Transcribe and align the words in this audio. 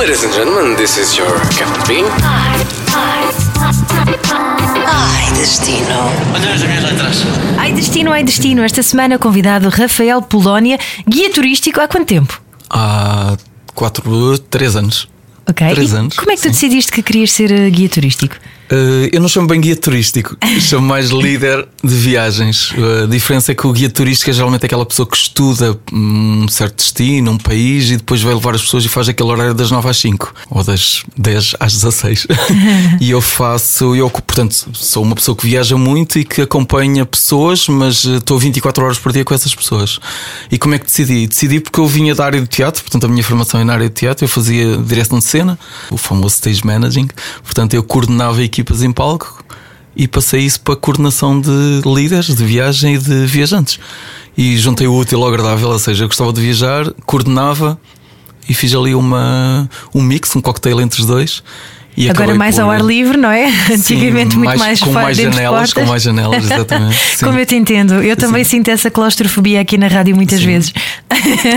Ladies 0.00 0.24
and 0.24 0.32
gentlemen, 0.32 0.76
this 0.76 0.96
is 0.96 1.14
your 1.14 1.28
Captain 1.50 1.84
Bean. 1.86 2.06
Ai, 4.86 5.30
destino. 5.34 6.08
Olha 6.34 6.54
as 6.54 6.62
minhas 6.62 6.84
letras. 6.84 7.22
Ai 7.58 7.72
destino, 7.74 8.10
ai 8.10 8.24
destino. 8.24 8.64
Esta 8.64 8.82
semana 8.82 9.18
convidado 9.18 9.68
Rafael 9.68 10.22
Polónia, 10.22 10.78
guia 11.06 11.30
turístico 11.30 11.82
há 11.82 11.86
quanto 11.86 12.06
tempo? 12.06 12.40
Há 12.70 13.36
quatro, 13.74 14.38
três 14.38 14.74
anos. 14.74 15.06
Ok. 15.48 15.68
Três 15.74 15.92
E 15.92 15.96
anos, 15.96 16.16
Como 16.16 16.30
é 16.30 16.36
que 16.36 16.40
tu 16.42 16.44
sim. 16.44 16.50
decidiste 16.50 16.92
que 16.92 17.02
querias 17.02 17.32
ser 17.32 17.50
eh, 17.50 17.70
guia 17.70 17.88
turístico? 17.88 18.36
Eh, 18.72 19.10
eu 19.12 19.20
não 19.20 19.28
chamo 19.28 19.48
bem 19.48 19.60
guia 19.60 19.74
turístico, 19.74 20.36
chamo 20.60 20.86
mais 20.86 21.10
líder 21.10 21.66
de 21.82 21.92
viagens. 21.92 22.72
Eh, 22.78 23.02
a 23.02 23.06
diferença 23.06 23.50
é 23.50 23.54
que 23.54 23.66
o 23.66 23.72
guia 23.72 23.90
turístico 23.90 24.30
é 24.30 24.32
geralmente 24.32 24.64
aquela 24.64 24.86
pessoa 24.86 25.08
que 25.08 25.16
estuda 25.16 25.76
um 25.92 26.46
certo 26.48 26.76
destino, 26.76 27.32
um 27.32 27.38
país 27.38 27.90
e 27.90 27.96
depois 27.96 28.22
vai 28.22 28.32
levar 28.32 28.54
as 28.54 28.62
pessoas 28.62 28.84
e 28.84 28.88
faz 28.88 29.08
aquele 29.08 29.28
horário 29.28 29.54
das 29.54 29.72
9 29.72 29.88
às 29.88 29.96
5 29.96 30.32
ou 30.50 30.62
das 30.62 31.02
10 31.16 31.56
às 31.58 31.72
16. 31.72 32.28
e 33.00 33.10
eu 33.10 33.20
faço, 33.20 33.96
eu, 33.96 34.08
portanto, 34.08 34.54
sou 34.72 35.02
uma 35.02 35.16
pessoa 35.16 35.36
que 35.36 35.46
viaja 35.48 35.76
muito 35.76 36.18
e 36.20 36.24
que 36.24 36.42
acompanha 36.42 37.04
pessoas, 37.04 37.66
mas 37.66 38.04
estou 38.04 38.38
24 38.38 38.84
horas 38.84 38.98
por 39.00 39.12
dia 39.12 39.24
com 39.24 39.34
essas 39.34 39.52
pessoas. 39.52 39.98
E 40.48 40.56
como 40.56 40.76
é 40.76 40.78
que 40.78 40.86
decidi? 40.86 41.26
Decidi 41.26 41.58
porque 41.58 41.80
eu 41.80 41.86
vinha 41.88 42.14
da 42.14 42.24
área 42.24 42.40
de 42.40 42.46
teatro, 42.46 42.82
portanto, 42.84 43.04
a 43.06 43.08
minha 43.08 43.24
formação 43.24 43.58
é 43.60 43.64
na 43.64 43.72
área 43.72 43.88
de 43.88 43.94
teatro, 43.94 44.24
eu 44.24 44.28
fazia 44.28 44.76
direção 44.76 45.18
de 45.18 45.24
cena, 45.24 45.39
o 45.90 45.96
famoso 45.96 46.34
stage 46.34 46.64
managing, 46.64 47.08
portanto, 47.42 47.74
eu 47.74 47.82
coordenava 47.82 48.42
equipas 48.42 48.82
em 48.82 48.92
palco 48.92 49.44
e 49.94 50.06
passei 50.06 50.42
isso 50.42 50.60
para 50.60 50.76
coordenação 50.76 51.40
de 51.40 51.82
líderes 51.84 52.34
de 52.34 52.44
viagem 52.44 52.94
e 52.94 52.98
de 52.98 53.26
viajantes. 53.26 53.78
E 54.36 54.56
juntei 54.56 54.86
o 54.86 54.94
útil 54.94 55.22
ao 55.22 55.28
agradável, 55.28 55.68
ou 55.68 55.78
seja, 55.78 56.04
eu 56.04 56.08
gostava 56.08 56.32
de 56.32 56.40
viajar, 56.40 56.90
coordenava 57.04 57.78
e 58.48 58.54
fiz 58.54 58.74
ali 58.74 58.94
uma, 58.94 59.68
um 59.94 60.02
mix, 60.02 60.34
um 60.34 60.40
cocktail 60.40 60.80
entre 60.80 61.00
os 61.00 61.06
dois. 61.06 61.42
Agora 62.08 62.34
mais 62.34 62.54
por- 62.54 62.62
ao 62.62 62.70
ar 62.70 62.80
livre, 62.80 63.16
não 63.16 63.30
é? 63.30 63.50
Sim, 63.50 63.74
Antigamente 63.74 64.36
muito 64.36 64.58
mais, 64.58 64.80
com 64.80 64.92
fora 64.92 65.04
mais 65.06 65.16
dentro 65.16 65.32
de 65.32 65.36
janelas, 65.36 65.72
com 65.72 65.84
mais 65.84 66.02
janelas, 66.02 66.44
exatamente. 66.44 66.96
Sim. 67.16 67.26
Como 67.26 67.38
eu 67.38 67.44
te 67.46 67.56
entendo, 67.56 67.94
eu 67.94 68.16
também 68.16 68.42
Sim. 68.44 68.58
sinto 68.58 68.68
essa 68.70 68.90
claustrofobia 68.90 69.60
aqui 69.60 69.76
na 69.76 69.86
rádio 69.88 70.14
muitas 70.16 70.42
vezes. 70.42 70.72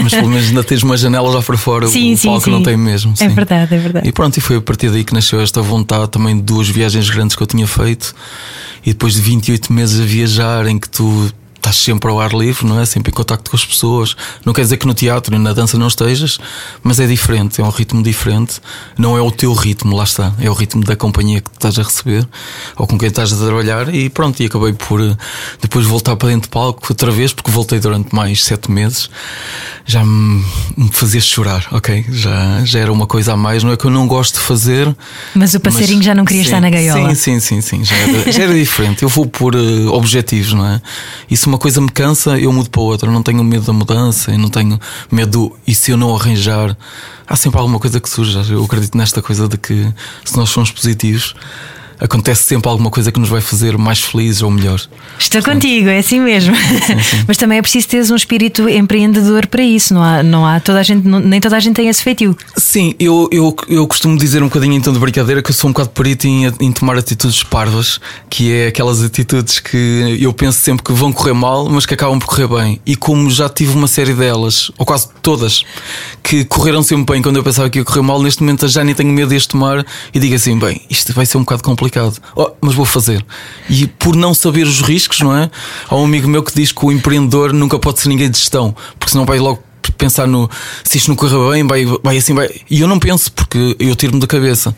Mas 0.04 0.14
pelo 0.14 0.30
menos 0.30 0.48
ainda 0.50 0.64
tens 0.64 0.84
umas 0.84 1.00
janelas 1.00 1.34
lá 1.34 1.42
para 1.42 1.58
fora, 1.58 1.88
Sim, 1.88 2.14
o 2.14 2.18
sim, 2.18 2.28
palco 2.28 2.50
não 2.50 2.64
tem 2.64 2.76
mesmo. 2.76 3.14
É 3.20 3.28
verdade, 3.28 3.74
é 3.76 3.78
verdade. 3.78 4.08
E 4.10 4.12
pronto, 4.12 4.36
e 4.38 4.42
foi 4.42 4.58
a 4.58 4.62
partir 4.62 4.90
daí 4.90 5.04
que 5.04 5.14
nasceu 5.14 5.40
esta 5.40 5.62
vontade 5.62 6.10
também 6.10 6.36
de 6.36 6.42
duas 6.42 6.68
viagens 6.68 7.10
grandes 7.10 7.36
que 7.36 7.44
eu 7.44 7.48
tinha 7.48 7.68
feito. 7.68 8.14
E 8.86 8.90
depois 8.90 9.14
de 9.14 9.22
28 9.22 9.72
meses 9.72 10.02
a 10.02 10.04
viajar, 10.04 10.68
em 10.68 10.78
que 10.78 10.90
tu 10.90 11.32
estás 11.64 11.78
sempre 11.78 12.10
ao 12.12 12.20
ar 12.20 12.34
livre, 12.34 12.66
não 12.68 12.80
é? 12.80 12.86
Sempre 12.86 13.12
em 13.12 13.14
contacto 13.14 13.50
com 13.50 13.56
as 13.56 13.66
pessoas. 13.66 14.16
Não 14.46 14.52
quer 14.52 14.64
dizer 14.64 14.76
que 14.76 14.86
no 14.86 14.94
teatro 14.94 15.34
e 15.34 15.40
na 15.40 15.54
dança 15.54 15.78
não 15.78 15.88
estejas, 15.88 16.38
mas 16.84 17.00
é 17.00 17.08
diferente, 17.08 17.62
é 17.62 17.64
um 17.64 17.70
ritmo 17.70 18.04
diferente. 18.04 18.60
Não 18.98 19.18
é 19.18 19.22
o 19.22 19.32
teu 19.32 19.54
ritmo, 19.54 19.96
lá 19.96 20.04
está. 20.04 20.34
É 20.40 20.50
o 20.50 20.54
ritmo 20.54 20.84
da 20.84 20.96
companhia 20.98 21.40
que 21.40 21.50
estás 21.50 21.80
a 21.80 21.84
receber 21.84 22.28
ou 22.76 22.86
com 22.86 22.98
quem 22.98 23.08
estás 23.08 23.32
a 23.32 23.38
trabalhar. 23.38 23.94
E 23.96 24.10
pronto, 24.10 24.42
e 24.42 24.46
acabei 24.46 24.74
por 24.74 25.00
eh, 25.00 25.16
depois 25.62 25.86
voltar 25.86 26.18
para 26.18 26.30
dentro 26.30 26.44
de 26.44 26.50
palco 26.50 26.86
outra 26.90 27.12
vez, 27.12 27.32
porque 27.32 27.50
voltei 27.50 27.80
durante 27.80 28.14
mais 28.14 28.44
sete 28.44 28.70
meses. 28.70 29.10
Já 29.86 30.04
me, 30.04 30.44
me 30.76 30.90
fazia 30.92 31.22
chorar, 31.22 31.66
ok? 31.72 32.06
Já, 32.10 32.64
já 32.66 32.80
era 32.80 32.92
uma 32.92 33.08
coisa 33.08 33.34
a 33.34 33.38
mais. 33.38 33.64
Não 33.64 33.72
é 33.72 33.78
que 33.78 33.86
eu 33.86 33.92
não 33.92 34.06
gosto 34.06 34.36
de 34.36 34.42
fazer. 34.42 34.94
Mas 35.34 35.54
o 35.54 35.60
passarinho 35.62 35.98
mas- 35.98 36.06
já 36.06 36.16
não 36.16 36.26
queria 36.26 36.44
sim, 36.44 36.50
estar 36.50 36.62
na 36.62 36.70
gaiola. 36.70 37.16
Sim, 37.16 37.40
sim, 37.40 37.62
sim, 37.62 37.62
sim. 37.62 37.84
Já 37.86 37.96
era, 37.96 38.32
já 38.32 38.44
era 38.44 38.54
diferente. 38.54 39.04
Eu 39.04 39.10
vou 39.10 39.26
por 39.26 39.56
eh, 39.56 39.60
objetivos, 39.88 40.54
não 40.54 40.66
é? 40.66 40.82
Se 41.34 41.53
uma 41.54 41.60
coisa 41.60 41.80
me 41.80 41.90
cansa, 41.90 42.40
eu 42.40 42.52
mudo 42.52 42.70
para 42.70 42.82
outra. 42.82 43.08
Eu 43.10 43.14
não 43.14 43.22
tenho 43.24 43.44
medo 43.44 43.66
da 43.66 43.74
mudança, 43.74 44.32
eu 44.32 44.40
não 44.40 44.50
tenho 44.50 44.80
medo. 45.12 45.32
do- 45.50 45.56
E 45.68 45.74
se 45.76 45.92
eu 45.92 45.98
não 45.98 46.16
arranjar, 46.16 46.76
há 47.28 47.36
sempre 47.36 47.60
alguma 47.60 47.80
coisa 47.80 48.00
que 48.00 48.10
surge. 48.10 48.52
Eu 48.52 48.64
acredito 48.66 48.98
nesta 48.98 49.22
coisa 49.22 49.48
de 49.48 49.58
que 49.58 49.88
se 50.26 50.36
nós 50.36 50.50
somos 50.50 50.72
positivos, 50.72 51.36
acontece 52.00 52.44
sempre 52.44 52.70
alguma 52.70 52.90
coisa 52.90 53.12
que 53.12 53.20
nos 53.20 53.30
vai 53.30 53.42
fazer 53.42 53.78
mais 53.78 54.00
felizes 54.00 54.42
ou 54.42 54.52
melhor. 54.52 54.82
Estou 55.18 55.42
contigo, 55.44 55.90
é 55.90 56.00
assim 56.00 56.20
mesmo. 56.20 56.56
Mas 57.28 57.38
também 57.38 57.58
é 57.58 57.62
preciso 57.62 57.88
teres 57.88 58.12
um 58.12 58.16
espírito 58.16 58.68
empreendedor 58.70 59.48
para 59.48 59.64
isso. 59.64 59.94
Não 59.94 60.04
há, 60.04 60.24
não 60.24 60.46
há 60.46 60.60
toda 60.60 60.80
a 60.80 60.84
gente, 60.84 61.08
não- 61.08 61.20
nem 61.20 61.40
toda 61.40 61.56
a 61.56 61.60
gente 61.60 61.76
tem 61.76 61.88
esse 61.88 62.04
feitio. 62.04 62.36
Sim, 62.58 62.94
eu, 63.00 63.28
eu, 63.32 63.56
eu 63.68 63.88
costumo 63.88 64.18
dizer 64.18 64.42
um 64.44 64.48
bocadinho 64.48 64.74
então 64.74 64.92
de 64.94 65.00
brincadeira 65.00 65.42
que 65.42 65.50
eu 65.50 65.54
sou 65.56 65.70
um 65.70 65.74
bocado 65.74 65.90
perito 65.90 66.28
em, 66.28 66.46
em 66.60 66.72
tomar 66.72 66.98
atitudes 66.98 67.44
parvas, 67.44 68.00
que 68.30 68.52
é 68.52 68.68
aquelas 68.68 69.02
atitudes 69.04 69.60
que 69.60 70.18
eu 70.20 70.34
penso 70.34 70.60
sempre 70.60 70.84
que 70.84 70.92
vão 70.94 71.12
correr 71.12 71.34
mal, 71.34 71.70
mas 71.70 71.86
que 71.86 71.94
acabam 71.94 72.20
por 72.20 72.28
correr 72.28 72.48
bem. 72.48 72.82
E 72.86 72.96
como 72.96 73.30
já 73.30 73.48
tive 73.50 73.74
uma 73.76 73.88
série 73.88 74.14
delas, 74.14 74.72
ou 74.78 74.86
quase 74.86 75.08
todas, 75.22 75.64
que 76.22 76.44
correram 76.46 76.82
sempre 76.84 77.14
bem 77.14 77.22
quando 77.22 77.38
eu 77.38 77.44
pensava 77.44 77.70
que 77.70 77.80
ia 77.80 77.86
correr 77.86 78.02
mal, 78.02 78.22
neste 78.22 78.42
momento 78.42 78.68
já 78.68 78.84
nem 78.84 78.96
tenho 78.96 79.12
medo 79.12 79.30
de 79.30 79.36
as 79.36 79.46
tomar 79.46 79.86
e 80.14 80.20
digo 80.20 80.36
assim: 80.36 80.58
bem, 80.58 80.82
isto 80.90 81.14
vai 81.14 81.26
ser 81.26 81.38
um 81.38 81.42
bocado 81.42 81.64
complicado, 81.64 81.83
Oh, 82.36 82.52
mas 82.62 82.74
vou 82.74 82.86
fazer. 82.86 83.26
E 83.70 83.88
por 83.88 84.16
não 84.16 84.34
saber 84.34 84.66
os 84.66 84.82
riscos, 84.82 85.20
não 85.22 85.36
é? 85.36 85.50
Há 85.90 85.96
um 85.96 86.06
amigo 86.06 86.28
meu 86.28 86.44
que 86.44 86.54
diz 86.54 86.72
que 86.72 86.86
o 86.86 86.92
empreendedor 86.92 87.54
nunca 87.54 87.80
pode 87.80 88.00
ser 88.00 88.10
ninguém 88.10 88.30
de 88.30 88.38
gestão, 88.38 88.76
porque 89.00 89.12
senão 89.12 89.26
vai 89.26 89.40
logo 89.40 89.64
pensar 89.98 90.28
no 90.28 90.50
se 90.84 90.98
isto 90.98 91.08
não 91.08 91.16
correr 91.16 91.52
bem, 91.52 91.68
vai, 91.68 91.86
vai 92.04 92.18
assim, 92.18 92.34
vai. 92.34 92.50
E 92.70 92.82
eu 92.82 92.88
não 92.88 93.00
penso, 93.00 93.32
porque 93.32 93.76
eu 93.80 93.96
tiro-me 93.96 94.20
da 94.20 94.28
cabeça. 94.28 94.76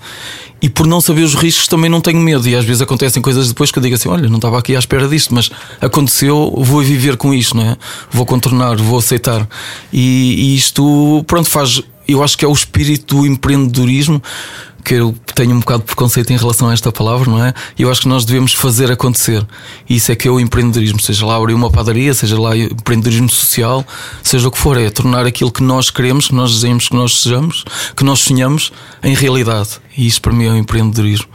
E 0.61 0.69
por 0.69 0.87
não 0.87 1.01
saber 1.01 1.23
os 1.23 1.35
riscos 1.35 1.67
também 1.67 1.89
não 1.89 2.01
tenho 2.01 2.19
medo. 2.19 2.47
E 2.47 2.55
às 2.55 2.65
vezes 2.65 2.81
acontecem 2.81 3.21
coisas 3.21 3.49
depois 3.49 3.71
que 3.71 3.79
eu 3.79 3.83
digo 3.83 3.95
assim: 3.95 4.09
olha, 4.09 4.29
não 4.29 4.37
estava 4.37 4.57
aqui 4.57 4.75
à 4.75 4.79
espera 4.79 5.07
disto, 5.07 5.33
mas 5.33 5.49
aconteceu, 5.81 6.53
vou 6.57 6.81
viver 6.81 7.17
com 7.17 7.33
isto, 7.33 7.57
não 7.57 7.63
é? 7.63 7.77
Vou 8.11 8.25
contornar, 8.25 8.77
vou 8.77 8.99
aceitar. 8.99 9.47
E, 9.91 10.35
e 10.37 10.55
isto, 10.55 11.23
pronto, 11.27 11.49
faz. 11.49 11.81
Eu 12.07 12.23
acho 12.23 12.37
que 12.37 12.45
é 12.45 12.47
o 12.47 12.53
espírito 12.53 13.15
do 13.15 13.25
empreendedorismo 13.25 14.21
que 14.85 14.93
eu 14.93 15.15
tenho 15.33 15.55
um 15.55 15.59
bocado 15.59 15.79
de 15.79 15.87
preconceito 15.87 16.31
em 16.31 16.37
relação 16.37 16.69
a 16.69 16.73
esta 16.73 16.91
palavra, 16.91 17.29
não 17.29 17.43
é? 17.43 17.53
Eu 17.77 17.89
acho 17.89 18.01
que 18.01 18.07
nós 18.07 18.23
devemos 18.23 18.53
fazer 18.53 18.91
acontecer. 18.91 19.45
Isso 19.89 20.11
é 20.11 20.15
que 20.15 20.27
é 20.27 20.31
o 20.31 20.39
empreendedorismo, 20.39 20.99
seja 20.99 21.25
lá 21.25 21.35
abrir 21.35 21.55
uma 21.55 21.71
padaria, 21.71 22.13
seja 22.13 22.39
lá 22.39 22.55
empreendedorismo 22.55 23.27
social, 23.27 23.83
seja 24.21 24.47
o 24.47 24.51
que 24.51 24.59
for, 24.59 24.77
é 24.77 24.89
tornar 24.91 25.25
aquilo 25.25 25.51
que 25.51 25.63
nós 25.63 25.89
queremos, 25.89 26.27
que 26.27 26.35
nós 26.35 26.53
desejamos 26.53 26.87
que 26.87 26.95
nós 26.95 27.19
sejamos, 27.19 27.65
que 27.95 28.03
nós 28.03 28.19
sonhamos, 28.19 28.71
em 29.03 29.15
realidade. 29.15 29.69
E 29.97 30.05
isso 30.05 30.21
para 30.21 30.31
mim 30.31 30.45
é 30.45 30.51
o 30.51 30.55
empreendedorismo. 30.55 31.27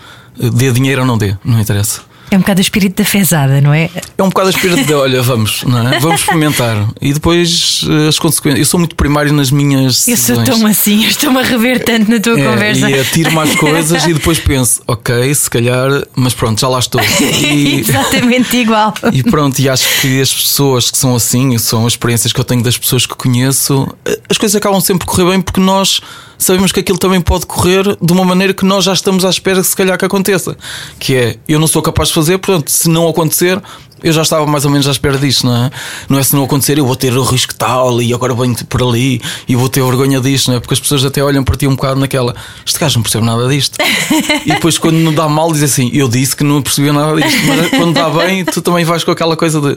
Dê 0.54 0.70
dinheiro 0.70 1.00
ou 1.00 1.06
não 1.06 1.18
dê, 1.18 1.36
não 1.44 1.60
interessa. 1.60 2.09
É 2.30 2.36
um 2.36 2.40
bocado 2.40 2.58
o 2.58 2.62
espírito 2.62 3.02
da 3.02 3.04
fezada, 3.04 3.60
não 3.60 3.74
é? 3.74 3.90
É 4.16 4.22
um 4.22 4.28
bocado 4.28 4.48
a 4.48 4.50
espírito 4.50 4.84
de, 4.84 4.94
olha, 4.94 5.20
vamos, 5.20 5.64
não 5.64 5.88
é? 5.88 5.98
Vamos 5.98 6.20
experimentar. 6.20 6.88
E 7.00 7.12
depois 7.12 7.84
eh, 7.88 8.08
as 8.08 8.18
consequências. 8.18 8.60
Eu 8.60 8.66
sou 8.66 8.78
muito 8.78 8.94
primário 8.94 9.32
nas 9.32 9.50
minhas 9.50 10.06
Eu 10.06 10.16
sou 10.16 10.42
tão 10.44 10.64
assim, 10.66 11.04
estou-me 11.06 11.40
a 11.40 11.42
rever 11.42 11.84
tanto 11.84 12.08
na 12.08 12.20
tua 12.20 12.38
É, 12.38 12.44
conversa. 12.44 12.88
E 12.90 13.00
atiro 13.00 13.32
mais 13.32 13.56
coisas 13.56 14.04
e 14.04 14.14
depois 14.14 14.38
penso, 14.38 14.80
ok, 14.86 15.34
se 15.34 15.50
calhar, 15.50 15.90
mas 16.14 16.32
pronto, 16.32 16.60
já 16.60 16.68
lá 16.68 16.78
estou. 16.78 17.00
E, 17.40 17.80
Exatamente 17.80 18.56
igual. 18.56 18.94
e 19.12 19.22
pronto, 19.22 19.58
e 19.58 19.68
acho 19.68 20.00
que 20.00 20.20
as 20.20 20.32
pessoas 20.32 20.90
que 20.90 20.98
são 20.98 21.14
assim, 21.16 21.56
são 21.58 21.86
as 21.86 21.94
experiências 21.94 22.32
que 22.32 22.40
eu 22.40 22.44
tenho 22.44 22.62
das 22.62 22.78
pessoas 22.78 23.06
que 23.06 23.14
conheço, 23.14 23.88
eh, 24.04 24.18
as 24.28 24.38
coisas 24.38 24.54
acabam 24.54 24.80
sempre 24.80 25.06
por 25.06 25.16
correr 25.16 25.30
bem 25.30 25.40
porque 25.40 25.60
nós 25.60 26.00
sabemos 26.40 26.72
que 26.72 26.80
aquilo 26.80 26.98
também 26.98 27.20
pode 27.20 27.46
correr 27.46 27.84
de 28.00 28.12
uma 28.12 28.24
maneira 28.24 28.52
que 28.52 28.64
nós 28.64 28.84
já 28.84 28.92
estamos 28.92 29.24
à 29.24 29.30
espera 29.30 29.60
que 29.60 29.66
se 29.66 29.76
calhar 29.76 29.96
que 29.96 30.04
aconteça. 30.04 30.56
Que 30.98 31.14
é, 31.14 31.36
eu 31.46 31.60
não 31.60 31.66
sou 31.66 31.82
capaz 31.82 32.08
de 32.08 32.14
fazer, 32.14 32.38
portanto, 32.38 32.70
se 32.70 32.88
não 32.88 33.06
acontecer, 33.08 33.60
eu 34.02 34.12
já 34.12 34.22
estava 34.22 34.46
mais 34.46 34.64
ou 34.64 34.70
menos 34.70 34.86
à 34.88 34.90
espera 34.90 35.18
disto, 35.18 35.46
não 35.46 35.56
é? 35.66 35.70
Não 36.08 36.18
é 36.18 36.22
se 36.22 36.34
não 36.34 36.44
acontecer, 36.44 36.78
eu 36.78 36.86
vou 36.86 36.96
ter 36.96 37.12
o 37.16 37.22
risco 37.22 37.54
tal 37.54 38.00
e 38.02 38.12
agora 38.12 38.34
venho 38.34 38.54
por 38.66 38.82
ali 38.82 39.20
e 39.48 39.54
vou 39.56 39.68
ter 39.68 39.82
vergonha 39.82 40.20
disto, 40.20 40.48
não 40.50 40.56
é? 40.56 40.60
Porque 40.60 40.74
as 40.74 40.80
pessoas 40.80 41.04
até 41.04 41.22
olham 41.22 41.42
para 41.44 41.56
ti 41.56 41.66
um 41.66 41.74
bocado 41.76 42.00
naquela, 42.00 42.34
este 42.66 42.78
gajo 42.78 42.96
não 42.98 43.02
percebe 43.02 43.24
nada 43.24 43.48
disto. 43.48 43.76
e 44.46 44.50
depois 44.52 44.78
quando 44.78 44.96
não 44.96 45.12
dá 45.12 45.28
mal, 45.28 45.52
diz 45.52 45.62
assim, 45.62 45.90
eu 45.92 46.08
disse 46.08 46.34
que 46.36 46.44
não 46.44 46.62
percebia 46.62 46.92
nada 46.92 47.20
disto, 47.20 47.40
mas 47.46 47.70
quando 47.70 47.94
dá 47.94 48.08
bem, 48.10 48.44
tu 48.44 48.60
também 48.62 48.84
vais 48.84 49.04
com 49.04 49.10
aquela 49.10 49.36
coisa 49.36 49.60
de, 49.60 49.76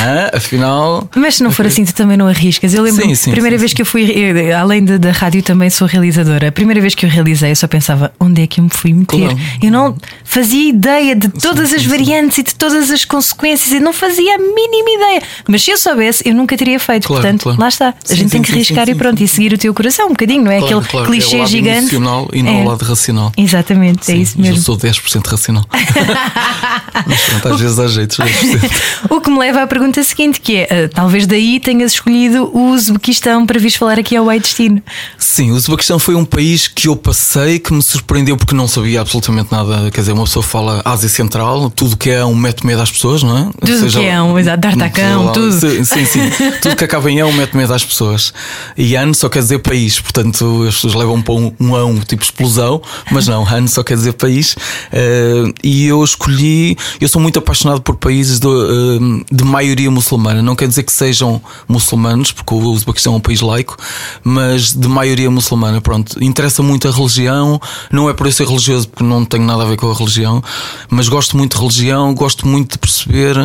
ah, 0.00 0.30
afinal. 0.36 1.08
Mas 1.16 1.36
se 1.36 1.42
não 1.42 1.50
for 1.50 1.66
assim, 1.66 1.84
tu 1.84 1.94
também 1.94 2.16
não 2.16 2.26
arriscas. 2.26 2.74
Eu 2.74 2.82
lembro, 2.82 3.02
Sim, 3.04 3.14
sim, 3.14 3.30
a 3.30 3.32
primeira 3.32 3.56
sim, 3.56 3.60
vez 3.60 3.70
sim. 3.70 3.76
que 3.76 3.82
eu 3.82 3.86
fui, 3.86 4.10
eu, 4.10 4.56
além 4.58 4.84
de- 4.84 4.98
da 4.98 5.10
rádio, 5.10 5.42
também 5.42 5.70
sou 5.70 5.86
realizadora. 5.86 6.48
A 6.48 6.52
primeira 6.52 6.80
vez 6.80 6.94
que 6.94 7.04
eu 7.06 7.10
realizei, 7.10 7.50
eu 7.50 7.56
só 7.56 7.66
pensava, 7.66 8.12
onde 8.18 8.42
é 8.42 8.46
que 8.46 8.60
eu 8.60 8.64
me 8.64 8.70
fui 8.70 8.92
meter? 8.92 9.18
Claro. 9.18 9.38
Eu 9.62 9.70
não 9.70 9.96
fazia 10.24 10.68
ideia 10.68 11.14
de 11.14 11.28
todas 11.28 11.72
as 11.72 11.84
variantes 11.84 12.38
e 12.38 12.42
de 12.42 12.54
todas 12.54 12.90
as 12.90 13.04
consequências, 13.04 13.63
eu 13.72 13.80
não 13.80 13.92
fazia 13.92 14.34
a 14.34 14.38
mínima 14.38 14.90
ideia. 14.96 15.22
Mas 15.48 15.62
se 15.62 15.70
eu 15.70 15.78
soubesse, 15.78 16.22
eu 16.26 16.34
nunca 16.34 16.56
teria 16.56 16.78
feito. 16.80 17.06
Claro, 17.06 17.22
Portanto, 17.22 17.42
claro. 17.44 17.60
lá 17.60 17.68
está. 17.68 17.88
A 17.88 17.94
Sim, 18.04 18.16
gente 18.16 18.30
tem 18.30 18.38
sim, 18.38 18.42
que 18.42 18.48
sim, 18.48 18.54
arriscar 18.54 18.88
e 18.88 18.94
pronto, 18.94 19.22
e 19.22 19.28
seguir 19.28 19.52
o 19.52 19.58
teu 19.58 19.72
coração 19.74 20.06
um 20.06 20.10
bocadinho, 20.10 20.42
não 20.44 20.50
é? 20.52 20.58
Claro, 20.58 20.78
Aquele 20.78 20.90
claro, 20.90 21.06
é 21.06 21.08
o 21.08 21.12
clichê 21.12 21.36
lado 21.38 21.48
gigante. 21.50 21.78
emocional 21.78 22.28
e 22.32 22.42
não 22.42 22.52
É. 22.52 22.62
o 22.62 22.68
lado 22.68 22.82
racional. 22.84 23.32
Exatamente, 23.36 24.10
é 24.12 24.16
isso 24.16 24.40
mesmo. 24.40 24.56
Eu 24.56 24.62
sou 24.62 24.76
10% 24.76 25.26
racional. 25.26 25.64
Mas 27.06 27.20
pronto, 27.22 27.48
às 27.48 27.60
vezes 27.60 27.78
há 27.78 27.86
jeitos, 27.88 28.16
10%. 28.18 28.70
O 29.10 29.20
que 29.20 29.30
me 29.30 29.38
leva 29.38 29.62
à 29.62 29.66
pergunta 29.66 30.02
seguinte, 30.02 30.40
que 30.40 30.56
é: 30.56 30.68
ah, 30.70 30.90
talvez 30.92 31.26
daí 31.26 31.60
tenhas 31.60 31.92
escolhido 31.92 32.50
o 32.54 32.70
Uzbequistão 32.72 33.46
para 33.46 33.58
vires 33.58 33.76
falar 33.76 33.98
aqui 33.98 34.16
ao 34.16 34.28
Ai 34.28 34.38
Destino. 34.40 34.82
Sim, 35.18 35.50
o 35.52 35.54
Uzbequistão 35.54 35.98
foi 35.98 36.14
um 36.14 36.24
país 36.24 36.68
que 36.68 36.88
eu 36.88 36.96
passei 36.96 37.58
que 37.58 37.72
me 37.72 37.82
surpreendeu 37.82 38.36
porque 38.36 38.54
não 38.54 38.66
sabia 38.68 39.00
absolutamente 39.00 39.50
nada. 39.52 39.90
Quer 39.90 40.00
dizer, 40.00 40.12
uma 40.12 40.24
pessoa 40.24 40.42
fala 40.42 40.82
Ásia 40.84 41.08
Central, 41.08 41.70
tudo 41.70 41.96
que 41.96 42.10
é 42.10 42.24
um 42.24 42.34
metro 42.34 42.64
e 42.64 42.66
meio 42.66 42.80
às 42.80 42.90
pessoas, 42.90 43.22
não 43.22 43.36
é? 43.38 43.48
Tudo 43.60 43.88
que 43.88 44.04
é 44.04 44.20
um, 44.20 44.38
exato, 44.38 44.60
D'Artacão, 44.60 45.32
tudo. 45.32 45.52
Sim, 45.52 45.84
sim, 45.84 46.04
sim. 46.04 46.20
tudo 46.60 46.76
que 46.76 46.84
acaba 46.84 47.10
em 47.10 47.20
é 47.20 47.24
um 47.24 47.32
metro 47.32 47.54
e 47.54 47.56
meio 47.58 47.72
às 47.72 47.84
pessoas. 47.84 48.32
E 48.76 48.96
ano 48.96 49.14
só 49.14 49.28
quer 49.28 49.40
dizer 49.40 49.60
país, 49.60 50.00
portanto 50.00 50.64
as 50.68 50.74
pessoas 50.74 50.94
levam 50.94 51.22
para 51.22 51.34
um, 51.34 51.52
um 51.60 51.74
ão 51.74 52.00
tipo 52.00 52.22
explosão, 52.22 52.82
mas 53.12 53.28
não, 53.28 53.46
ano 53.46 53.68
só 53.68 53.82
quer 53.82 53.94
dizer 53.94 54.14
país. 54.14 54.54
Uh, 54.54 55.52
e 55.62 55.86
eu 55.86 56.02
escolhi, 56.02 56.76
eu 57.00 57.08
sou 57.08 57.22
muito 57.22 57.38
apaixonado 57.38 57.80
por 57.80 57.96
países 57.96 58.40
de, 58.40 58.46
uh, 58.46 59.24
de 59.30 59.44
maioria 59.44 59.90
muçulmana. 59.90 60.42
Não 60.42 60.56
quer 60.56 60.66
dizer 60.66 60.82
que 60.82 60.92
sejam 60.92 61.40
muçulmanos, 61.68 62.32
porque 62.32 62.52
o 62.52 62.58
Uzbequistão 62.58 63.14
é 63.14 63.16
um 63.16 63.20
país 63.20 63.40
laico, 63.40 63.76
mas 64.22 64.72
de 64.72 64.88
maioria 64.88 65.30
muçulmana. 65.30 65.80
Pronto, 65.80 66.22
interessa 66.22 66.62
muito 66.62 66.88
a 66.88 66.90
religião, 66.90 67.60
não 67.90 68.10
é 68.10 68.12
por 68.12 68.26
eu 68.26 68.32
ser 68.32 68.46
religioso, 68.46 68.88
porque 68.88 69.04
não 69.04 69.24
tenho 69.24 69.44
nada 69.44 69.62
a 69.62 69.66
ver 69.66 69.76
com 69.76 69.90
a 69.90 69.94
religião, 69.94 70.42
mas 70.90 71.08
gosto 71.08 71.36
muito 71.36 71.56
de 71.56 71.62
religião, 71.62 72.12
gosto 72.14 72.46
muito 72.48 72.72
de 72.72 72.78
perceber 72.78 73.43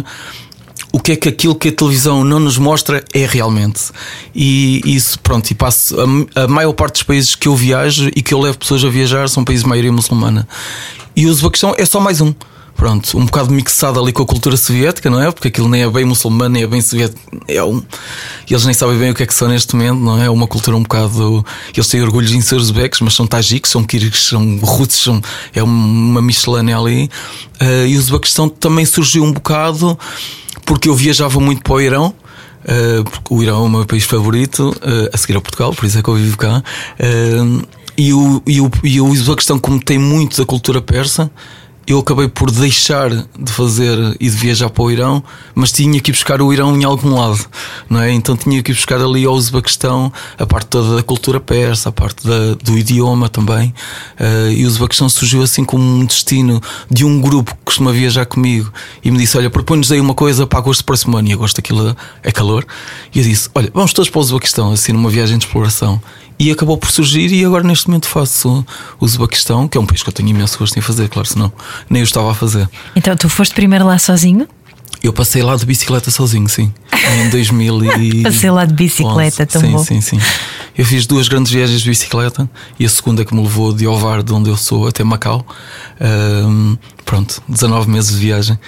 o 0.92 1.00
que 1.00 1.12
é 1.12 1.16
que 1.16 1.30
aquilo 1.30 1.56
que 1.56 1.69
a 1.69 1.72
televisão 1.72 2.24
não 2.24 2.40
nos 2.40 2.57
mostra 2.57 3.04
é 3.13 3.25
realmente. 3.25 3.92
E 4.34 4.81
isso, 4.86 5.19
pronto, 5.19 5.50
e 5.51 5.56
passo 5.56 5.96
a, 6.00 6.44
a, 6.44 6.48
maior 6.48 6.74
parte 6.74 6.94
dos 6.94 7.04
países 7.04 7.36
que 7.36 7.48
eu 7.48 7.56
viajo 7.56 8.10
e 8.16 8.22
que 8.22 8.34
eu 8.34 8.40
levo 8.40 8.57
pessoas 8.57 8.84
a 8.84 8.90
viajar 8.90 9.30
são 9.30 9.44
países 9.44 9.63
de 9.63 9.69
maioria 9.69 9.92
muçulmana. 9.92 10.48
E 11.16 11.25
o 11.28 11.30
Uzbequistão 11.30 11.75
é 11.78 11.86
só 11.86 12.00
mais 12.00 12.22
um. 12.22 12.34
Pronto, 12.79 13.17
um 13.17 13.25
bocado 13.25 13.51
mixado 13.51 13.99
ali 13.99 14.13
com 14.13 14.23
a 14.23 14.25
cultura 14.25 14.55
soviética, 14.55 15.09
não 15.09 15.21
é? 15.21 15.29
Porque 15.33 15.49
aquilo 15.49 15.67
nem 15.67 15.83
é 15.83 15.89
bem 15.89 16.05
muçulmano, 16.05 16.53
nem 16.53 16.63
é 16.63 16.67
bem 16.67 16.79
soviético. 16.79 17.19
É 17.45 17.61
um... 17.61 17.83
Eles 18.49 18.63
nem 18.63 18.73
sabem 18.73 18.97
bem 18.97 19.11
o 19.11 19.13
que 19.13 19.21
é 19.21 19.25
que 19.25 19.33
são 19.33 19.49
neste 19.49 19.75
momento, 19.75 19.99
não 19.99 20.17
é? 20.17 20.27
É 20.27 20.29
uma 20.29 20.47
cultura 20.47 20.77
um 20.77 20.83
bocado. 20.83 21.45
Eles 21.75 21.89
têm 21.89 22.01
orgulho 22.01 22.33
em 22.33 22.39
ser 22.39 22.55
uzbeques, 22.55 23.01
mas 23.01 23.15
são 23.15 23.27
tajiques, 23.27 23.69
são 23.69 23.83
kirgues, 23.83 24.27
são 24.27 24.59
russos, 24.59 25.03
são... 25.03 25.21
é 25.53 25.61
uma 25.61 26.21
miscelânea 26.21 26.77
ali. 26.77 27.11
Uh, 27.61 27.85
e 27.85 27.97
o 27.97 27.99
Uzbequistão 27.99 28.47
também 28.47 28.85
surgiu 28.85 29.25
um 29.25 29.33
bocado 29.33 29.99
porque 30.63 30.87
eu 30.87 30.95
viajava 30.95 31.37
muito 31.41 31.61
para 31.61 31.73
o 31.73 31.81
Irão. 31.81 32.15
Uh, 32.63 33.03
porque 33.03 33.33
o 33.33 33.43
Irão 33.43 33.57
é 33.57 33.65
o 33.65 33.69
meu 33.69 33.85
país 33.85 34.05
favorito, 34.05 34.69
uh, 34.69 35.09
a 35.11 35.17
seguir 35.17 35.35
ao 35.35 35.41
Portugal, 35.41 35.73
por 35.73 35.83
isso 35.83 35.99
é 35.99 36.01
que 36.01 36.07
eu 36.07 36.15
vivo 36.15 36.37
cá. 36.37 36.63
E 37.97 38.13
o, 38.13 38.41
e 38.47 38.61
o, 38.61 38.71
e 38.85 39.01
o 39.01 39.05
Uzbequistão, 39.05 39.59
como 39.59 39.83
tem 39.83 39.97
muito 39.97 40.37
da 40.37 40.45
cultura 40.45 40.81
persa, 40.81 41.29
eu 41.89 41.97
acabei 41.97 42.27
por 42.27 42.51
deixar 42.51 43.09
de 43.09 43.51
fazer 43.51 43.97
e 44.19 44.30
de 44.30 44.36
viajar 44.36 44.69
para 44.69 44.83
o 44.83 44.91
Irão, 44.91 45.24
mas 45.56 45.71
tinha 45.71 46.00
que 46.00 46.12
ir 46.12 46.13
buscar 46.13 46.39
o 46.39 46.53
Irão 46.53 46.80
em 46.80 46.83
algum 46.83 47.15
lado, 47.15 47.44
não 47.89 48.00
é? 48.00 48.12
Então 48.12 48.38
tinha 48.38 48.62
que 48.62 48.71
ir 48.71 48.75
buscar 48.75 49.01
ali 49.01 49.25
ao 49.25 49.33
Uzbequistão 49.33 50.13
a 50.38 50.45
parte 50.45 50.68
toda 50.68 50.97
da 50.97 51.01
cultura 51.01 51.39
persa, 51.39 51.89
a 51.89 51.91
parte 51.91 52.27
da, 52.27 52.53
do 52.63 52.77
idioma 52.77 53.27
também. 53.27 53.74
Uh, 54.19 54.51
e 54.51 54.65
o 54.65 54.68
Uzbequistão 54.68 55.09
surgiu 55.09 55.41
assim 55.41 55.65
como 55.65 55.83
um 55.83 56.06
destino 56.06 56.62
de 56.91 57.03
um 57.03 57.19
grupo 57.19 57.56
que 57.56 57.62
costuma 57.65 57.91
viajar 57.91 58.27
comigo 58.27 58.71
e 59.03 59.09
me 59.09 59.18
disse: 59.18 59.36
Olha, 59.36 59.50
propõe-nos 59.50 59.91
aí 59.91 60.00
uma 60.00 60.13
coisa 60.13 60.45
para 60.45 60.59
agosto 60.59 60.81
do 60.81 60.86
próximo 60.86 61.18
ano. 61.18 61.27
E 61.27 61.33
agosto 61.33 61.57
aquilo 61.57 61.97
é 62.21 62.31
calor. 62.31 62.68
E 63.15 63.18
eu 63.18 63.24
disse: 63.24 63.50
Olha, 63.56 63.71
vamos 63.74 63.94
todos 63.94 64.12
para 64.12 64.19
o 64.19 64.21
Uzbequistão, 64.21 64.71
assim 64.71 64.94
numa 64.94 65.09
viagem 65.09 65.39
de 65.39 65.45
exploração 65.45 66.00
e 66.39 66.50
acabou 66.50 66.77
por 66.77 66.89
surgir 66.89 67.31
e 67.33 67.44
agora 67.44 67.63
neste 67.63 67.88
momento 67.88 68.07
faço 68.07 68.65
o 69.00 69.06
Uzbequistão, 69.06 69.68
que 69.68 69.77
é 69.77 69.81
um 69.81 69.86
país 69.86 70.01
que 70.01 70.09
eu 70.09 70.13
tenho 70.13 70.30
imenso 70.30 70.57
gosto 70.57 70.77
em 70.80 70.81
fazer, 70.81 71.09
claro, 71.09 71.27
senão 71.27 71.51
nem 71.89 72.00
eu 72.00 72.06
estava 72.06 72.31
a 72.31 72.33
fazer. 72.33 72.68
Então 72.95 73.15
tu 73.18 73.27
foste 73.27 73.53
primeiro 73.53 73.86
lá 73.86 74.00
sozinho? 74.00 74.47
Eu 75.01 75.13
passei 75.13 75.41
lá 75.41 75.56
de 75.56 75.65
bicicleta 75.65 76.12
sozinho, 76.12 76.47
sim. 76.50 76.74
Em 76.94 77.30
2000 77.31 77.83
e... 78.01 78.24
Passei 78.24 78.51
lá 78.51 78.65
de 78.65 78.74
bicicleta, 78.74 79.45
tão 79.45 79.62
sim, 79.62 79.71
bom. 79.71 79.83
Sim, 79.83 80.01
sim, 80.01 80.19
Eu 80.77 80.86
fiz 80.86 81.06
duas 81.06 81.30
grandes 81.30 81.51
viagens 81.51 81.81
de 81.81 81.89
bicicleta 81.89 82.50
e 82.77 82.86
a 82.86 82.89
segunda 82.89 83.24
que 83.24 83.33
me 83.33 83.41
levou 83.41 83.74
de 83.74 83.88
Ovar, 83.88 84.21
de 84.24 84.33
onde 84.33 84.50
eu 84.50 84.57
sou, 84.57 84.88
até 84.88 85.03
Macau. 85.03 85.45
Um, 86.01 86.77
pronto, 87.06 87.41
19 87.47 87.89
meses 87.89 88.12
de 88.12 88.18
viagem. 88.18 88.59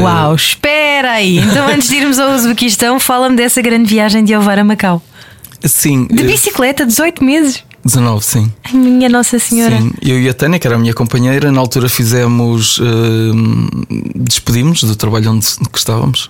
Uau, 0.00 0.32
uh... 0.32 0.36
espera 0.36 1.12
aí! 1.12 1.38
Então 1.38 1.68
antes 1.68 1.88
de 1.88 1.96
irmos 1.96 2.18
ao 2.18 2.34
Uzbequistão, 2.34 2.98
fala-me 2.98 3.36
dessa 3.36 3.60
grande 3.60 3.88
viagem 3.88 4.24
de 4.24 4.34
Ovar 4.34 4.58
a 4.58 4.64
Macau. 4.64 5.02
Sim. 5.64 6.06
De 6.06 6.22
bicicleta, 6.24 6.84
18 6.86 7.22
meses. 7.22 7.64
19, 7.88 8.22
sim. 8.22 8.52
Ai, 8.64 8.74
minha 8.74 9.08
Nossa 9.08 9.38
Senhora. 9.38 9.80
Sim, 9.80 9.90
eu 10.02 10.20
e 10.20 10.28
a 10.28 10.34
Tânia, 10.34 10.58
que 10.58 10.66
era 10.66 10.76
a 10.76 10.78
minha 10.78 10.92
companheira, 10.92 11.50
na 11.50 11.58
altura 11.58 11.88
fizemos. 11.88 12.78
Uh, 12.78 12.84
despedimos 14.14 14.82
do 14.82 14.94
trabalho 14.94 15.32
onde 15.32 15.46
que 15.72 15.78
estávamos 15.78 16.28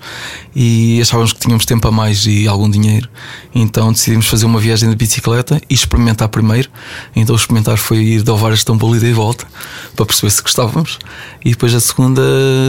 e 0.55 1.00
achávamos 1.00 1.32
que 1.32 1.40
tínhamos 1.40 1.66
tempo 1.66 1.88
a 1.88 1.90
mais 1.90 2.26
e 2.26 2.46
algum 2.46 2.70
dinheiro. 2.70 3.08
Então 3.52 3.93
decidimos 3.93 4.26
fazer 4.26 4.46
uma 4.46 4.60
viagem 4.60 4.88
de 4.88 4.94
bicicleta 4.94 5.60
e 5.69 5.75
experimentar 5.75 6.28
primeiro. 6.28 6.70
Então 7.14 7.34
o 7.34 7.38
experimentar 7.38 7.76
foi 7.76 7.99
ir 7.99 8.22
de 8.22 8.31
Ovar 8.31 8.52
a 8.52 8.54
Istambul 8.54 8.94
e 8.94 9.12
volta 9.12 9.44
para 9.96 10.06
perceber 10.06 10.31
se 10.31 10.43
gostávamos. 10.43 10.99
E 11.44 11.50
depois 11.50 11.75
a 11.75 11.81
segunda 11.81 12.22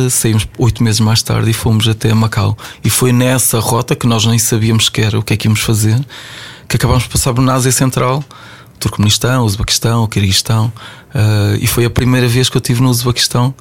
saímos 0.09 0.47
oito 0.57 0.83
meses 0.83 0.99
mais 0.99 1.21
tarde 1.21 1.51
e 1.51 1.53
fomos 1.53 1.87
até 1.87 2.11
Macau. 2.11 2.57
E 2.83 2.89
foi 2.89 3.11
nessa 3.11 3.59
rota 3.59 3.95
que 3.95 4.07
nós 4.07 4.25
nem 4.25 4.39
sabíamos 4.39 4.85
sequer 4.85 5.15
o 5.15 5.21
que 5.21 5.33
é 5.33 5.37
que 5.37 5.47
íamos 5.47 5.61
fazer 5.61 6.03
que 6.69 6.75
acabámos 6.75 7.03
de 7.03 7.09
passar 7.09 7.33
na 7.33 7.55
Ásia 7.55 7.71
Central 7.71 8.23
Turcomenistão, 8.79 9.43
Uzbequistão, 9.45 10.07
Kirguistão, 10.07 10.71
uh, 11.13 11.57
e 11.59 11.67
foi 11.67 11.85
a 11.85 11.89
primeira 11.89 12.27
vez 12.27 12.49
que 12.49 12.57
eu 12.57 12.59
estive 12.59 12.81
no 12.81 12.89
Uzbequistão 12.89 13.53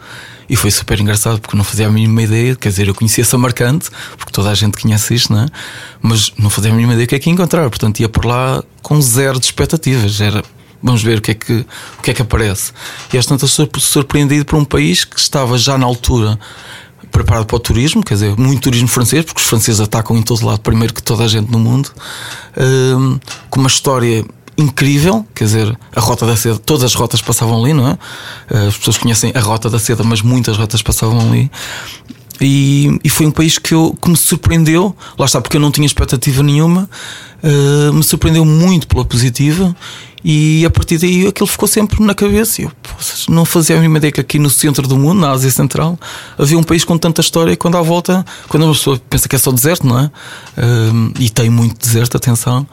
e 0.48 0.56
foi 0.56 0.70
super 0.70 0.98
engraçado 0.98 1.40
porque 1.40 1.56
não 1.56 1.64
fazia 1.64 1.86
a 1.86 1.90
mínima 1.90 2.22
ideia, 2.22 2.56
quer 2.56 2.70
dizer, 2.70 2.88
eu 2.88 2.94
conhecia 2.94 3.24
Samarcante, 3.24 3.90
porque 4.16 4.32
toda 4.32 4.50
a 4.50 4.54
gente 4.54 4.80
conhece 4.80 5.14
isto, 5.14 5.32
não 5.32 5.42
é? 5.42 5.46
Mas 6.00 6.32
não 6.38 6.48
fazia 6.48 6.70
a 6.70 6.74
mínima 6.74 6.94
ideia 6.94 7.04
o 7.04 7.08
que 7.08 7.14
é 7.14 7.18
que 7.18 7.28
ia 7.28 7.34
encontrar, 7.34 7.68
portanto 7.68 8.00
ia 8.00 8.08
por 8.08 8.24
lá 8.24 8.62
com 8.82 9.00
zero 9.00 9.38
de 9.38 9.46
expectativas, 9.46 10.20
era 10.20 10.42
vamos 10.82 11.02
ver 11.02 11.18
o 11.18 11.20
que 11.20 11.32
é 11.32 11.34
que, 11.34 11.66
o 11.98 12.02
que, 12.02 12.10
é 12.10 12.14
que 12.14 12.22
aparece. 12.22 12.72
E 13.12 13.18
às 13.18 13.26
tantas 13.26 13.56
surpreendido 13.78 14.44
por 14.44 14.56
um 14.56 14.64
país 14.64 15.04
que 15.04 15.18
estava 15.18 15.58
já 15.58 15.76
na 15.76 15.84
altura 15.84 16.38
preparado 17.10 17.46
para 17.46 17.56
o 17.56 17.58
turismo, 17.58 18.02
quer 18.02 18.14
dizer, 18.14 18.36
muito 18.38 18.62
turismo 18.62 18.88
francês, 18.88 19.24
porque 19.24 19.40
os 19.40 19.46
franceses 19.46 19.80
atacam 19.80 20.16
em 20.16 20.22
todo 20.22 20.44
lado, 20.44 20.60
primeiro 20.60 20.92
que 20.92 21.02
toda 21.02 21.24
a 21.24 21.28
gente 21.28 21.50
no 21.50 21.58
mundo, 21.58 21.90
um, 22.96 23.18
com 23.48 23.60
uma 23.60 23.68
história 23.68 24.24
incrível, 24.58 25.24
quer 25.32 25.44
dizer, 25.44 25.78
a 25.94 26.00
Rota 26.00 26.26
da 26.26 26.36
Seda, 26.36 26.58
todas 26.58 26.82
as 26.82 26.94
rotas 26.94 27.22
passavam 27.22 27.62
ali, 27.64 27.72
não 27.72 27.88
é? 27.88 27.98
As 28.66 28.76
pessoas 28.76 28.98
conhecem 28.98 29.30
a 29.32 29.40
Rota 29.40 29.70
da 29.70 29.78
Seda, 29.78 30.02
mas 30.02 30.20
muitas 30.20 30.56
rotas 30.56 30.82
passavam 30.82 31.20
ali. 31.20 31.48
E, 32.40 32.98
e 33.02 33.08
foi 33.08 33.26
um 33.26 33.30
país 33.30 33.58
que, 33.58 33.74
eu, 33.74 33.96
que 34.00 34.10
me 34.10 34.16
surpreendeu, 34.16 34.94
lá 35.16 35.26
está, 35.26 35.40
porque 35.40 35.56
eu 35.56 35.60
não 35.60 35.70
tinha 35.70 35.86
expectativa 35.86 36.42
nenhuma, 36.42 36.88
uh, 37.42 37.92
me 37.92 38.02
surpreendeu 38.02 38.44
muito 38.44 38.86
pela 38.86 39.04
positiva 39.04 39.74
e 40.24 40.64
a 40.64 40.70
partir 40.70 40.98
daí 40.98 41.26
aquilo 41.26 41.46
ficou 41.46 41.68
sempre 41.68 42.02
na 42.04 42.14
cabeça. 42.14 42.62
Eu 42.62 42.72
não 43.28 43.44
fazia 43.44 43.76
a 43.76 43.78
mínima 43.78 43.98
ideia 43.98 44.12
que 44.12 44.20
aqui 44.20 44.38
no 44.38 44.50
centro 44.50 44.86
do 44.86 44.96
mundo, 44.96 45.20
na 45.20 45.30
Ásia 45.30 45.50
Central, 45.50 45.98
havia 46.36 46.58
um 46.58 46.62
país 46.62 46.84
com 46.84 46.96
tanta 46.96 47.20
história 47.20 47.52
e 47.52 47.56
quando 47.56 47.76
à 47.76 47.82
volta, 47.82 48.24
quando 48.48 48.64
uma 48.64 48.72
pessoa 48.72 49.00
pensa 49.10 49.28
que 49.28 49.34
é 49.34 49.38
só 49.38 49.50
deserto, 49.50 49.86
não 49.86 49.98
é? 49.98 50.04
Uh, 50.04 51.12
e 51.18 51.30
tem 51.30 51.50
muito 51.50 51.78
deserto, 51.78 52.16
atenção 52.16 52.66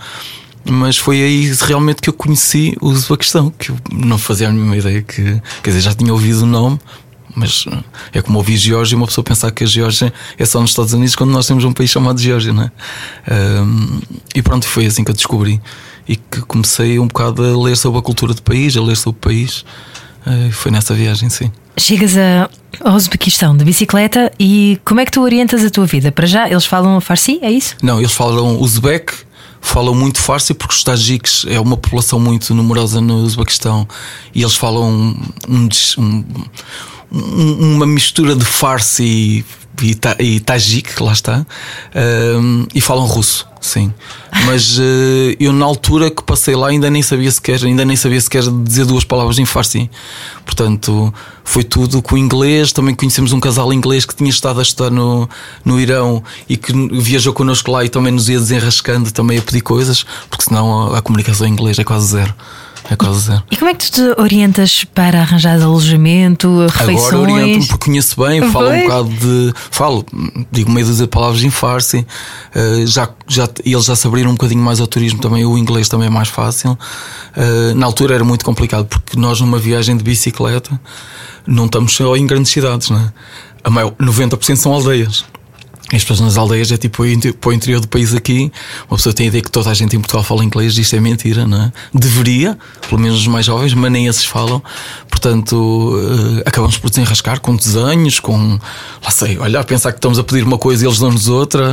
mas 0.70 0.98
foi 0.98 1.22
aí 1.22 1.52
realmente 1.62 2.02
que 2.02 2.10
eu 2.10 2.14
conheci 2.14 2.76
o 2.82 2.90
Uzbequistão, 2.90 3.52
que 3.52 3.70
eu 3.70 3.78
não 3.92 4.18
fazia 4.18 4.50
a 4.50 4.52
mínima 4.52 4.76
ideia 4.76 5.02
que, 5.02 5.42
quer 5.62 5.70
dizer, 5.70 5.82
já 5.82 5.94
tinha 5.94 6.12
ouvido 6.12 6.44
o 6.44 6.46
nome, 6.46 6.80
mas 7.36 7.66
é 8.14 8.22
como 8.22 8.38
ouvir 8.38 8.58
Geórgia 8.58 8.96
e 8.96 8.98
uma 8.98 9.06
pessoa 9.06 9.24
pensar 9.24 9.52
que 9.52 9.64
a 9.64 9.68
Geórgia 9.68 10.12
é 10.38 10.46
só 10.46 10.62
nos 10.62 10.72
Estados 10.72 10.94
Unidos 10.94 11.16
quando 11.16 11.32
nós 11.32 11.46
temos 11.46 11.64
um 11.64 11.74
país 11.74 11.90
chamado 11.90 12.20
Geórgia, 12.20 12.54
não 12.54 12.64
é? 12.64 12.72
Um, 13.62 14.00
e 14.34 14.42
pronto, 14.42 14.66
foi 14.66 14.86
assim 14.86 15.04
que 15.04 15.12
eu 15.12 15.16
descobri 15.16 15.62
e 16.08 16.16
que 16.16 16.42
comecei 16.42 16.98
um 16.98 17.08
bocado 17.08 17.44
a 17.44 17.64
ler 17.64 17.76
sobre 17.76 18.00
a 18.00 18.02
cultura 18.02 18.34
do 18.34 18.42
país, 18.42 18.78
a 18.78 18.82
ler 18.82 18.96
sobre 18.96 19.18
o 19.18 19.22
país. 19.22 19.66
Uh, 20.26 20.52
foi 20.52 20.72
nessa 20.72 20.94
viagem, 20.94 21.30
sim. 21.30 21.52
Chegas 21.78 22.18
a, 22.18 22.50
ao 22.80 22.96
Uzbequistão 22.96 23.56
de 23.56 23.66
bicicleta 23.66 24.32
e 24.40 24.80
como 24.86 25.02
é 25.02 25.06
que 25.06 25.12
tu 25.12 25.22
orientas 25.22 25.64
a 25.64 25.70
tua 25.70 25.86
vida? 25.86 26.12
Para 26.12 26.26
já, 26.26 26.50
eles 26.50 26.66
falam 26.66 27.02
farsi, 27.02 27.38
é 27.42 27.52
isso? 27.52 27.76
Não, 27.84 28.00
eles 28.00 28.14
falam 28.14 28.60
uzbek 28.62 29.14
falam 29.66 29.94
muito 29.94 30.20
farsi 30.20 30.54
porque 30.54 30.76
os 30.76 30.84
tajiques 30.84 31.46
é 31.48 31.60
uma 31.60 31.76
população 31.76 32.20
muito 32.20 32.54
numerosa 32.54 33.02
no 33.02 33.24
Uzbequistão 33.24 33.88
e 34.34 34.42
eles 34.42 34.56
falam 34.56 34.90
um, 34.90 35.70
um, 35.98 36.24
um, 37.12 37.76
uma 37.76 37.86
mistura 37.86 38.36
de 38.36 38.46
farsi 38.46 39.44
e, 39.82 39.96
ta, 39.96 40.16
e 40.20 40.40
tajik, 40.40 41.02
lá 41.02 41.14
está, 41.14 41.46
um, 42.40 42.66
e 42.74 42.82
falam 42.82 43.06
russo, 43.06 43.48
sim. 43.60 43.94
Mas 44.46 44.78
uh, 44.78 44.82
eu 45.40 45.54
na 45.54 45.66
altura 45.66 46.12
que 46.12 46.22
passei 46.22 46.56
lá 46.56 46.68
ainda 46.68 46.90
nem 46.90 47.02
sabia 47.02 47.32
sequer, 47.32 47.64
ainda 47.64 47.86
nem 47.86 47.96
sabia 47.96 48.20
sequer 48.20 48.44
dizer 48.64 48.86
duas 48.86 49.04
palavras 49.04 49.40
em 49.40 49.46
farsi. 49.46 49.90
Portanto, 50.46 51.14
foi 51.44 51.64
tudo 51.64 52.02
com 52.02 52.18
inglês. 52.18 52.72
Também 52.72 52.94
conhecemos 52.94 53.32
um 53.32 53.40
casal 53.40 53.72
inglês 53.72 54.06
que 54.06 54.16
tinha 54.16 54.30
estado 54.30 54.60
a 54.60 54.64
estudar 54.64 54.92
no, 54.92 55.30
no 55.64 55.80
Irão 55.80 56.24
e 56.50 56.58
que 56.58 56.74
viajou 57.00 57.34
connosco 57.34 57.72
lá 57.72 57.84
e 57.86 57.90
também 57.90 58.12
nos 58.12 58.30
ia 58.30 58.40
desenrascando 58.40 59.12
também 59.12 59.38
a 59.38 59.42
pedir 59.42 59.62
coisas, 59.62 60.06
porque 60.30 60.44
senão 60.44 60.94
a, 60.94 61.00
a 61.00 61.02
comunicação 61.02 61.48
em 61.48 61.52
inglês 61.52 61.80
é 61.80 61.84
quase 61.84 62.08
zero. 62.08 62.34
É 62.90 62.96
quase 62.96 63.20
zero. 63.22 63.44
E 63.50 63.58
como 63.58 63.70
é 63.70 63.74
que 63.74 63.90
tu 63.90 63.92
te 63.92 64.22
orientas 64.22 64.84
para 64.84 65.22
arranjar 65.22 65.60
alojamento, 65.62 66.68
refeições? 66.68 67.14
Agora 67.14 67.32
oriento-me 67.34 67.68
porque 67.68 67.86
conheço 67.86 68.24
bem, 68.24 68.42
falo 68.52 68.70
um 68.70 68.82
bocado 68.82 69.10
de. 69.10 69.54
Falo, 69.72 70.06
digo 70.52 70.72
meio 70.72 70.86
dúzia 70.86 71.06
de 71.06 71.12
palavras 71.12 71.44
em 71.44 71.50
farsi. 71.50 72.06
eh, 72.54 72.84
já, 72.86 73.10
já, 73.28 73.50
eles 73.64 73.86
já 73.86 73.96
se 73.96 74.08
abriram 74.08 74.32
um 74.32 74.36
bocadinho 74.36 74.62
mais 74.64 74.80
ao 74.80 74.88
turismo 74.88 75.20
também, 75.20 75.46
o 75.46 75.58
inglês 75.58 75.90
também 75.90 76.08
é 76.08 76.12
mais 76.12 76.28
fácil. 76.28 76.78
Eh, 77.36 77.74
na 77.74 77.86
altura 77.86 78.16
era 78.16 78.24
muito 78.24 78.46
complicado 78.46 78.86
porque 78.86 79.18
nós, 79.20 79.42
numa 79.42 79.58
viagem 79.58 79.98
de 79.98 80.04
bicicleta, 80.04 80.80
não 81.48 81.66
estamos 81.66 81.94
só 81.96 82.16
em 82.16 82.26
grandes 82.28 82.52
cidades, 82.52 82.90
não 82.90 83.00
é? 83.00 83.12
A 83.64 83.70
maior, 83.70 83.94
90% 84.00 84.56
são 84.58 84.74
aldeias. 84.74 85.26
E 85.94 85.98
As 85.98 86.02
pessoas 86.04 86.20
nas 86.20 86.36
aldeias 86.38 86.72
é 86.72 86.78
tipo 86.78 87.04
para 87.40 87.50
o 87.50 87.54
interior 87.54 87.80
do 87.80 87.88
país 87.88 88.14
aqui. 88.16 88.52
Uma 88.90 88.98
pessoa 88.98 89.14
tem 89.14 89.28
a 89.28 89.30
ideia 89.30 89.44
que 89.44 89.52
toda 89.52 89.70
a 89.70 89.74
gente 89.74 89.96
em 89.96 90.00
Portugal 90.00 90.24
fala 90.24 90.44
inglês, 90.44 90.76
isto 90.80 90.96
é 90.96 91.00
mentira, 91.00 91.46
não 91.46 91.62
é? 91.62 91.72
Deveria, 91.94 92.58
pelo 92.90 93.00
menos 93.00 93.20
os 93.20 93.28
mais 93.28 93.46
jovens, 93.46 93.74
mas 93.76 93.92
nem 93.92 94.08
esses 94.08 94.26
falam. 94.26 94.64
Portanto, 95.10 95.96
eh, 96.40 96.44
acabamos 96.46 96.78
por 96.78 96.90
desenrascar 96.90 97.40
com 97.40 97.56
desenhos, 97.56 98.20
com. 98.20 98.60
Lá 99.04 99.12
sei, 99.12 99.38
olhar, 99.38 99.64
pensar 99.64 99.92
que 99.92 100.00
estamos 100.00 100.18
a 100.20 100.24
pedir 100.24 100.44
uma 100.44 100.58
coisa 100.58 100.84
e 100.84 100.88
eles 100.88 101.00
dão-nos 101.00 101.28
outra. 101.28 101.72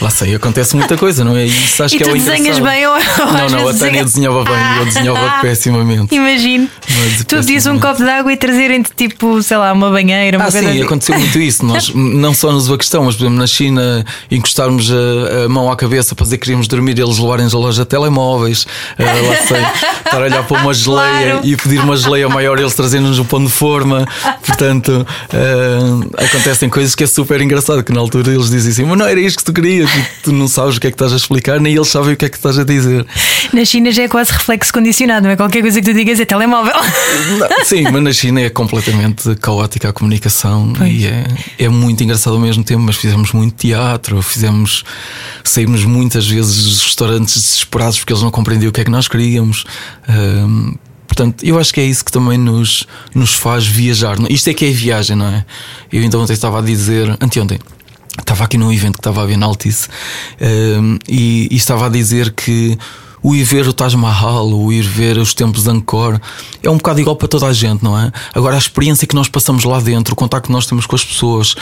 Lá 0.00 0.10
sei, 0.10 0.34
acontece 0.34 0.76
muita 0.76 0.96
coisa, 0.96 1.24
não 1.24 1.36
é? 1.36 1.46
E 1.46 1.48
Isso 1.64 1.82
acho 1.82 1.94
E 1.94 1.98
que 1.98 2.04
é 2.04 2.06
tu 2.06 2.12
o 2.12 2.18
desenhas 2.18 2.58
engraçado. 2.58 2.64
bem 2.64 2.86
ou- 2.86 2.92
ou 2.94 3.32
Não, 3.32 3.48
não, 3.48 3.68
a 3.68 3.72
Tânia 3.72 4.04
desenha- 4.04 4.04
desenhava 4.04 4.44
bem, 4.44 4.78
eu 4.78 4.84
desenhava 4.84 5.40
pessimamente. 5.40 6.14
Imagino. 6.14 6.68
Mas 6.88 7.24
Tu 7.24 7.40
dizes 7.40 7.66
um 7.66 7.78
copo 7.80 8.02
de 8.02 8.08
água 8.10 8.32
e 8.32 8.36
trazerem-te 8.36 8.90
tipo, 8.94 9.42
sei 9.42 9.56
lá, 9.56 9.72
uma 9.72 9.90
banheira, 9.90 10.36
uma 10.36 10.44
Ah, 10.46 10.50
coisa 10.52 10.60
sim, 10.60 10.66
assim. 10.74 10.82
aconteceu 10.82 11.18
muito 11.18 11.38
isso. 11.40 11.64
Nós, 11.64 11.90
não 11.94 12.34
só 12.34 12.52
no 12.52 12.58
Uzbequistão, 12.58 13.04
mas 13.04 13.16
por 13.16 13.22
exemplo 13.24 13.38
na 13.38 13.46
China, 13.54 14.04
encostarmos 14.30 14.90
a, 14.90 15.44
a 15.44 15.48
mão 15.48 15.70
à 15.70 15.76
cabeça 15.76 16.14
para 16.14 16.24
dizer 16.24 16.38
que 16.38 16.42
queríamos 16.44 16.66
dormir 16.68 16.98
e 16.98 17.02
eles 17.02 17.18
levarem-nos 17.18 17.54
a 17.54 17.58
loja 17.58 17.82
de 17.82 17.88
telemóveis. 17.88 18.66
Ah, 18.98 19.02
lá 19.04 19.36
sei, 19.46 19.60
estar 20.04 20.16
a 20.20 20.24
olhar 20.24 20.42
para 20.46 20.60
uma 20.60 20.74
geleia 20.74 21.04
Claro. 21.34 21.40
e 21.46 21.56
pedir 21.56 21.80
uma 21.80 21.96
geleia 21.96 22.28
maior 22.28 22.58
e 22.58 22.62
eles 22.62 22.74
trazendo-nos 22.74 23.18
um 23.18 23.24
pão 23.24 23.42
de 23.44 23.50
forma. 23.50 24.06
Portanto, 24.44 25.06
ah, 25.32 26.24
acontecem 26.24 26.68
coisas 26.68 26.94
que 26.94 27.04
é 27.04 27.06
super 27.06 27.40
engraçado. 27.40 27.82
Que 27.84 27.92
na 27.92 28.00
altura 28.00 28.32
eles 28.32 28.50
dizem 28.50 28.72
assim: 28.72 28.84
Mas 28.84 28.98
não 28.98 29.06
era 29.06 29.20
isto 29.20 29.38
que 29.38 29.44
tu 29.44 29.52
querias, 29.52 29.88
e 29.90 30.04
tu 30.24 30.32
não 30.32 30.48
sabes 30.48 30.76
o 30.76 30.80
que 30.80 30.86
é 30.86 30.90
que 30.90 30.94
estás 30.94 31.12
a 31.12 31.16
explicar, 31.16 31.60
nem 31.60 31.74
eles 31.74 31.88
sabem 31.88 32.14
o 32.14 32.16
que 32.16 32.24
é 32.24 32.28
que 32.28 32.36
estás 32.36 32.58
a 32.58 32.64
dizer. 32.64 33.06
Na 33.52 33.64
China 33.64 33.92
já 33.92 34.02
é 34.04 34.08
quase 34.08 34.32
reflexo 34.32 34.72
condicionado, 34.72 35.24
não 35.24 35.30
é? 35.30 35.36
Qualquer 35.36 35.60
coisa 35.60 35.80
que 35.80 35.86
tu 35.90 35.94
digas 35.94 36.18
é 36.18 36.24
telemóvel. 36.24 36.74
Não, 37.38 37.64
Sim, 37.64 37.84
mas 37.84 38.02
na 38.02 38.12
China 38.12 38.40
é 38.40 38.50
completamente 38.50 39.34
caótica 39.36 39.90
a 39.90 39.92
comunicação 39.92 40.72
e 40.86 41.06
é, 41.06 41.24
é 41.58 41.68
muito 41.68 42.02
engraçado 42.02 42.34
ao 42.34 42.40
mesmo 42.40 42.64
tempo. 42.64 42.80
Mas 42.80 42.96
fizemos 42.96 43.32
muito 43.32 43.43
teatro, 43.50 44.20
fizemos, 44.22 44.84
saímos 45.42 45.84
muitas 45.84 46.26
vezes 46.26 46.64
dos 46.64 46.82
restaurantes 46.82 47.34
desesperados 47.34 47.98
porque 47.98 48.12
eles 48.12 48.22
não 48.22 48.30
compreendiam 48.30 48.70
o 48.70 48.72
que 48.72 48.80
é 48.80 48.84
que 48.84 48.90
nós 48.90 49.08
queríamos. 49.08 49.64
Ahm, 50.08 50.74
portanto, 51.06 51.44
eu 51.44 51.58
acho 51.58 51.72
que 51.72 51.80
é 51.80 51.84
isso 51.84 52.04
que 52.04 52.12
também 52.12 52.38
nos, 52.38 52.86
nos 53.14 53.34
faz 53.34 53.66
viajar. 53.66 54.16
Isto 54.30 54.50
é 54.50 54.54
que 54.54 54.64
é 54.64 54.70
viagem, 54.70 55.16
não 55.16 55.26
é? 55.26 55.44
Eu 55.92 56.02
então 56.02 56.20
ontem 56.20 56.32
estava 56.32 56.58
a 56.58 56.62
dizer, 56.62 57.10
anteontem. 57.20 57.58
Estava 58.18 58.44
aqui 58.44 58.56
num 58.56 58.72
evento 58.72 58.94
que 58.94 59.00
estava 59.00 59.22
a 59.22 59.26
ver 59.26 59.36
na 59.36 59.46
Altice 59.46 59.88
ahm, 60.40 60.98
e, 61.08 61.48
e 61.50 61.56
estava 61.56 61.86
a 61.86 61.88
dizer 61.88 62.32
que 62.32 62.78
o 63.24 63.34
ir 63.34 63.42
ver 63.42 63.66
o 63.66 63.72
Taj 63.72 63.96
Mahal, 63.96 64.52
o 64.52 64.70
ir 64.70 64.82
ver 64.82 65.16
os 65.16 65.32
templos 65.32 65.64
de 65.64 65.70
Angkor 65.70 66.20
é 66.62 66.68
um 66.68 66.76
bocado 66.76 67.00
igual 67.00 67.16
para 67.16 67.26
toda 67.26 67.46
a 67.46 67.54
gente, 67.54 67.82
não 67.82 67.98
é? 67.98 68.12
Agora, 68.34 68.54
a 68.54 68.58
experiência 68.58 69.06
que 69.06 69.14
nós 69.14 69.28
passamos 69.28 69.64
lá 69.64 69.80
dentro, 69.80 70.12
o 70.12 70.16
contacto 70.16 70.48
que 70.48 70.52
nós 70.52 70.66
temos 70.66 70.84
com 70.84 70.94
as 70.94 71.02
pessoas, 71.02 71.54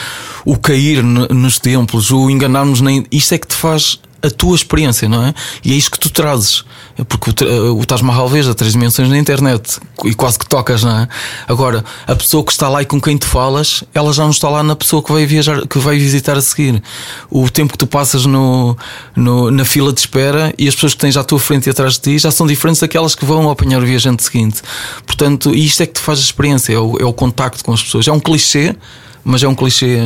o 0.45 0.59
cair 0.59 1.05
nos 1.05 1.61
templos, 1.61 2.11
o 2.11 2.29
enganarmos, 2.29 2.81
nem, 2.81 3.07
isto 3.13 3.33
é 3.35 3.39
que 3.39 3.47
te 3.47 3.55
faz 3.55 4.01
a 4.23 4.31
tua 4.31 4.55
experiência, 4.55 5.09
não 5.09 5.25
é? 5.27 5.35
E 5.65 5.73
é 5.73 5.75
isso 5.77 5.91
que 5.91 5.99
tu 5.99 6.11
trazes. 6.11 6.65
Porque 7.09 7.31
o, 7.31 7.33
tra- 7.33 7.47
o 7.73 7.85
Taj 7.87 8.03
Mahal 8.05 8.29
três 8.55 8.73
dimensões 8.73 9.09
na 9.09 9.17
internet 9.19 9.81
e 10.05 10.15
quase 10.15 10.39
que 10.39 10.47
tocas, 10.47 10.85
não 10.85 10.95
é? 11.01 11.09
Agora, 11.49 11.83
a 12.07 12.15
pessoa 12.15 12.45
que 12.45 12.53
está 12.53 12.69
lá 12.69 12.83
e 12.83 12.85
com 12.87 13.01
quem 13.01 13.17
tu 13.17 13.27
falas, 13.27 13.83
ela 13.95 14.13
já 14.13 14.23
não 14.25 14.31
está 14.31 14.49
lá 14.51 14.63
na 14.63 14.77
pessoa 14.77 15.03
que 15.03 15.11
vai 15.11 15.25
viajar, 15.25 15.67
que 15.67 15.79
vai 15.79 15.99
visitar 15.99 16.37
a 16.37 16.41
seguir. 16.43 16.83
O 17.31 17.49
tempo 17.51 17.73
que 17.73 17.79
tu 17.79 17.87
passas 17.87 18.27
no, 18.27 18.77
no- 19.17 19.51
na 19.51 19.65
fila 19.65 19.93
de 19.93 20.01
espera 20.01 20.53
e 20.59 20.69
as 20.69 20.75
pessoas 20.75 20.93
que 20.95 21.01
tens 21.01 21.17
à 21.17 21.25
tua 21.25 21.39
frente 21.41 21.67
e 21.67 21.71
atrás 21.71 21.95
de 21.95 22.01
ti 22.01 22.19
já 22.19 22.31
são 22.31 22.47
diferentes 22.47 22.81
daquelas 22.81 23.15
que 23.15 23.25
vão 23.25 23.51
apanhar 23.51 23.83
o 23.83 23.87
viajante 23.87 24.23
seguinte. 24.23 24.61
Portanto, 25.07 25.55
isto 25.55 25.83
é 25.83 25.87
que 25.87 25.95
te 25.95 26.01
faz 26.01 26.19
a 26.19 26.23
experiência, 26.23 26.75
é 26.75 26.79
o, 26.79 26.97
é 27.01 27.05
o 27.05 27.13
contacto 27.13 27.65
com 27.65 27.73
as 27.73 27.83
pessoas. 27.83 28.07
É 28.07 28.13
um 28.13 28.21
clichê, 28.21 28.77
mas 29.25 29.43
é 29.43 29.49
um 29.49 29.55
clichê 29.55 29.99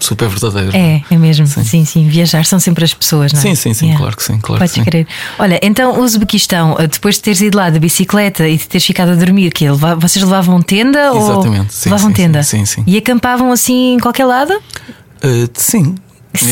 super 0.00 0.28
verdadeiro. 0.28 0.76
É, 0.76 1.02
é 1.10 1.16
mesmo. 1.16 1.46
Sim. 1.46 1.84
sim, 1.84 2.08
Viajar 2.08 2.44
são 2.44 2.58
sempre 2.60 2.84
as 2.84 2.92
pessoas, 2.94 3.32
não 3.32 3.40
é? 3.40 3.42
Sim, 3.42 3.54
sim, 3.54 3.74
sim, 3.74 3.94
claro 3.96 4.16
que 4.16 4.22
sim, 4.22 4.38
claro 4.38 4.62
que 4.62 4.68
Podes 4.68 4.72
sim. 4.72 4.84
crer. 4.84 5.06
Olha, 5.38 5.58
então 5.62 5.92
o 5.98 6.02
Uzbequistão, 6.02 6.76
eh, 6.78 6.86
depois 6.86 7.16
de 7.16 7.22
teres 7.22 7.40
ido 7.40 7.56
lá 7.56 7.70
de 7.70 7.78
bicicleta 7.78 8.48
e 8.48 8.56
de 8.56 8.66
teres 8.68 8.84
ficado 8.86 9.10
a 9.12 9.14
dormir, 9.14 9.50
que 9.52 9.68
vocês 9.98 10.24
levavam 10.24 10.60
tenda 10.62 11.12
ou 11.12 11.18
Exatamente, 11.20 11.74
sim, 11.74 11.88
levavam 11.90 12.10
sim, 12.10 12.14
tenda? 12.14 12.42
sim, 12.42 12.64
sim, 12.64 12.82
sim. 12.82 12.84
E 12.86 12.96
acampavam 12.98 13.50
assim 13.52 13.94
em 13.94 13.98
qualquer 13.98 14.26
lado? 14.26 14.52
Uh, 14.52 15.48
sim. 15.54 15.94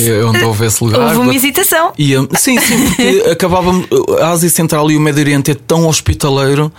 É 0.07 0.25
onde 0.25 0.43
houvesse 0.45 0.83
lugar. 0.83 1.01
Houve 1.01 1.19
uma 1.19 1.35
hesitação. 1.35 1.93
Ia- 1.99 2.27
sim, 2.37 2.59
sim, 2.59 2.87
porque 2.87 3.25
acabávamos. 3.31 3.87
A 4.21 4.31
Ásia 4.31 4.49
Central 4.49 4.91
e 4.91 4.97
o 4.97 5.01
Médio 5.01 5.21
Oriente 5.21 5.51
é 5.51 5.55
tão 5.55 5.87
hospitaleiro 5.87 6.73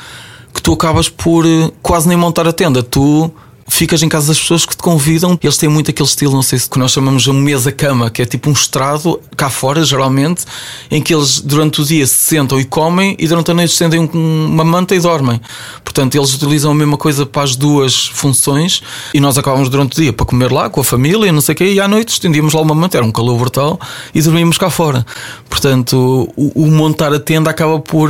que 0.54 0.62
tu 0.62 0.74
acabas 0.74 1.08
por 1.10 1.46
eh, 1.46 1.70
quase 1.82 2.08
nem 2.08 2.18
montar 2.18 2.48
a 2.48 2.54
tenda. 2.54 2.82
Tu 2.82 3.32
ficas 3.78 4.02
em 4.02 4.10
casa 4.10 4.28
das 4.28 4.40
pessoas 4.40 4.66
que 4.66 4.76
te 4.76 4.82
convidam. 4.82 5.38
Eles 5.42 5.58
têm 5.58 5.68
muito 5.70 5.92
aquele 5.92 6.08
estilo, 6.08 6.34
não 6.34 6.42
sei 6.42 6.58
se 6.60 6.70
que 6.70 6.80
nós 6.80 6.92
chamamos 6.92 7.24
de 7.24 7.32
mesa-cama, 7.32 8.10
que 8.10 8.22
é 8.22 8.26
tipo 8.26 8.50
um 8.50 8.54
estrado 8.54 9.20
cá 9.36 9.50
fora, 9.50 9.84
geralmente, 9.84 10.46
em 10.90 11.02
que 11.02 11.14
eles 11.14 11.40
durante 11.42 11.82
o 11.82 11.86
dia 11.86 12.06
se 12.08 12.14
sentam 12.16 12.60
e 12.60 12.66
comem 12.66 13.16
e 13.20 13.28
durante 13.28 13.52
a 13.52 13.54
noite 13.54 13.72
estendem 13.72 14.00
um- 14.00 14.46
uma 14.48 14.64
manta 14.64 14.96
e 14.96 15.00
dormem. 15.00 15.40
Portanto, 15.84 16.16
eles 16.16 16.34
utilizam 16.34 16.72
a 16.72 16.76
mesma 16.76 16.98
coisa 16.98 17.26
para 17.26 17.44
as 17.44 17.56
duas 17.56 18.08
funções 18.08 18.82
e 19.14 19.20
nós 19.20 19.38
acabávamos 19.38 19.70
durante 19.70 19.98
o 19.98 20.02
dia 20.02 20.14
para 20.14 20.26
comer 20.26 20.52
lá 20.52 20.70
com 20.70 20.82
a 20.82 20.84
família, 20.84 21.32
não 21.32 21.42
sei 21.42 21.54
o 21.54 21.56
quê, 21.58 21.74
e 21.74 21.80
à 21.80 21.88
noite 21.88 22.10
estendíamos 22.14 22.54
lá 22.54 22.62
uma 22.62 22.76
manta, 22.76 22.98
era 22.98 23.06
um 23.06 23.12
calor 23.12 23.38
brutal, 23.38 23.80
e 24.14 24.22
dormíamos 24.22 24.58
cá 24.58 24.70
fora. 24.70 25.06
Portanto, 25.50 26.30
o, 26.36 26.64
o 26.64 26.68
montar 26.72 27.14
a 27.14 27.20
tenda 27.20 27.50
acaba 27.50 27.80
por, 27.80 28.10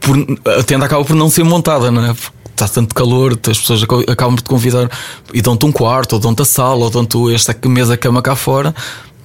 por. 0.00 0.16
A 0.58 0.62
tenda 0.62 0.84
acaba 0.86 1.04
por 1.04 1.16
não 1.16 1.28
ser 1.30 1.42
montada, 1.44 1.90
não 1.90 2.04
é? 2.04 2.14
Está 2.56 2.66
tanto 2.66 2.94
calor, 2.94 3.38
as 3.50 3.58
pessoas 3.58 3.82
aca- 3.82 4.10
acabam 4.10 4.34
por 4.34 4.40
te 4.42 4.48
convidar 4.48 4.88
e 5.34 5.42
dão-te 5.42 5.66
um 5.66 5.70
quarto, 5.72 6.14
ou 6.14 6.18
dão-te 6.18 6.40
a 6.40 6.44
sala, 6.46 6.84
ou 6.84 6.90
dão-te 6.90 7.34
esta 7.34 7.54
mesa-cama 7.68 8.22
cá 8.22 8.34
fora. 8.34 8.74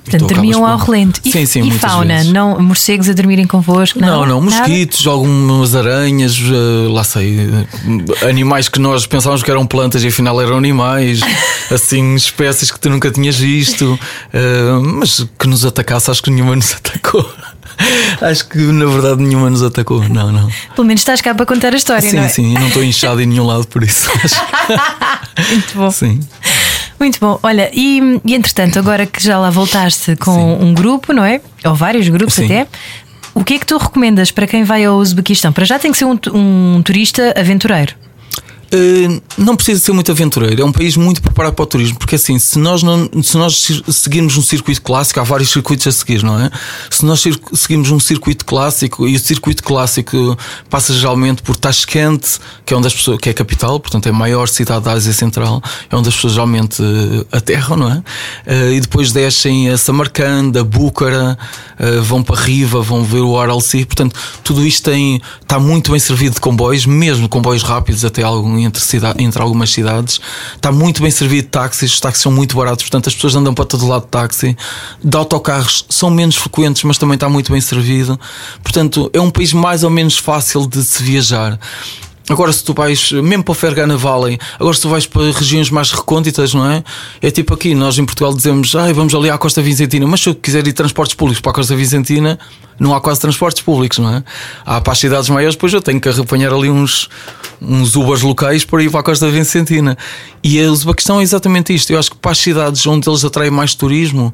Portanto, 0.04 0.28
tu 0.28 0.34
dormiam 0.34 0.66
ao 0.66 0.78
relento. 0.80 1.22
E, 1.24 1.32
sim, 1.32 1.46
sim, 1.46 1.62
e 1.62 1.72
fauna? 1.72 2.16
vezes. 2.16 2.32
Não, 2.34 2.60
morcegos 2.60 3.08
a 3.08 3.14
dormirem 3.14 3.46
convosco? 3.48 4.00
Não, 4.02 4.26
não, 4.26 4.42
Nada? 4.42 4.58
mosquitos, 4.58 5.06
algumas 5.08 5.76
aranhas, 5.76 6.36
eh, 6.38 6.90
lá 6.92 7.04
sei, 7.06 7.38
eh, 7.40 8.28
animais 8.28 8.68
que 8.68 8.80
nós 8.80 9.06
pensávamos 9.06 9.44
que 9.44 9.52
eram 9.52 9.66
plantas 9.66 10.04
e 10.04 10.08
afinal 10.08 10.42
eram 10.42 10.58
animais, 10.58 11.22
assim, 11.72 12.16
espécies 12.16 12.70
que 12.72 12.80
tu 12.80 12.90
nunca 12.90 13.12
tinhas 13.12 13.38
visto, 13.38 13.98
eh, 14.34 14.72
mas 14.96 15.26
que 15.40 15.48
nos 15.48 15.64
atacasse, 15.66 16.10
acho 16.12 16.22
que 16.24 16.32
nenhuma 16.32 16.56
nos 16.56 16.74
atacou. 16.74 17.24
Acho 18.22 18.48
que 18.48 18.58
na 18.58 18.86
verdade 18.86 19.22
nenhuma 19.22 19.50
nos 19.50 19.64
atacou, 19.64 20.08
não, 20.10 20.32
não. 20.32 20.50
Pelo 20.76 20.88
menos 20.88 21.02
estás 21.02 21.22
cá 21.22 21.34
para 21.34 21.46
contar 21.46 21.74
a 21.74 21.78
história, 21.78 22.10
Sim, 22.10 22.18
não 22.18 22.24
é? 22.24 22.28
sim, 22.28 22.52
e 22.52 22.54
não 22.54 22.68
estou 22.68 22.84
inchado 22.84 23.22
em 23.22 23.26
nenhum 23.26 23.46
lado 23.46 23.68
por 23.68 23.84
isso. 23.84 24.10
Muito 25.50 25.74
bom. 25.76 25.92
Sim. 25.92 26.20
Muito 27.00 27.20
bom. 27.20 27.40
Olha, 27.42 27.72
e, 27.74 28.22
e 28.24 28.36
entretanto, 28.36 28.78
agora 28.78 29.06
que 29.06 29.24
já 29.24 29.40
lá 29.40 29.50
voltaste 29.50 30.16
com 30.18 30.54
um 30.62 30.74
grupo, 30.74 31.14
não 31.14 31.26
é? 31.26 31.42
Ou 31.66 31.74
vários 31.74 32.08
grupos 32.10 32.36
Sim. 32.36 32.46
até. 32.46 32.68
O 33.34 33.44
que 33.44 33.56
é 33.56 33.60
que 33.60 33.66
tu 33.66 33.78
recomendas 33.78 34.30
para 34.30 34.46
quem 34.46 34.64
vai 34.64 34.84
ao 34.86 34.98
Uzbequistão? 34.98 35.52
Para 35.54 35.66
já 35.66 35.80
tem 35.80 35.92
que 35.92 35.98
ser 35.98 36.06
um, 36.06 36.20
um 36.34 36.82
turista 36.84 37.34
aventureiro. 37.38 37.96
Uh, 38.74 39.22
não 39.38 39.56
precisa 39.56 39.82
ser 39.82 39.92
muito 39.92 40.10
aventureiro, 40.12 40.62
é 40.62 40.66
um 40.66 40.72
país 40.72 40.96
muito 40.96 41.22
preparado 41.22 41.54
para 41.54 41.64
o 41.64 41.66
turismo, 41.66 42.00
porque 42.00 42.16
assim, 42.16 42.40
se 42.40 42.58
nós, 42.58 42.82
não, 42.82 43.10
se 43.22 43.38
nós 43.38 43.58
se- 43.58 43.84
seguirmos 43.90 44.38
um 44.38 44.42
circuito 44.42 44.82
clássico, 44.82 45.20
há 45.20 45.24
vários 45.24 45.50
circuitos 45.50 45.86
a 45.88 45.92
seguir, 45.92 46.24
não 46.24 46.40
é? 46.40 46.50
Se 46.90 47.04
nós 47.06 47.22
seguirmos 47.54 47.92
um 47.92 48.00
circuito 48.00 48.46
clássico, 48.46 49.06
e 49.06 49.16
o 49.16 49.20
circuito 49.20 49.62
clássico 49.62 50.38
passa 50.70 50.94
geralmente 50.94 51.42
por 51.42 51.58
Tashkent, 51.58 52.40
que 52.66 52.74
é 52.74 52.78
onde 52.78 52.88
as 52.88 52.94
pessoas, 52.94 53.20
que 53.20 53.28
é 53.28 53.34
a 53.34 53.36
capital, 53.36 53.78
portanto 53.78 54.06
é 54.08 54.10
a 54.10 54.14
maior 54.14 54.48
cidade 54.48 54.86
da 54.86 54.94
Ásia 54.94 55.12
Central, 55.12 55.62
é 55.90 55.96
onde 55.96 56.08
as 56.08 56.16
pessoas 56.16 56.34
geralmente 56.34 56.82
uh, 56.82 57.28
aterram, 57.30 57.76
não 57.76 57.92
é? 57.92 57.98
Uh, 57.98 58.74
e 58.74 58.80
depois 58.80 59.12
descem 59.12 59.70
a 59.70 59.78
Samarcanda, 59.78 60.62
a 60.62 60.64
Búcara, 60.64 61.38
vão 62.04 62.22
para 62.22 62.40
Riva, 62.40 62.82
vão 62.82 63.04
ver 63.04 63.22
o 63.22 63.40
Aralsi, 63.40 63.84
portanto, 63.86 64.16
tudo 64.44 64.66
isto 64.66 64.90
tem, 64.90 65.20
está 65.42 65.60
muito 65.60 65.92
bem 65.92 66.00
servido 66.00 66.36
de 66.36 66.40
comboios, 66.42 66.86
mesmo 66.86 67.28
comboios 67.28 67.64
rápidos 67.64 68.06
até 68.06 68.22
algum, 68.22 68.61
entre, 68.64 68.84
entre 69.20 69.42
algumas 69.42 69.72
cidades, 69.72 70.20
está 70.56 70.72
muito 70.72 71.02
bem 71.02 71.12
servido 71.12 71.44
de 71.44 71.50
táxis, 71.50 71.94
os 71.94 72.00
táxis 72.00 72.24
são 72.24 72.32
muito 72.32 72.56
baratos, 72.56 72.84
portanto 72.84 73.08
as 73.08 73.16
pessoas 73.16 73.36
andam 73.36 73.54
para 73.54 73.66
todo 73.66 73.88
lado 73.88 74.04
de 74.04 74.10
táxi, 74.10 74.58
de 75.04 75.18
autocarros 75.18 75.86
são 75.90 76.10
menos 76.10 76.36
frequentes, 76.36 76.84
mas 76.84 76.98
também 76.98 77.16
está 77.16 77.30
muito 77.30 77.52
bem 77.52 77.62
servido, 77.62 78.20
portanto 78.64 79.10
é 79.14 79.20
um 79.20 79.30
país 79.30 79.54
mais 79.54 79.84
ou 79.84 79.90
menos 79.90 80.18
fácil 80.18 80.68
de 80.68 80.84
se 80.84 81.02
viajar. 81.04 81.60
Agora, 82.30 82.54
se 82.54 82.64
tu 82.64 82.74
vais 82.74 83.12
mesmo 83.12 83.44
para 83.44 83.52
o 83.52 83.56
Fergana 83.56 83.98
Valley, 83.98 84.38
agora 84.60 84.76
se 84.76 84.82
tu 84.82 84.90
vais 84.90 85.06
para 85.06 85.32
regiões 85.32 85.70
mais 85.70 85.92
recônditas, 85.92 86.54
não 86.54 86.70
é? 86.70 86.84
É 87.22 87.32
tipo 87.32 87.54
aqui, 87.54 87.74
nós 87.76 87.98
em 87.98 88.06
Portugal 88.06 88.34
dizemos, 88.34 88.76
ai, 88.76 88.94
vamos 88.94 89.14
ali 89.14 89.30
à 89.30 89.38
Costa 89.38 89.62
Vicentina, 89.62 90.06
mas 90.08 90.22
se 90.22 90.30
eu 90.30 90.36
quiser 90.36 90.66
ir 90.66 90.74
transportes 90.74 91.16
públicos 91.16 91.42
para 91.42 91.52
a 91.52 91.56
Costa 91.56 91.76
Vicentina, 91.76 92.40
não 92.80 92.96
há 92.96 93.02
quase 93.02 93.20
transportes 93.20 93.62
públicos, 93.62 94.00
não 94.00 94.16
é? 94.16 94.24
Há 94.66 94.82
para 94.82 94.94
as 94.94 95.00
cidades 95.00 95.30
maiores, 95.30 95.56
depois 95.56 95.74
eu 95.74 95.82
tenho 95.82 96.00
que 96.00 96.10
apanhar 96.10 96.54
ali 96.54 96.70
uns, 96.70 97.10
uns 97.62 97.96
Ubers 97.96 98.22
locais 98.22 98.66
para 98.66 98.82
ir 98.82 98.90
para 98.90 99.02
a 99.02 99.04
Costa 99.04 99.30
Vicentina. 99.30 99.98
E 100.44 100.60
a 100.60 100.72
Uzbequistão 100.72 101.20
é 101.20 101.24
exatamente 101.24 101.74
isto. 101.74 101.92
Eu 101.92 102.00
acho 102.00 102.12
que 102.12 102.18
para 102.18 102.32
as 102.32 102.40
cidades 102.40 102.86
onde 102.88 103.08
eles 103.08 103.24
atraem 103.24 103.52
mais 103.52 103.76
turismo, 103.76 104.34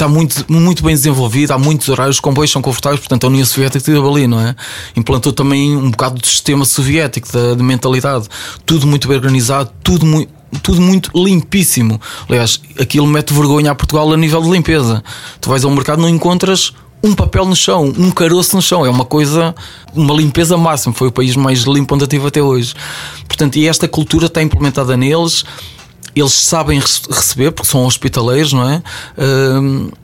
está 0.00 0.08
muito, 0.08 0.46
muito 0.48 0.82
bem 0.82 0.94
desenvolvido, 0.94 1.50
há 1.50 1.58
muitos 1.58 1.86
horários, 1.90 2.16
os 2.16 2.20
comboios 2.20 2.50
são 2.50 2.62
confortáveis, 2.62 3.00
portanto 3.00 3.24
a 3.24 3.26
União 3.28 3.44
Soviética 3.44 3.84
teve 3.84 3.98
ali, 3.98 4.26
não 4.26 4.40
é? 4.40 4.56
Implantou 4.96 5.30
também 5.30 5.76
um 5.76 5.90
bocado 5.90 6.18
do 6.18 6.26
sistema 6.26 6.64
soviético, 6.64 7.30
da, 7.30 7.54
de 7.54 7.62
mentalidade, 7.62 8.26
tudo 8.64 8.86
muito 8.86 9.06
bem 9.06 9.18
organizado, 9.18 9.70
tudo 9.84 10.06
muito 10.06 10.40
tudo 10.64 10.80
muito 10.80 11.12
limpíssimo. 11.14 12.00
Aliás, 12.28 12.60
aquilo 12.76 13.06
mete 13.06 13.32
vergonha 13.32 13.70
a 13.70 13.74
Portugal 13.74 14.12
a 14.12 14.16
nível 14.16 14.42
de 14.42 14.50
limpeza. 14.50 15.00
Tu 15.40 15.48
vais 15.48 15.64
ao 15.64 15.70
mercado 15.70 16.02
não 16.02 16.08
encontras 16.08 16.72
um 17.04 17.14
papel 17.14 17.46
no 17.46 17.54
chão, 17.54 17.84
um 17.96 18.10
caroço 18.10 18.56
no 18.56 18.60
chão. 18.60 18.84
É 18.84 18.90
uma 18.90 19.04
coisa, 19.04 19.54
uma 19.94 20.12
limpeza 20.12 20.56
máxima. 20.56 20.92
Foi 20.92 21.06
o 21.06 21.12
país 21.12 21.36
mais 21.36 21.60
limpo 21.60 21.94
onde 21.94 22.02
eu 22.02 22.08
tive 22.08 22.26
até 22.26 22.42
hoje. 22.42 22.74
Portanto, 23.28 23.54
e 23.60 23.68
esta 23.68 23.86
cultura 23.86 24.26
está 24.26 24.42
implementada 24.42 24.96
neles 24.96 25.44
eles 26.14 26.32
sabem 26.32 26.80
receber 26.80 27.52
porque 27.52 27.70
são 27.70 27.84
hospitaleiros, 27.84 28.52
não 28.52 28.68
é? 28.68 28.82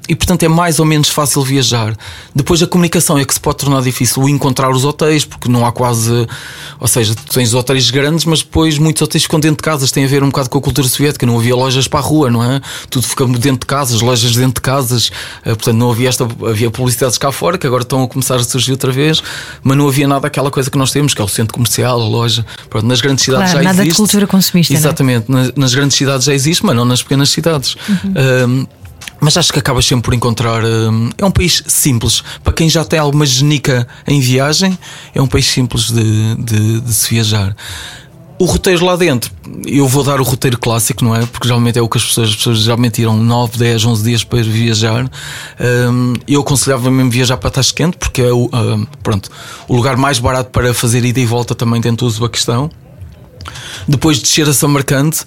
E 0.09 0.15
portanto 0.15 0.43
é 0.43 0.49
mais 0.49 0.79
ou 0.79 0.85
menos 0.85 1.09
fácil 1.09 1.43
viajar. 1.43 1.97
Depois 2.35 2.63
a 2.63 2.67
comunicação 2.67 3.19
é 3.19 3.25
que 3.25 3.33
se 3.33 3.41
pode 3.41 3.59
tornar 3.59 3.83
difícil 3.83 4.29
encontrar 4.29 4.71
os 4.71 4.85
hotéis, 4.85 5.25
porque 5.25 5.49
não 5.49 5.67
há 5.67 5.73
quase. 5.73 6.27
Ou 6.79 6.89
seja, 6.89 7.15
tens 7.33 7.55
hotéis 7.55 7.91
grandes, 7.91 8.25
mas 8.25 8.41
depois 8.43 8.79
muitos 8.79 9.03
hotéis 9.03 9.25
ficam 9.25 9.41
dentro 9.41 9.57
de 9.57 9.63
casas. 9.63 9.91
Tem 9.91 10.05
a 10.05 10.09
ver 10.09 10.23
um 10.23 10.29
bocado 10.29 10.51
com 10.51 10.59
a 10.59 10.61
cultura 10.61 10.89
soviética. 10.89 11.27
Não 11.27 11.39
havia 11.39 11.55
lojas 11.55 11.89
para 11.89 12.01
a 12.01 12.03
rua, 12.03 12.31
não 12.31 12.43
é? 12.43 12.61
Tudo 12.91 13.07
fica 13.07 13.27
dentro 13.27 13.61
de 13.61 13.67
casas, 13.67 14.01
lojas 14.01 14.35
dentro 14.35 14.55
de 14.55 14.61
casas. 14.61 15.09
Uh, 15.09 15.51
portanto, 15.51 15.77
não 15.77 15.91
havia 15.91 16.09
esta. 16.09 16.25
Havia 16.25 16.71
publicidades 16.71 17.19
cá 17.19 17.33
fora, 17.33 17.59
que 17.59 17.67
agora 17.67 17.83
estão 17.83 18.03
a 18.03 18.09
começar 18.09 18.37
a 18.37 18.45
surgir 18.45 18.73
outra 18.73 18.93
vez, 18.93 19.23
mas 19.63 19.77
não 19.77 19.89
havia 19.89 20.07
nada 20.07 20.27
aquela 20.27 20.51
coisa 20.51 20.71
que 20.71 20.79
nós 20.79 20.91
temos, 20.91 21.15
que 21.15 21.21
é 21.21 21.25
o 21.25 21.29
centro 21.29 21.55
comercial, 21.55 22.01
a 22.01 22.09
loja. 22.09 22.45
Pronto, 22.69 22.87
nas 22.87 23.01
grandes 23.01 23.25
cidades 23.25 23.51
claro, 23.51 23.65
já 23.65 23.71
nada 23.71 23.83
existe. 23.83 23.91
de 23.91 23.97
cultura 23.97 24.27
consumista. 24.27 24.73
é? 24.73 24.77
Exatamente. 24.77 25.31
Nas, 25.31 25.53
nas 25.55 25.75
grandes 25.75 25.97
cidades 25.97 26.27
já 26.27 26.35
existe, 26.35 26.65
mas 26.65 26.77
não 26.77 26.85
nas 26.85 27.03
pequenas 27.03 27.31
cidades. 27.31 27.77
Uhum. 27.89 28.67
Mas 29.21 29.37
acho 29.37 29.53
que 29.53 29.59
acabas 29.59 29.85
sempre 29.85 30.05
por 30.05 30.15
encontrar. 30.15 30.63
é 31.19 31.25
um 31.25 31.31
país 31.31 31.63
simples. 31.67 32.23
Para 32.43 32.53
quem 32.53 32.69
já 32.69 32.85
tem 32.85 32.99
alguma 32.99 33.27
genica 33.27 33.87
em 34.07 34.21
viagem, 34.21 34.79
é 35.15 35.21
um 35.21 35.27
país 35.27 35.47
simples 35.47 35.91
de, 35.91 36.35
de, 36.37 36.81
de 36.81 36.93
se 36.93 37.11
viajar. 37.11 37.55
O 38.39 38.45
roteiro 38.45 38.85
lá 38.85 38.97
dentro, 38.97 39.33
eu 39.65 39.89
vou 39.89 40.05
dar 40.05 40.21
o 40.21 40.23
roteiro 40.23 40.59
clássico, 40.59 41.03
não 41.03 41.17
é? 41.17 41.25
Porque 41.25 41.49
geralmente 41.49 41.79
é 41.79 41.83
o 41.83 41.89
que 41.89 41.97
as 41.97 42.05
pessoas, 42.05 42.29
as 42.29 42.37
pessoas 42.37 42.59
geralmente 42.59 42.97
tiram 42.97 43.17
9, 43.17 43.57
10, 43.57 43.85
11 43.87 44.05
dias 44.05 44.25
para 44.25 44.43
viajar. 44.43 45.11
Um, 45.59 46.13
eu 46.29 46.43
aconselhava 46.43 46.91
mesmo 46.91 47.11
viajar 47.11 47.39
para 47.39 47.49
Tashkent, 47.49 47.95
porque 47.97 48.21
é 48.21 48.31
o, 48.31 48.51
um, 48.53 48.87
pronto, 49.03 49.31
o 49.67 49.75
lugar 49.75 49.97
mais 49.97 50.19
barato 50.19 50.51
para 50.51 50.75
fazer 50.75 51.03
ida 51.03 51.19
e 51.19 51.25
volta 51.25 51.55
também 51.55 51.81
dentro 51.81 52.05
do 52.05 52.11
Uzbequistão. 52.11 52.71
Depois 53.89 54.19
de 54.19 54.25
descer 54.25 54.47
a 54.47 54.53
Samarcande, 54.53 55.19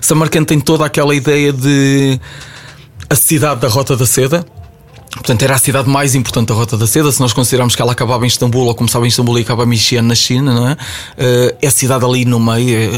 Samarcande 0.00 0.46
tem 0.46 0.60
toda 0.60 0.84
aquela 0.84 1.14
ideia 1.14 1.52
de 1.52 2.20
a 3.10 3.14
cidade 3.14 3.60
da 3.60 3.68
Rota 3.68 3.96
da 3.96 4.06
Seda. 4.06 4.44
Portanto, 5.10 5.42
era 5.42 5.54
a 5.54 5.58
cidade 5.58 5.88
mais 5.88 6.14
importante 6.14 6.48
da 6.48 6.54
Rota 6.54 6.76
da 6.76 6.86
Seda. 6.86 7.10
Se 7.10 7.20
nós 7.20 7.32
considerarmos 7.32 7.74
que 7.74 7.80
ela 7.80 7.92
acabava 7.92 8.24
em 8.24 8.28
Istambul 8.28 8.66
ou 8.66 8.74
começava 8.74 9.06
em 9.06 9.08
Istambul 9.08 9.38
e 9.38 9.42
acabava 9.42 9.72
em 9.72 9.76
Xi'an 9.76 10.02
na 10.02 10.14
China, 10.14 10.54
não 10.54 10.68
é? 10.68 10.72
Uh, 10.72 11.56
é 11.62 11.66
a 11.66 11.70
cidade 11.70 12.04
ali 12.04 12.24
no 12.24 12.38
meio. 12.38 12.90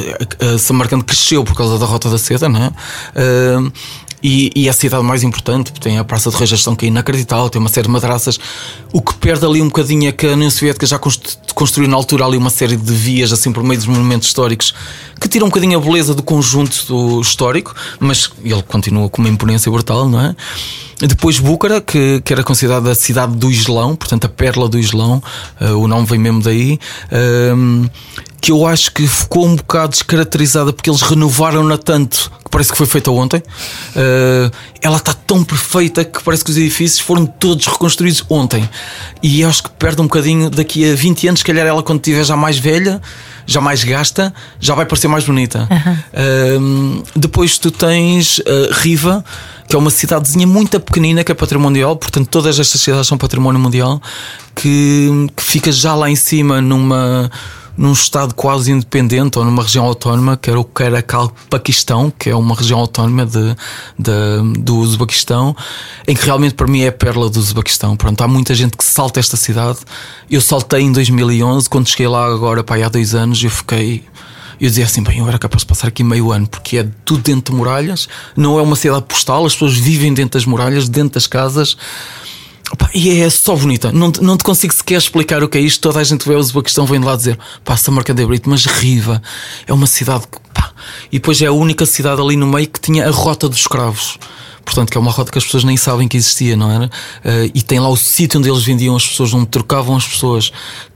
Uh, 0.42 0.58
Samarcande 0.58 1.04
cresceu 1.04 1.44
por 1.44 1.54
causa 1.54 1.78
da 1.78 1.86
Rota 1.86 2.10
da 2.10 2.18
Seda, 2.18 2.48
não 2.48 2.64
é? 2.64 2.72
E, 4.22 4.50
e, 4.54 4.66
é 4.66 4.70
a 4.70 4.72
cidade 4.72 5.02
mais 5.02 5.22
importante, 5.22 5.72
tem 5.72 5.98
a 5.98 6.04
Praça 6.04 6.30
de 6.30 6.36
Rejeição 6.36 6.76
que 6.76 6.84
é 6.84 6.88
inacreditável, 6.88 7.48
tem 7.48 7.60
uma 7.60 7.70
série 7.70 7.86
de 7.86 7.92
madraças. 7.92 8.38
O 8.92 9.00
que 9.00 9.14
perde 9.14 9.46
ali 9.46 9.62
um 9.62 9.66
bocadinho 9.66 10.08
é 10.08 10.12
que 10.12 10.26
a 10.26 10.32
União 10.32 10.50
Soviética 10.50 10.86
já 10.86 10.98
construiu 11.54 11.88
na 11.88 11.96
altura 11.96 12.26
ali 12.26 12.36
uma 12.36 12.50
série 12.50 12.76
de 12.76 12.92
vias 12.92 13.32
assim 13.32 13.52
por 13.52 13.62
meio 13.62 13.78
dos 13.78 13.86
monumentos 13.86 14.28
históricos 14.28 14.74
que 15.20 15.28
tiram 15.28 15.46
um 15.46 15.50
bocadinho 15.50 15.78
a 15.78 15.80
beleza 15.80 16.14
do 16.14 16.22
conjunto 16.22 17.20
histórico, 17.20 17.74
mas 17.98 18.30
ele 18.42 18.62
continua 18.62 19.08
com 19.10 19.20
uma 19.20 19.28
imponência 19.28 19.70
brutal, 19.70 20.08
não 20.08 20.20
é? 20.20 20.34
Depois 21.06 21.38
Búcara, 21.38 21.80
que, 21.80 22.20
que 22.22 22.32
era 22.32 22.42
considerada 22.42 22.90
a 22.90 22.94
cidade 22.94 23.34
do 23.36 23.50
Islão, 23.50 23.96
portanto 23.96 24.26
a 24.26 24.28
perla 24.28 24.68
do 24.68 24.78
Islão, 24.78 25.22
uh, 25.60 25.76
o 25.78 25.86
nome 25.86 26.06
vem 26.06 26.18
mesmo 26.18 26.42
daí. 26.42 26.78
Uh, 27.10 27.88
que 28.40 28.50
eu 28.50 28.66
acho 28.66 28.92
que 28.92 29.06
ficou 29.06 29.46
um 29.46 29.56
bocado 29.56 29.90
descaracterizada 29.90 30.72
porque 30.72 30.88
eles 30.88 31.02
renovaram-na 31.02 31.76
tanto 31.76 32.30
que 32.42 32.50
parece 32.50 32.70
que 32.72 32.78
foi 32.78 32.86
feita 32.86 33.10
ontem. 33.10 33.38
Uh, 33.38 34.50
ela 34.80 34.96
está 34.96 35.12
tão 35.12 35.44
perfeita 35.44 36.04
que 36.04 36.22
parece 36.22 36.42
que 36.42 36.50
os 36.50 36.56
edifícios 36.56 37.00
foram 37.00 37.26
todos 37.26 37.66
reconstruídos 37.66 38.24
ontem. 38.30 38.68
E 39.22 39.42
eu 39.42 39.48
acho 39.48 39.64
que 39.64 39.70
perde 39.70 40.00
um 40.00 40.04
bocadinho 40.04 40.48
daqui 40.48 40.90
a 40.90 40.94
20 40.94 41.28
anos, 41.28 41.40
se 41.40 41.44
calhar 41.44 41.66
ela 41.66 41.82
quando 41.82 41.98
estiver 41.98 42.24
já 42.24 42.36
mais 42.36 42.58
velha, 42.58 43.00
já 43.46 43.60
mais 43.60 43.84
gasta, 43.84 44.32
já 44.58 44.74
vai 44.74 44.86
parecer 44.86 45.08
mais 45.08 45.24
bonita. 45.24 45.68
Uhum. 45.70 46.98
Uh, 46.98 47.04
depois 47.14 47.58
tu 47.58 47.70
tens 47.70 48.38
uh, 48.38 48.72
Riva, 48.72 49.22
que 49.68 49.76
é 49.76 49.78
uma 49.78 49.90
cidadezinha 49.90 50.46
muito 50.46 50.80
pequenina 50.80 51.22
que 51.22 51.30
é 51.30 51.34
patrimônio 51.34 51.70
mundial, 51.70 51.96
portanto 51.96 52.26
todas 52.28 52.58
estas 52.58 52.80
cidades 52.80 53.06
são 53.06 53.18
património 53.18 53.60
mundial, 53.60 54.00
que, 54.54 55.28
que 55.36 55.42
fica 55.42 55.70
já 55.70 55.94
lá 55.94 56.10
em 56.10 56.16
cima 56.16 56.60
numa 56.60 57.30
num 57.76 57.92
estado 57.92 58.34
quase 58.34 58.70
independente 58.70 59.38
ou 59.38 59.44
numa 59.44 59.62
região 59.62 59.84
autónoma, 59.84 60.36
que 60.36 60.50
era 60.50 60.58
o 60.58 60.64
Caracal 60.64 61.32
Paquistão, 61.48 62.12
que 62.16 62.30
é 62.30 62.36
uma 62.36 62.54
região 62.54 62.78
autónoma 62.78 63.24
de, 63.24 63.56
de, 63.98 64.60
do 64.60 64.76
Uzbequistão, 64.78 65.56
em 66.06 66.14
que 66.14 66.24
realmente 66.24 66.54
para 66.54 66.66
mim 66.66 66.82
é 66.82 66.88
a 66.88 66.92
perla 66.92 67.28
do 67.30 67.38
Uzbequistão. 67.38 67.96
Pronto, 67.96 68.20
há 68.22 68.28
muita 68.28 68.54
gente 68.54 68.76
que 68.76 68.84
salta 68.84 69.20
esta 69.20 69.36
cidade. 69.36 69.78
Eu 70.30 70.40
saltei 70.40 70.82
em 70.82 70.92
2011, 70.92 71.68
quando 71.68 71.88
cheguei 71.88 72.08
lá 72.08 72.26
agora, 72.26 72.62
para 72.62 72.84
há 72.84 72.88
dois 72.88 73.14
anos, 73.14 73.42
eu 73.42 73.50
fiquei. 73.50 74.04
Eu 74.60 74.68
dizia 74.68 74.84
assim, 74.84 75.02
bem, 75.02 75.18
eu 75.18 75.28
era 75.28 75.38
capaz 75.38 75.62
de 75.62 75.66
passar 75.66 75.88
aqui 75.88 76.04
meio 76.04 76.30
ano, 76.30 76.46
porque 76.46 76.78
é 76.78 76.86
tudo 77.02 77.22
dentro 77.22 77.54
de 77.54 77.58
muralhas, 77.58 78.06
não 78.36 78.58
é 78.58 78.62
uma 78.62 78.76
cidade 78.76 79.06
postal, 79.08 79.46
as 79.46 79.54
pessoas 79.54 79.74
vivem 79.74 80.12
dentro 80.12 80.38
das 80.38 80.44
muralhas, 80.44 80.86
dentro 80.86 81.14
das 81.14 81.26
casas. 81.26 81.78
Opa, 82.72 82.88
e 82.94 83.20
é 83.20 83.28
só 83.28 83.56
bonita. 83.56 83.90
Não, 83.92 84.12
não 84.20 84.36
te 84.36 84.44
consigo 84.44 84.72
sequer 84.72 84.98
explicar 84.98 85.42
o 85.42 85.48
que 85.48 85.58
é 85.58 85.60
isto. 85.60 85.80
Toda 85.80 85.98
a 85.98 86.04
gente 86.04 86.26
vê 86.28 86.34
a 86.34 86.62
questão 86.62 86.86
vem 86.86 87.00
de 87.00 87.06
lá 87.06 87.16
dizer 87.16 87.38
pá, 87.64 87.76
Samarcanda 87.76 88.22
é 88.22 88.26
Brito, 88.26 88.48
mas 88.48 88.64
Riva 88.64 89.20
é 89.66 89.72
uma 89.72 89.86
cidade 89.86 90.24
pá. 90.54 90.72
E 91.10 91.18
depois 91.18 91.40
é 91.42 91.46
a 91.46 91.52
única 91.52 91.84
cidade 91.84 92.20
ali 92.20 92.36
no 92.36 92.46
meio 92.46 92.68
que 92.68 92.80
tinha 92.80 93.06
a 93.06 93.10
rota 93.10 93.48
dos 93.48 93.58
escravos. 93.58 94.18
Portanto, 94.64 94.90
que 94.90 94.96
é 94.96 95.00
uma 95.00 95.10
rota 95.10 95.30
que 95.32 95.38
as 95.38 95.44
pessoas 95.44 95.64
nem 95.64 95.76
sabem 95.76 96.06
que 96.06 96.16
existia, 96.16 96.56
não 96.56 96.70
era? 96.70 96.86
Uh, 96.86 97.50
e 97.54 97.62
tem 97.62 97.78
lá 97.78 97.88
o 97.88 97.96
sítio 97.96 98.38
onde 98.38 98.48
eles 98.48 98.62
vendiam 98.62 98.94
as 98.94 99.06
pessoas, 99.06 99.34
onde 99.34 99.46
trocavam 99.46 99.96
as 99.96 100.06
pessoas 100.06 100.52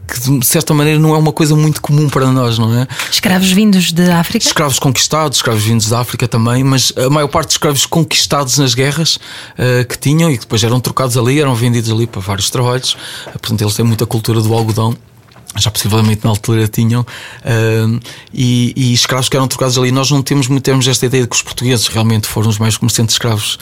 que 0.07 0.39
de 0.39 0.47
certa 0.47 0.75
maneira 0.75 0.99
não 0.99 1.15
é 1.15 1.19
uma 1.19 1.33
coisa 1.33 1.57
muito 1.57 1.81
comum 1.81 2.09
para 2.09 2.31
nós, 2.31 2.59
não 2.59 2.73
é? 2.79 2.87
Escravos 3.11 3.51
vindos 3.51 3.93
de 3.93 4.11
África? 4.11 4.47
Escravos 4.47 4.79
conquistados, 4.79 5.39
escravos 5.39 5.65
vindos 5.65 5.89
da 5.89 6.01
África 6.01 6.29
também, 6.29 6.63
mas 6.63 6.93
a 6.97 7.09
maior 7.09 7.29
parte 7.29 7.47
dos 7.47 7.55
escravos 7.55 7.87
conquistados 7.87 8.59
nas 8.59 8.75
guerras 8.75 9.17
uh, 9.17 9.87
que 9.89 9.99
tinham 9.99 10.31
e 10.31 10.35
que 10.35 10.41
depois 10.41 10.63
eram 10.63 10.79
trocados 10.79 11.17
ali, 11.17 11.41
eram 11.41 11.55
vendidos 11.55 11.91
ali 11.91 12.07
para 12.07 12.21
vários 12.21 12.51
trabalhos. 12.51 12.93
Uh, 13.27 13.33
portanto, 13.33 13.63
eles 13.63 13.75
têm 13.75 13.85
muita 13.85 14.07
cultura 14.07 14.41
do 14.41 14.53
algodão 14.53 14.95
já 15.57 15.71
possivelmente 15.71 16.25
na 16.25 16.31
altura 16.31 16.67
tinham, 16.67 17.03
uh, 17.03 18.01
e, 18.33 18.73
e, 18.77 18.93
escravos 18.93 19.29
que 19.29 19.37
eram 19.37 19.47
trocados 19.47 19.79
ali. 19.79 19.93
Nós 19.93 20.11
não 20.11 20.23
temos 20.23 20.49
muito 20.49 20.65
termos 20.65 20.87
esta 20.87 21.07
ideia 21.07 21.23
de 21.23 21.29
que 21.29 21.37
os 21.37 21.43
portugueses 21.43 21.87
realmente 21.87 22.27
foram 22.27 22.49
os 22.49 22.59
mais 22.59 22.77
comerciantes 22.77 23.15
de 23.15 23.17
escravos 23.17 23.59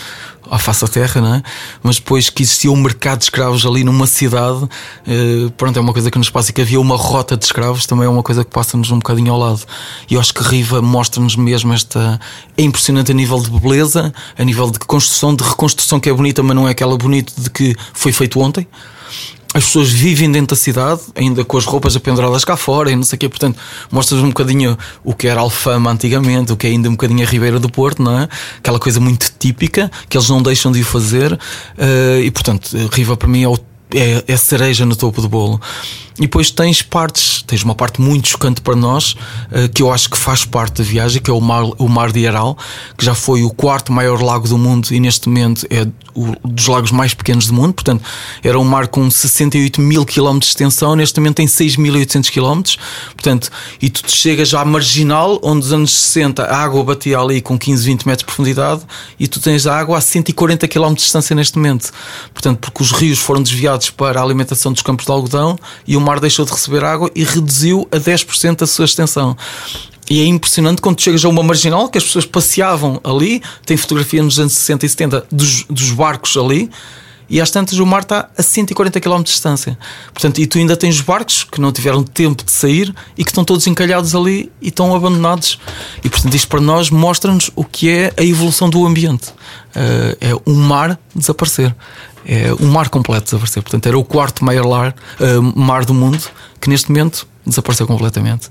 à 0.51 0.59
face 0.59 0.83
da 0.83 0.89
terra, 0.89 1.21
não 1.21 1.35
é? 1.35 1.43
Mas 1.83 1.97
depois 1.97 2.29
que 2.29 2.43
existia 2.43 2.71
um 2.71 2.77
mercado 2.77 3.19
de 3.19 3.25
escravos 3.25 3.65
ali 3.65 3.85
numa 3.85 4.07
cidade, 4.07 4.65
uh, 4.65 5.51
pronto, 5.57 5.77
é 5.77 5.81
uma 5.81 5.93
coisa 5.93 6.11
que 6.11 6.19
nos 6.19 6.31
passa 6.31 6.51
e 6.51 6.55
que 6.55 6.61
havia 6.61 6.81
uma 6.81 6.97
rota 6.97 7.37
de 7.37 7.45
escravos, 7.45 7.87
também 7.87 8.07
é 8.07 8.09
uma 8.09 8.23
coisa 8.23 8.45
que 8.45 8.51
passa-nos 8.51 8.91
um 8.91 8.97
bocadinho 8.97 9.33
ao 9.33 9.39
lado. 9.39 9.61
E 10.11 10.15
eu 10.15 10.21
acho 10.21 10.33
que 10.33 10.43
Riva 10.43 10.81
mostra-nos 10.81 11.37
mesmo 11.37 11.73
esta. 11.73 12.19
É 12.57 12.63
impressionante 12.63 13.13
a 13.13 13.15
nível 13.15 13.41
de 13.41 13.51
beleza, 13.51 14.13
a 14.37 14.45
nível 14.45 14.71
de 14.71 14.79
construção, 14.79 15.35
de 15.35 15.45
reconstrução 15.45 16.01
que 16.01 16.09
é 16.09 16.13
bonita, 16.13 16.43
mas 16.43 16.57
não 16.57 16.67
é 16.67 16.73
aquela 16.73 16.97
bonita 16.97 17.33
de 17.37 17.51
que 17.51 17.77
foi 17.93 18.13
feito 18.13 18.41
ontem 18.41 18.67
as 19.55 19.65
pessoas 19.65 19.91
vivem 19.91 20.31
dentro 20.31 20.57
da 20.57 20.61
cidade, 20.61 21.01
ainda 21.15 21.45
com 21.45 21.59
as 21.59 21.65
roupas 21.65 21.95
apenduradas 21.95 22.45
cá 22.45 22.57
fora 22.57 22.91
e 22.91 22.97
não 22.97 23.03
sei 23.03 23.17
o 23.17 23.21
quê. 23.21 23.29
Portanto, 23.29 23.59
mostras 23.91 24.21
um 24.21 24.29
bocadinho 24.29 24.79
o 25.05 25.15
que 25.15 25.29
era 25.29 25.41
Alfama 25.41 25.91
antigamente, 25.91 26.53
o 26.53 26.57
que 26.57 26.67
é 26.67 26.71
ainda 26.71 26.89
um 26.89 26.93
bocadinho 26.93 27.23
a 27.27 27.29
Ribeira 27.29 27.59
do 27.59 27.69
Porto, 27.69 28.03
não 28.03 28.19
é? 28.19 28.29
Aquela 28.59 28.79
coisa 28.79 28.99
muito 28.99 29.31
típica 29.39 29.91
que 30.09 30.17
eles 30.17 30.29
não 30.29 30.43
deixam 30.43 30.73
de 30.73 30.81
o 30.81 30.85
fazer. 30.85 31.33
Uh, 31.33 32.21
e, 32.23 32.31
portanto, 32.31 32.77
Riva 32.93 33.17
para 33.17 33.29
mim 33.29 33.43
é, 33.43 33.49
o, 33.49 33.59
é, 33.95 34.25
é 34.27 34.37
cereja 34.37 34.87
no 34.87 34.97
topo 34.97 35.21
do 35.21 35.29
bolo. 35.29 35.61
E 36.19 36.23
depois 36.23 36.51
tens 36.51 36.83
partes, 36.83 37.43
tens 37.43 37.63
uma 37.63 37.75
parte 37.75 38.01
muito 38.01 38.29
chocante 38.29 38.61
para 38.61 38.77
nós, 38.77 39.13
uh, 39.13 39.69
que 39.73 39.83
eu 39.83 39.93
acho 39.93 40.11
que 40.11 40.17
faz 40.17 40.45
parte 40.45 40.83
da 40.83 40.85
viagem, 40.85 41.21
que 41.21 41.31
é 41.31 41.35
o 41.35 41.41
Mar, 41.41 41.65
o 41.79 41.89
mar 41.89 42.13
de 42.13 42.27
Aral, 42.27 42.57
que 42.97 43.05
já 43.05 43.15
foi 43.15 43.43
o 43.43 43.51
quarto 43.51 43.93
maior 43.93 44.23
lago 44.23 44.47
do 44.49 44.59
mundo 44.59 44.89
e 44.91 45.01
neste 45.01 45.29
momento 45.29 45.67
é 45.71 45.87
o, 46.15 46.35
dos 46.47 46.67
lagos 46.67 46.91
mais 46.91 47.15
pequenos 47.15 47.47
do 47.47 47.55
mundo. 47.55 47.73
Portanto, 47.75 48.05
era 48.43 48.59
um 48.59 48.65
mar 48.65 48.89
com 48.89 49.11
68 49.11 49.81
mil 49.81 50.05
quilómetros 50.05 50.51
de 50.51 50.55
extensão, 50.55 50.95
neste 50.95 51.19
momento 51.19 51.37
tem 51.37 51.47
6.800 51.47 52.31
quilómetros. 52.31 52.79
Portanto, 53.15 53.51
e 53.81 53.89
tu 53.89 54.03
chegas 54.11 54.53
à 54.55 54.65
marginal, 54.65 55.41
onde 55.43 55.63
nos 55.63 55.73
anos 55.73 55.93
60 55.93 56.45
a 56.45 56.57
água 56.57 56.83
batia 56.85 57.19
ali 57.19 57.41
com 57.41 57.59
15, 57.59 57.85
20 57.85 58.07
metros 58.07 58.19
de 58.21 58.27
profundidade 58.27 58.83
e 59.19 59.27
tu 59.27 59.41
tens 59.41 59.67
a 59.67 59.79
água 59.79 59.99
a 59.99 60.01
140 60.01 60.69
km 60.69 60.89
de 60.89 60.95
distância 60.97 61.35
neste 61.35 61.57
momento. 61.57 61.91
Portanto, 62.33 62.59
porque 62.59 62.83
os 62.83 62.93
rios 62.93 63.19
foram 63.19 63.43
desviados 63.43 63.91
para 63.91 64.21
a 64.21 64.23
alimentação 64.23 64.73
dos 64.73 64.83
campos 64.83 65.07
de 65.07 65.13
algodão 65.13 65.59
e 65.87 65.97
o 65.97 66.01
mar 66.01 66.12
deixou 66.21 66.45
de 66.45 66.53
receber 66.53 66.85
água 66.85 67.11
e 67.15 67.25
reduziu 67.25 67.89
a 67.91 67.97
10% 67.97 68.63
a 68.63 68.67
sua 68.67 68.85
extensão. 68.85 69.37
E 70.11 70.21
é 70.21 70.27
impressionante 70.27 70.83
quando 70.83 71.01
chegas 71.01 71.25
a 71.25 71.29
uma 71.29 71.43
marginal 71.43 71.89
que 71.89 71.97
as 71.97 72.05
pessoas 72.05 72.27
passeavam 72.27 73.01
ali. 73.03 73.43
Tem 73.65 73.77
fotografia 73.77 74.23
nos 74.23 74.39
anos 74.39 74.53
60 74.53 74.87
e 74.87 74.89
70 74.89 75.27
dos, 75.31 75.65
dos 75.65 75.91
barcos 75.91 76.37
ali. 76.37 76.71
E 77.31 77.41
às 77.41 77.51
tantas 77.51 77.79
o 77.79 77.87
mar 77.87 78.03
está 78.03 78.29
a 78.37 78.43
140 78.43 79.01
km 79.01 79.19
de 79.19 79.25
distância. 79.25 79.79
Portanto, 80.13 80.39
e 80.39 80.47
tu 80.47 80.59
ainda 80.59 80.77
tens 80.77 81.01
barcos 81.01 81.45
que 81.45 81.63
não 81.63 81.73
tiveram 81.73 82.03
tempo 82.03 82.45
de 82.45 82.53
sair 82.53 82.95
e 83.17 83.25
que 83.25 83.31
estão 83.31 83.43
todos 83.43 83.67
encalhados 83.67 84.15
ali 84.15 84.53
e 84.61 84.69
estão 84.69 84.95
abandonados. 84.95 85.59
E 86.05 86.11
portanto, 86.11 86.35
isto 86.35 86.49
para 86.49 86.61
nós 86.61 86.91
mostra-nos 86.91 87.51
o 87.57 87.65
que 87.65 87.89
é 87.89 88.13
a 88.19 88.23
evolução 88.23 88.69
do 88.69 88.87
ambiente. 88.87 89.31
Uh, 89.31 90.15
é 90.21 90.35
um 90.47 90.55
mar 90.55 91.01
desaparecer. 91.15 91.75
É 92.25 92.53
um 92.61 92.71
mar 92.71 92.89
completo 92.89 93.25
desaparecer. 93.25 93.63
Portanto, 93.63 93.87
era 93.87 93.99
o 93.99 94.05
quarto 94.05 94.45
maior 94.45 94.67
lar, 94.67 94.95
uh, 95.21 95.59
mar 95.59 95.85
do 95.85 95.95
mundo 95.95 96.23
que 96.61 96.69
neste 96.69 96.91
momento 96.91 97.27
desapareceu 97.45 97.87
completamente. 97.87 98.49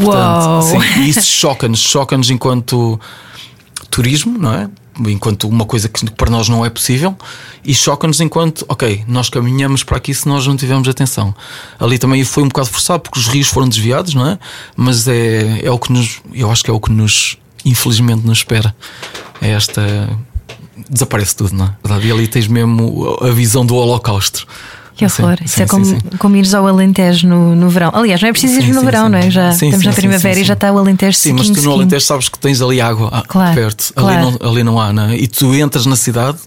Uau! 0.00 0.60
Portanto, 0.62 0.82
sim, 0.82 1.00
e 1.00 1.08
isso 1.08 1.22
choca-nos, 1.22 1.80
choca-nos 1.80 2.30
enquanto 2.30 3.00
turismo, 3.90 4.38
não 4.38 4.52
é? 4.52 4.68
Enquanto 5.06 5.48
uma 5.48 5.64
coisa 5.64 5.88
que 5.88 6.10
para 6.10 6.30
nós 6.30 6.48
não 6.48 6.66
é 6.66 6.68
possível, 6.68 7.16
e 7.64 7.74
choca-nos 7.74 8.20
enquanto, 8.20 8.64
ok, 8.68 9.04
nós 9.06 9.30
caminhamos 9.30 9.82
para 9.82 9.96
aqui 9.96 10.12
se 10.12 10.28
nós 10.28 10.46
não 10.46 10.56
tivermos 10.56 10.88
atenção. 10.88 11.34
Ali 11.78 11.98
também 11.98 12.22
foi 12.24 12.42
um 12.42 12.48
bocado 12.48 12.68
forçado 12.68 13.00
porque 13.00 13.18
os 13.18 13.28
rios 13.28 13.48
foram 13.48 13.68
desviados, 13.68 14.14
não 14.14 14.26
é? 14.26 14.38
Mas 14.76 15.08
é, 15.08 15.64
é 15.64 15.70
o 15.70 15.78
que 15.78 15.92
nos, 15.92 16.20
eu 16.34 16.50
acho 16.50 16.62
que 16.64 16.70
é 16.70 16.72
o 16.72 16.80
que 16.80 16.92
nos, 16.92 17.38
infelizmente, 17.64 18.26
nos 18.26 18.38
espera. 18.38 18.74
É 19.40 19.50
esta. 19.50 19.82
Desaparece 20.88 21.36
tudo, 21.36 21.54
não 21.54 21.66
é? 21.66 22.04
E 22.04 22.10
ali 22.10 22.26
tens 22.26 22.48
mesmo 22.48 23.18
a 23.20 23.30
visão 23.30 23.64
do 23.64 23.74
Holocausto. 23.74 24.46
Que 24.94 25.06
horror. 25.06 25.38
Sim, 25.38 25.44
Isso 25.44 25.56
sim, 25.56 25.62
é 25.62 25.66
como, 25.66 25.84
sim, 25.84 25.98
como 26.18 26.36
ires 26.36 26.52
ao 26.52 26.66
Alentejo 26.66 27.26
no, 27.26 27.56
no 27.56 27.68
verão. 27.68 27.90
Aliás, 27.94 28.20
não 28.20 28.28
é 28.28 28.32
preciso 28.32 28.60
ir 28.60 28.74
no 28.74 28.82
verão, 28.82 29.08
não 29.08 29.18
é? 29.18 29.30
Já 29.30 29.50
estamos 29.50 29.84
na 29.84 29.92
primavera 29.92 30.38
e 30.38 30.44
já 30.44 30.52
está 30.52 30.70
o 30.70 30.78
Alentejo 30.78 31.16
Sim, 31.16 31.32
mas 31.32 31.48
tu 31.48 31.62
no. 31.62 31.72
Alentejo 31.72 32.04
sabes 32.04 32.28
que 32.28 32.38
tens 32.38 32.60
ali 32.60 32.80
água 32.80 33.24
Claro, 33.26 33.54
perto. 33.54 33.92
claro. 33.94 34.28
Ali, 34.28 34.38
não, 34.40 34.50
ali 34.50 34.64
não 34.64 34.80
há, 34.80 34.92
não 34.92 35.04
é? 35.04 35.16
E 35.16 35.26
tu 35.26 35.54
entras 35.54 35.86
na 35.86 35.96
cidade, 35.96 36.38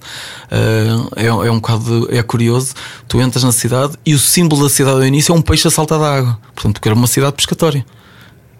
ah, 0.51 1.09
é, 1.15 1.25
é 1.25 1.51
um 1.51 1.55
bocado 1.55 2.07
é 2.11 2.21
curioso. 2.21 2.73
Tu 3.07 3.19
entras 3.19 3.43
na 3.43 3.51
cidade 3.51 3.93
e 4.05 4.13
o 4.13 4.19
símbolo 4.19 4.63
da 4.63 4.69
cidade 4.69 4.97
ao 4.97 5.05
início 5.05 5.33
é 5.33 5.35
um 5.35 5.41
peixe 5.41 5.67
a 5.67 5.71
saltar 5.71 5.99
da 5.99 6.15
água. 6.15 6.37
Portanto, 6.53 6.75
porque 6.75 6.87
era 6.87 6.95
uma 6.95 7.07
cidade 7.07 7.33
pescatória. 7.35 7.83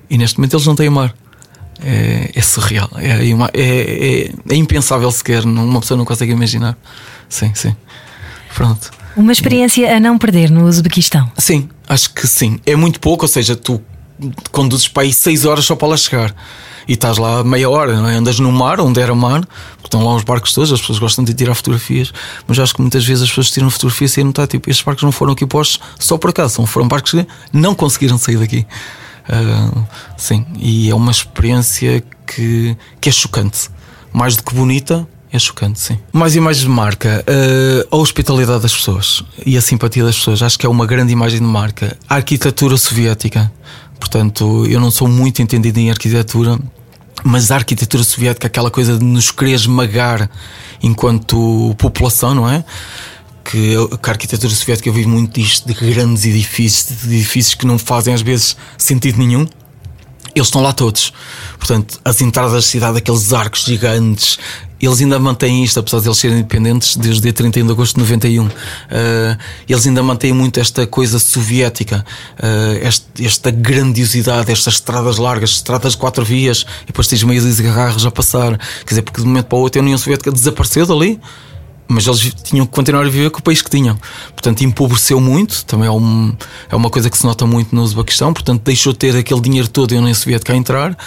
E 0.10 0.18
neste 0.18 0.38
momento 0.40 0.56
eles 0.56 0.66
não 0.66 0.76
têm 0.76 0.90
mar. 0.90 1.14
É, 1.84 2.32
é 2.34 2.42
surreal. 2.42 2.90
É, 2.96 3.34
uma- 3.34 3.50
é, 3.54 4.30
é, 4.50 4.54
é 4.54 4.56
impensável 4.56 5.12
sequer. 5.12 5.46
não- 5.46 5.66
Uma 5.66 5.80
pessoa 5.82 5.98
não 5.98 6.06
consegue 6.06 6.32
imaginar. 6.32 6.78
Sim, 7.30 7.52
sim. 7.54 7.76
Pronto. 8.54 8.92
Uma 9.16 9.32
experiência 9.32 9.96
a 9.96 10.00
não 10.00 10.18
perder 10.18 10.50
no 10.52 10.66
Uzbequistão. 10.66 11.32
Sim, 11.38 11.70
acho 11.88 12.14
que 12.14 12.28
sim. 12.28 12.60
É 12.66 12.76
muito 12.76 13.00
pouco, 13.00 13.24
ou 13.26 13.30
seja, 13.30 13.56
tu 13.56 13.82
conduzes 14.52 14.88
para 14.88 15.04
aí 15.04 15.14
6 15.14 15.46
horas 15.46 15.66
só 15.66 15.76
para 15.76 15.90
lá 15.90 15.98
chegar. 15.98 16.34
E 16.88 16.94
estás 16.94 17.18
lá 17.18 17.44
meia 17.44 17.68
hora, 17.70 17.96
não 18.00 18.08
é? 18.08 18.16
andas 18.16 18.40
no 18.40 18.52
mar, 18.52 18.80
onde 18.80 19.00
era 19.02 19.16
mar, 19.16 19.42
porque 19.78 19.88
estão 19.88 20.04
lá 20.06 20.16
os 20.16 20.24
barcos 20.24 20.54
todos, 20.54 20.72
as 20.72 20.80
pessoas 20.80 21.00
gostam 21.00 21.26
de 21.26 21.34
tirar 21.34 21.56
fotografias, 21.56 22.14
mas 22.48 22.60
acho 22.60 22.76
que 22.76 22.82
muitas 22.82 23.04
vezes 23.04 23.24
as 23.24 23.30
pessoas 23.30 23.50
tiram 23.50 23.70
fotografias 23.72 24.12
sem 24.12 24.24
notar, 24.24 24.46
tipo, 24.46 24.70
estes 24.70 24.86
barcos 24.86 25.04
não 25.04 25.12
foram 25.12 25.34
aqui 25.34 25.48
postos 25.48 25.80
só 25.98 26.16
por 26.18 26.30
acaso, 26.30 26.64
foram 26.68 26.88
barcos 26.88 27.12
que 27.12 27.26
não 27.52 27.74
conseguiram 27.74 28.20
sair 28.20 28.38
daqui. 28.38 28.68
Ah, 29.30 29.84
sim, 30.18 30.46
e 30.58 30.90
é 30.90 30.96
uma 30.96 31.12
experiência 31.12 32.04
que, 32.26 32.78
que 33.00 33.10
é 33.10 33.12
chocante. 33.12 33.70
Mais 34.14 34.36
do 34.36 34.44
que 34.44 34.54
bonita, 34.54 35.08
é 35.32 35.40
chocante, 35.40 35.80
sim. 35.80 36.00
Mais 36.14 36.36
imagens 36.36 36.64
de 36.64 36.70
marca, 36.70 37.24
ah, 37.28 37.88
a 37.92 37.98
hospitalidade 37.98 38.62
das 38.62 38.74
pessoas 38.74 39.24
e 39.46 39.58
a 39.58 39.62
simpatia 39.62 40.04
das 40.04 40.18
pessoas, 40.18 40.42
acho 40.42 40.58
que 40.58 40.66
é 40.66 40.70
uma 40.70 40.86
grande 40.86 41.12
imagem 41.12 41.40
de 41.40 41.46
marca. 41.46 41.98
A 42.08 42.16
arquitetura 42.16 42.78
soviética, 42.78 43.52
portanto, 44.00 44.66
eu 44.68 44.80
não 44.80 44.92
sou 44.92 45.08
muito 45.08 45.42
entendido 45.42 45.80
em 45.80 45.90
arquitetura, 45.90 46.58
mas 47.24 47.52
a 47.52 47.56
arquitetura 47.56 48.04
soviética, 48.04 48.48
aquela 48.48 48.70
coisa 48.70 48.98
de 48.98 49.04
nos 49.04 49.32
querer 49.32 49.54
esmagar 49.54 50.30
enquanto 50.82 51.76
população, 51.78 52.36
não 52.36 52.50
é? 52.50 52.64
Que, 53.46 53.76
a 53.76 54.10
arquitetura 54.10 54.52
soviética 54.54 54.92
vive 54.92 55.08
muito 55.08 55.40
disto, 55.40 55.68
de 55.68 55.74
grandes 55.74 56.26
edifícios, 56.26 57.02
de 57.04 57.16
edifícios 57.16 57.54
que 57.54 57.66
não 57.66 57.78
fazem 57.78 58.14
às 58.14 58.22
vezes 58.22 58.58
sentido 58.78 59.20
nenhum. 59.20 59.48
Eles 60.34 60.48
estão 60.48 60.62
lá 60.62 60.74
todos. 60.74 61.14
Portanto, 61.58 62.00
as 62.04 62.20
entradas 62.20 62.52
da 62.52 62.62
cidade, 62.62 62.98
aqueles 62.98 63.32
arcos 63.32 63.64
gigantes, 63.64 64.38
eles 64.82 65.02
ainda 65.02 65.18
mantêm 65.18 65.64
isto, 65.64 65.80
apesar 65.80 66.00
de 66.00 66.08
eles 66.08 66.18
serem 66.18 66.38
independentes 66.40 66.98
desde 66.98 67.20
o 67.20 67.22
dia 67.22 67.34
31 67.34 67.66
de 67.66 67.72
agosto 67.72 67.96
de 67.96 68.02
91. 68.02 68.46
Uh, 68.46 68.52
eles 69.68 69.88
ainda 69.88 70.04
mantêm 70.04 70.34
muito 70.34 70.60
esta 70.60 70.86
coisa 70.86 71.18
soviética, 71.20 72.06
uh, 72.38 73.24
esta 73.24 73.52
grandiosidade, 73.52 74.52
estas 74.52 74.76
estradas 74.76 75.18
largas, 75.18 75.52
estradas 75.52 75.94
de 75.94 75.98
quatro 75.98 76.26
vias, 76.26 76.66
e 76.84 76.88
depois 76.88 77.08
tens 77.08 77.24
meios 77.24 77.56
de 77.56 77.64
carros 77.64 78.06
a 78.06 78.12
passar. 78.12 78.58
Quer 78.58 78.90
dizer, 78.90 79.02
porque 79.02 79.22
de 79.22 79.26
um 79.26 79.30
momento 79.30 79.46
para 79.46 79.58
o 79.58 79.62
outro 79.62 79.80
a 79.80 79.84
União 79.84 79.98
Soviética 79.98 80.32
desapareceu 80.32 80.86
dali. 80.86 81.20
Mas 81.88 82.08
eles 82.08 82.34
tinham 82.44 82.66
que 82.66 82.72
continuar 82.72 83.02
a 83.02 83.10
viver 83.10 83.30
com 83.30 83.40
o 83.40 83.44
país 83.44 83.62
que 83.62 83.70
tinham. 83.70 83.98
Portanto, 84.30 84.62
empobreceu 84.64 85.20
muito. 85.20 85.64
Também 85.66 85.88
é, 85.88 85.92
um, 85.92 86.36
é 86.70 86.76
uma 86.76 86.90
coisa 86.90 87.10
que 87.10 87.18
se 87.18 87.26
nota 87.26 87.46
muito 87.46 87.76
no 87.76 87.84
Uzbequistão. 87.84 88.34
Portanto, 88.34 88.64
deixou 88.64 88.92
de 88.92 89.00
ter 89.00 89.16
aquele 89.16 89.42
dinheiro 89.42 89.68
todo 89.68 89.94
e 89.94 89.98
a 89.98 90.00
União 90.00 90.14
Soviética 90.14 90.54
a 90.54 90.56
entrar 90.56 90.98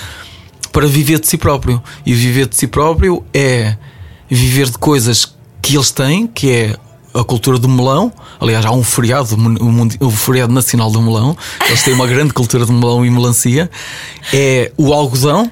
para 0.72 0.86
viver 0.86 1.18
de 1.18 1.26
si 1.26 1.36
próprio. 1.36 1.82
E 2.06 2.14
viver 2.14 2.46
de 2.46 2.56
si 2.56 2.66
próprio 2.66 3.24
é 3.34 3.76
viver 4.30 4.70
de 4.70 4.78
coisas 4.78 5.34
que 5.60 5.74
eles 5.74 5.90
têm, 5.90 6.26
que 6.26 6.50
é 6.50 6.76
a 7.12 7.24
cultura 7.24 7.58
do 7.58 7.68
melão. 7.68 8.12
Aliás, 8.40 8.64
há 8.64 8.70
um 8.70 8.84
feriado, 8.84 9.36
o 10.00 10.10
feriado 10.10 10.52
nacional 10.52 10.90
do 10.90 11.02
melão. 11.02 11.36
Eles 11.66 11.82
têm 11.82 11.94
uma 11.94 12.06
grande 12.06 12.32
cultura 12.32 12.64
de 12.64 12.72
melão 12.72 13.04
e 13.04 13.10
melancia. 13.10 13.70
É 14.32 14.72
o 14.76 14.92
algodão 14.92 15.50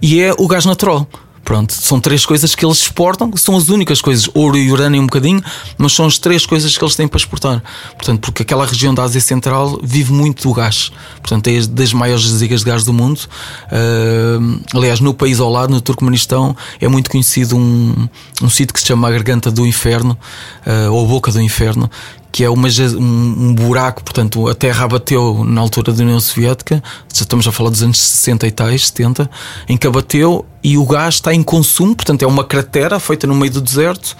e 0.00 0.20
é 0.20 0.32
o 0.38 0.46
gás 0.46 0.64
natural. 0.64 1.06
Pronto, 1.48 1.72
são 1.72 1.98
três 1.98 2.26
coisas 2.26 2.54
que 2.54 2.62
eles 2.62 2.76
exportam, 2.76 3.32
são 3.34 3.56
as 3.56 3.70
únicas 3.70 4.02
coisas, 4.02 4.28
ouro 4.34 4.58
e 4.58 4.70
urânio 4.70 5.00
um 5.00 5.06
bocadinho, 5.06 5.42
mas 5.78 5.94
são 5.94 6.04
as 6.04 6.18
três 6.18 6.44
coisas 6.44 6.76
que 6.76 6.84
eles 6.84 6.94
têm 6.94 7.08
para 7.08 7.16
exportar. 7.16 7.62
Portanto, 7.96 8.20
porque 8.20 8.42
aquela 8.42 8.66
região 8.66 8.92
da 8.92 9.02
Ásia 9.02 9.22
Central 9.22 9.80
vive 9.82 10.12
muito 10.12 10.42
do 10.42 10.52
gás. 10.52 10.92
Portanto, 11.22 11.48
é 11.48 11.58
das 11.62 11.94
maiores 11.94 12.24
jazigas 12.24 12.60
de 12.60 12.66
gás 12.66 12.84
do 12.84 12.92
mundo. 12.92 13.22
Ah, 13.72 14.38
aliás, 14.74 15.00
no 15.00 15.14
país 15.14 15.40
ao 15.40 15.48
lado, 15.48 15.70
no 15.70 15.80
Turcomenistão, 15.80 16.54
é 16.82 16.86
muito 16.86 17.08
conhecido 17.08 17.56
um, 17.56 18.06
um 18.42 18.50
sítio 18.50 18.74
que 18.74 18.80
se 18.80 18.86
chama 18.86 19.08
a 19.08 19.10
Garganta 19.10 19.50
do 19.50 19.66
Inferno, 19.66 20.18
ah, 20.66 20.90
ou 20.90 21.08
Boca 21.08 21.32
do 21.32 21.40
Inferno, 21.40 21.90
que 22.30 22.44
é 22.44 22.50
uma, 22.50 22.68
um, 22.68 23.00
um 23.48 23.54
buraco, 23.54 24.04
portanto, 24.04 24.48
a 24.48 24.54
terra 24.54 24.84
abateu 24.84 25.42
na 25.44 25.60
altura 25.60 25.92
da 25.92 26.02
União 26.02 26.20
Soviética, 26.20 26.82
já 27.12 27.22
estamos 27.22 27.46
a 27.48 27.52
falar 27.52 27.70
dos 27.70 27.82
anos 27.82 27.98
60 27.98 28.46
e 28.46 28.50
tais, 28.50 28.86
70, 28.88 29.30
em 29.68 29.76
que 29.76 29.86
abateu 29.86 30.44
e 30.62 30.76
o 30.76 30.84
gás 30.86 31.14
está 31.14 31.32
em 31.34 31.42
consumo, 31.42 31.94
portanto, 31.96 32.22
é 32.22 32.26
uma 32.26 32.44
cratera 32.44 33.00
feita 33.00 33.26
no 33.26 33.34
meio 33.34 33.52
do 33.52 33.60
deserto. 33.60 34.16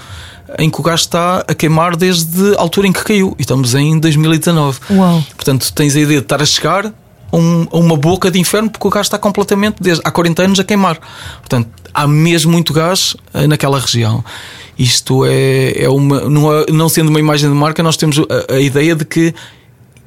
Em 0.59 0.71
que 0.71 0.81
o 0.81 0.83
gás 0.83 1.01
está 1.01 1.45
a 1.47 1.55
queimar 1.55 1.95
desde 1.95 2.57
a 2.57 2.61
altura 2.63 2.87
em 2.87 2.93
que 2.93 3.05
caiu, 3.05 3.37
e 3.39 3.43
estamos 3.43 3.75
em 3.75 3.99
2019. 4.01 4.79
Uau. 4.93 5.23
Portanto, 5.37 5.71
tens 5.75 5.95
a 5.95 6.01
ideia 6.01 6.21
de 6.21 6.25
estar 6.25 6.41
a 6.41 6.47
chegar 6.47 6.87
a, 6.87 7.37
um- 7.37 7.67
a 7.71 7.77
uma 7.77 7.99
boca 7.99 8.31
de 8.31 8.39
inferno 8.41 8.71
porque 8.71 8.87
o 8.87 8.91
gás 8.91 9.05
está 9.05 9.19
completamente, 9.19 9.77
desde 9.79 10.01
há 10.03 10.11
40 10.11 10.43
anos, 10.45 10.59
a 10.59 10.65
queimar. 10.65 10.99
Portanto, 11.41 11.69
há 11.93 12.07
mesmo 12.09 12.51
muito 12.51 12.73
gás 12.73 13.15
eh, 13.35 13.47
naquela 13.47 13.79
região. 13.79 14.25
Isto 14.79 15.25
é, 15.25 15.83
é 15.85 15.89
uma. 15.89 16.21
Não, 16.29 16.53
é- 16.53 16.67
não 16.71 16.89
sendo 16.89 17.09
uma 17.09 17.19
imagem 17.19 17.49
de 17.49 17.55
marca, 17.55 17.83
nós 17.83 17.97
temos 17.97 18.19
a, 18.19 18.55
a 18.55 18.61
ideia 18.61 18.95
de 18.95 19.05
que. 19.05 19.35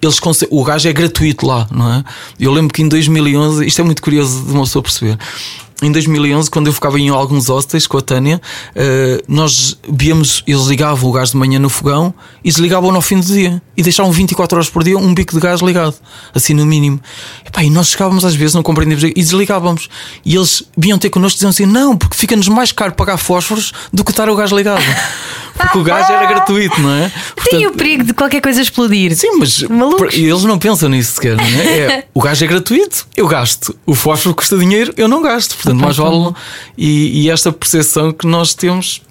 Eles 0.02 0.20
o 0.50 0.64
gás 0.64 0.84
é 0.84 0.92
gratuito 0.92 1.46
lá, 1.46 1.68
não 1.70 1.94
é? 1.94 2.04
Eu 2.40 2.52
lembro 2.52 2.74
que 2.74 2.82
em 2.82 2.88
2011, 2.90 3.64
isto 3.68 3.82
é 3.82 3.84
muito 3.84 4.02
curioso 4.02 4.46
de 4.46 4.52
uma 4.52 4.64
pessoa 4.64 4.82
perceber. 4.82 5.16
Em 5.84 5.91
2011, 5.91 6.48
quando 6.52 6.67
eu 6.67 6.74
ficava 6.74 7.00
em 7.00 7.10
alguns 7.10 7.48
hostels 7.48 7.88
com 7.88 7.98
a 7.98 8.02
Tânia, 8.02 8.39
eh, 8.76 9.20
nós 9.28 9.76
víamos, 9.91 10.44
eles 10.46 10.65
ligavam 10.67 11.10
o 11.10 11.12
gás 11.12 11.32
de 11.32 11.38
manhã 11.38 11.58
no 11.58 11.70
fogão 11.70 12.13
e 12.44 12.50
desligavam 12.50 12.91
no 12.91 13.02
fim 13.02 13.20
do 13.20 13.26
dia. 13.26 13.60
E 13.76 13.82
deixavam 13.82 14.12
24 14.12 14.58
horas 14.58 14.70
por 14.70 14.84
dia 14.84 14.96
um 14.96 15.12
bico 15.12 15.34
de 15.34 15.39
gás 15.39 15.60
ligado, 15.60 15.96
assim 16.36 16.54
no 16.54 16.67
mínimo. 16.67 17.02
Epá, 17.44 17.63
e 17.63 17.70
nós 17.72 17.88
chegávamos 17.88 18.24
às 18.24 18.36
vezes, 18.36 18.54
não 18.54 18.62
compreendíamos, 18.62 19.04
e 19.04 19.13
desligávamos. 19.13 19.89
E 20.24 20.36
eles 20.36 20.62
vinham 20.78 21.00
ter 21.00 21.10
connosco 21.10 21.38
e 21.38 21.38
diziam 21.38 21.50
assim: 21.50 21.65
não, 21.65 21.98
porque 21.98 22.15
fica-nos 22.15 22.48
mais 22.48 22.72
caro 22.72 22.94
pagar 22.94 23.17
fósforos 23.17 23.74
do 23.91 24.04
que 24.04 24.12
estar 24.12 24.30
o 24.30 24.36
gás 24.36 24.52
ligado. 24.52 24.84
Porque 25.62 25.78
o 25.78 25.84
gás 25.84 26.10
era 26.10 26.26
gratuito, 26.26 26.80
não 26.82 26.91
é? 26.91 27.12
Tem 27.50 27.67
o 27.67 27.71
perigo 27.71 28.04
de 28.04 28.13
qualquer 28.13 28.41
coisa 28.41 28.62
explodir. 28.62 29.15
Sim, 29.15 29.38
mas 29.38 29.63
Malucos. 29.63 30.15
eles 30.15 30.43
não 30.43 30.58
pensam 30.58 30.89
nisso 30.89 31.13
sequer. 31.13 31.36
Não 31.36 31.43
é? 31.43 31.80
É, 31.80 32.04
o 32.13 32.21
gás 32.21 32.41
é 32.41 32.47
gratuito, 32.47 33.08
eu 33.15 33.28
gasto. 33.28 33.76
O 33.86 33.93
fósforo 33.93 34.36
custa 34.36 34.58
dinheiro, 34.58 34.93
eu 34.97 35.08
não 35.08 35.21
gasto. 35.21 35.56
Portanto, 35.56 35.80
mais 35.80 35.97
vale. 35.97 36.34
E, 36.78 37.24
e 37.24 37.30
esta 37.30 37.52
percepção 37.52 38.12
que 38.12 38.26
nós 38.28 38.54
temos 38.54 39.02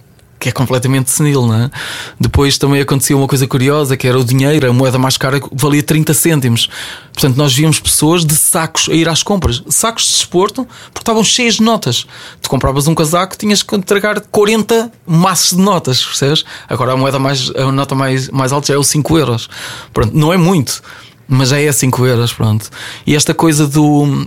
que 0.40 0.48
é 0.48 0.53
completamente 0.53 1.11
senil, 1.11 1.46
não 1.46 1.55
é? 1.55 1.70
Depois 2.18 2.57
também 2.57 2.81
acontecia 2.81 3.14
uma 3.14 3.29
coisa 3.29 3.46
curiosa 3.46 3.94
que 3.94 4.09
era 4.09 4.18
o 4.18 4.24
dinheiro, 4.24 4.68
a 4.68 4.72
moeda 4.72 4.98
mais 4.98 5.18
cara 5.18 5.38
valia 5.53 5.83
30 5.83 6.14
cêntimos. 6.14 6.70
Portanto, 7.12 7.37
nós 7.37 7.53
víamos 7.53 7.79
pessoas 7.79 8.24
de 8.24 8.35
sacos 8.35 8.88
a 8.88 8.94
ir 8.94 9.07
às 9.07 9.22
compras, 9.22 9.62
sacos 9.68 10.05
de 10.05 10.12
desporto, 10.12 10.66
porque 10.94 11.03
estavam 11.03 11.22
cheios 11.22 11.57
de 11.57 11.62
notas. 11.62 12.07
Tu 12.40 12.48
compravas 12.48 12.88
um 12.88 12.94
casaco, 12.94 13.37
tinhas 13.37 13.62
que 13.62 13.76
entregar 13.76 14.18
40 14.18 14.90
maços 15.07 15.50
de 15.50 15.62
notas, 15.62 16.03
percebes? 16.03 16.42
Agora 16.66 16.94
a 16.94 16.96
moeda 16.96 17.18
mais, 17.18 17.50
a 17.55 17.70
nota 17.70 17.94
mais, 17.94 18.31
mais 18.31 18.50
alta 18.50 18.68
já 18.68 18.74
é 18.74 18.79
o 18.79 18.83
5 18.83 19.18
euros. 19.18 19.50
Pronto, 19.92 20.16
não 20.16 20.33
é 20.33 20.38
muito, 20.38 20.83
mas 21.29 21.50
já 21.50 21.61
é 21.61 21.70
5 21.70 22.07
euros, 22.07 22.33
pronto. 22.33 22.70
E 23.07 23.14
esta 23.14 23.35
coisa 23.35 23.68
do. 23.68 24.26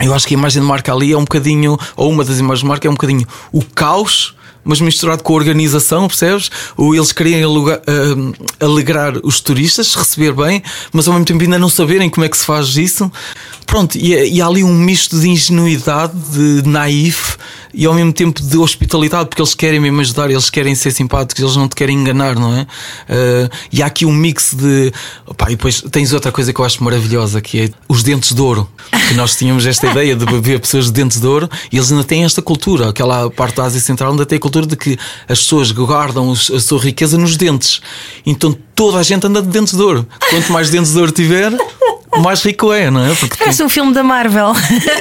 Eu 0.00 0.12
acho 0.12 0.26
que 0.26 0.34
a 0.34 0.38
imagem 0.38 0.60
de 0.60 0.66
marca 0.66 0.92
ali 0.92 1.12
é 1.12 1.16
um 1.16 1.20
bocadinho, 1.20 1.78
ou 1.94 2.10
uma 2.10 2.24
das 2.24 2.40
imagens 2.40 2.60
de 2.60 2.66
marca 2.66 2.88
é 2.88 2.90
um 2.90 2.94
bocadinho 2.94 3.24
o 3.52 3.62
caos 3.62 4.34
mas 4.64 4.80
misturado 4.80 5.22
com 5.22 5.32
a 5.32 5.36
organização, 5.36 6.06
percebes? 6.06 6.50
Ou 6.76 6.94
eles 6.94 7.12
querem 7.12 7.42
alugar, 7.42 7.78
uh, 7.80 8.34
alegrar 8.60 9.14
os 9.22 9.40
turistas, 9.40 9.94
receber 9.94 10.32
bem, 10.32 10.62
mas 10.92 11.06
ao 11.06 11.14
mesmo 11.14 11.26
tempo 11.26 11.42
ainda 11.42 11.58
não 11.58 11.68
saberem 11.68 12.08
como 12.08 12.24
é 12.24 12.28
que 12.28 12.36
se 12.36 12.44
faz 12.44 12.76
isso. 12.76 13.10
Pronto, 13.66 13.96
e, 13.96 14.34
e 14.34 14.40
há 14.40 14.46
ali 14.46 14.62
um 14.62 14.74
misto 14.74 15.18
de 15.18 15.28
ingenuidade, 15.28 16.12
de 16.30 16.68
naif 16.68 17.36
e 17.74 17.86
ao 17.86 17.94
mesmo 17.94 18.12
tempo 18.12 18.42
de 18.42 18.56
hospitalidade, 18.58 19.28
porque 19.28 19.40
eles 19.40 19.54
querem 19.54 19.80
mesmo 19.80 20.00
ajudar, 20.00 20.30
eles 20.30 20.50
querem 20.50 20.74
ser 20.74 20.90
simpáticos, 20.90 21.42
eles 21.42 21.56
não 21.56 21.68
te 21.68 21.74
querem 21.74 21.96
enganar, 21.96 22.34
não 22.34 22.54
é? 22.56 22.62
Uh, 22.62 23.50
e 23.72 23.82
há 23.82 23.86
aqui 23.86 24.04
um 24.04 24.12
mix 24.12 24.54
de. 24.54 24.92
Opa, 25.26 25.46
e 25.46 25.56
depois 25.56 25.82
tens 25.90 26.12
outra 26.12 26.30
coisa 26.30 26.52
que 26.52 26.60
eu 26.60 26.64
acho 26.64 26.82
maravilhosa, 26.84 27.40
que 27.40 27.60
é 27.60 27.70
os 27.88 28.02
dentes 28.02 28.32
de 28.32 28.40
ouro. 28.40 28.68
Que 29.08 29.14
nós 29.14 29.36
tínhamos 29.36 29.66
esta 29.66 29.86
ideia 29.86 30.14
de 30.14 30.24
beber 30.24 30.60
pessoas 30.60 30.86
de 30.86 30.92
dentes 30.92 31.20
de 31.20 31.26
ouro 31.26 31.48
e 31.70 31.76
eles 31.76 31.90
ainda 31.90 32.04
têm 32.04 32.24
esta 32.24 32.42
cultura. 32.42 32.90
Aquela 32.90 33.30
parte 33.30 33.56
da 33.56 33.64
Ásia 33.64 33.80
Central 33.80 34.12
ainda 34.12 34.26
tem 34.26 34.36
a 34.36 34.40
cultura 34.40 34.66
de 34.66 34.76
que 34.76 34.98
as 35.28 35.40
pessoas 35.40 35.70
guardam 35.72 36.32
a 36.32 36.60
sua 36.60 36.78
riqueza 36.78 37.16
nos 37.16 37.36
dentes. 37.36 37.80
Então 38.24 38.56
toda 38.74 38.98
a 38.98 39.02
gente 39.02 39.26
anda 39.26 39.40
de 39.40 39.48
dentes 39.48 39.74
de 39.74 39.82
ouro. 39.82 40.06
Quanto 40.30 40.52
mais 40.52 40.70
dentes 40.70 40.92
de 40.92 40.98
ouro 40.98 41.12
tiver, 41.12 41.52
mais 42.20 42.42
rico 42.42 42.72
é, 42.72 42.90
não 42.90 43.04
é? 43.04 43.14
Porque 43.14 43.36
Parece 43.36 43.62
um 43.62 43.68
filme 43.68 43.92
da 43.92 44.02
Marvel. 44.02 44.52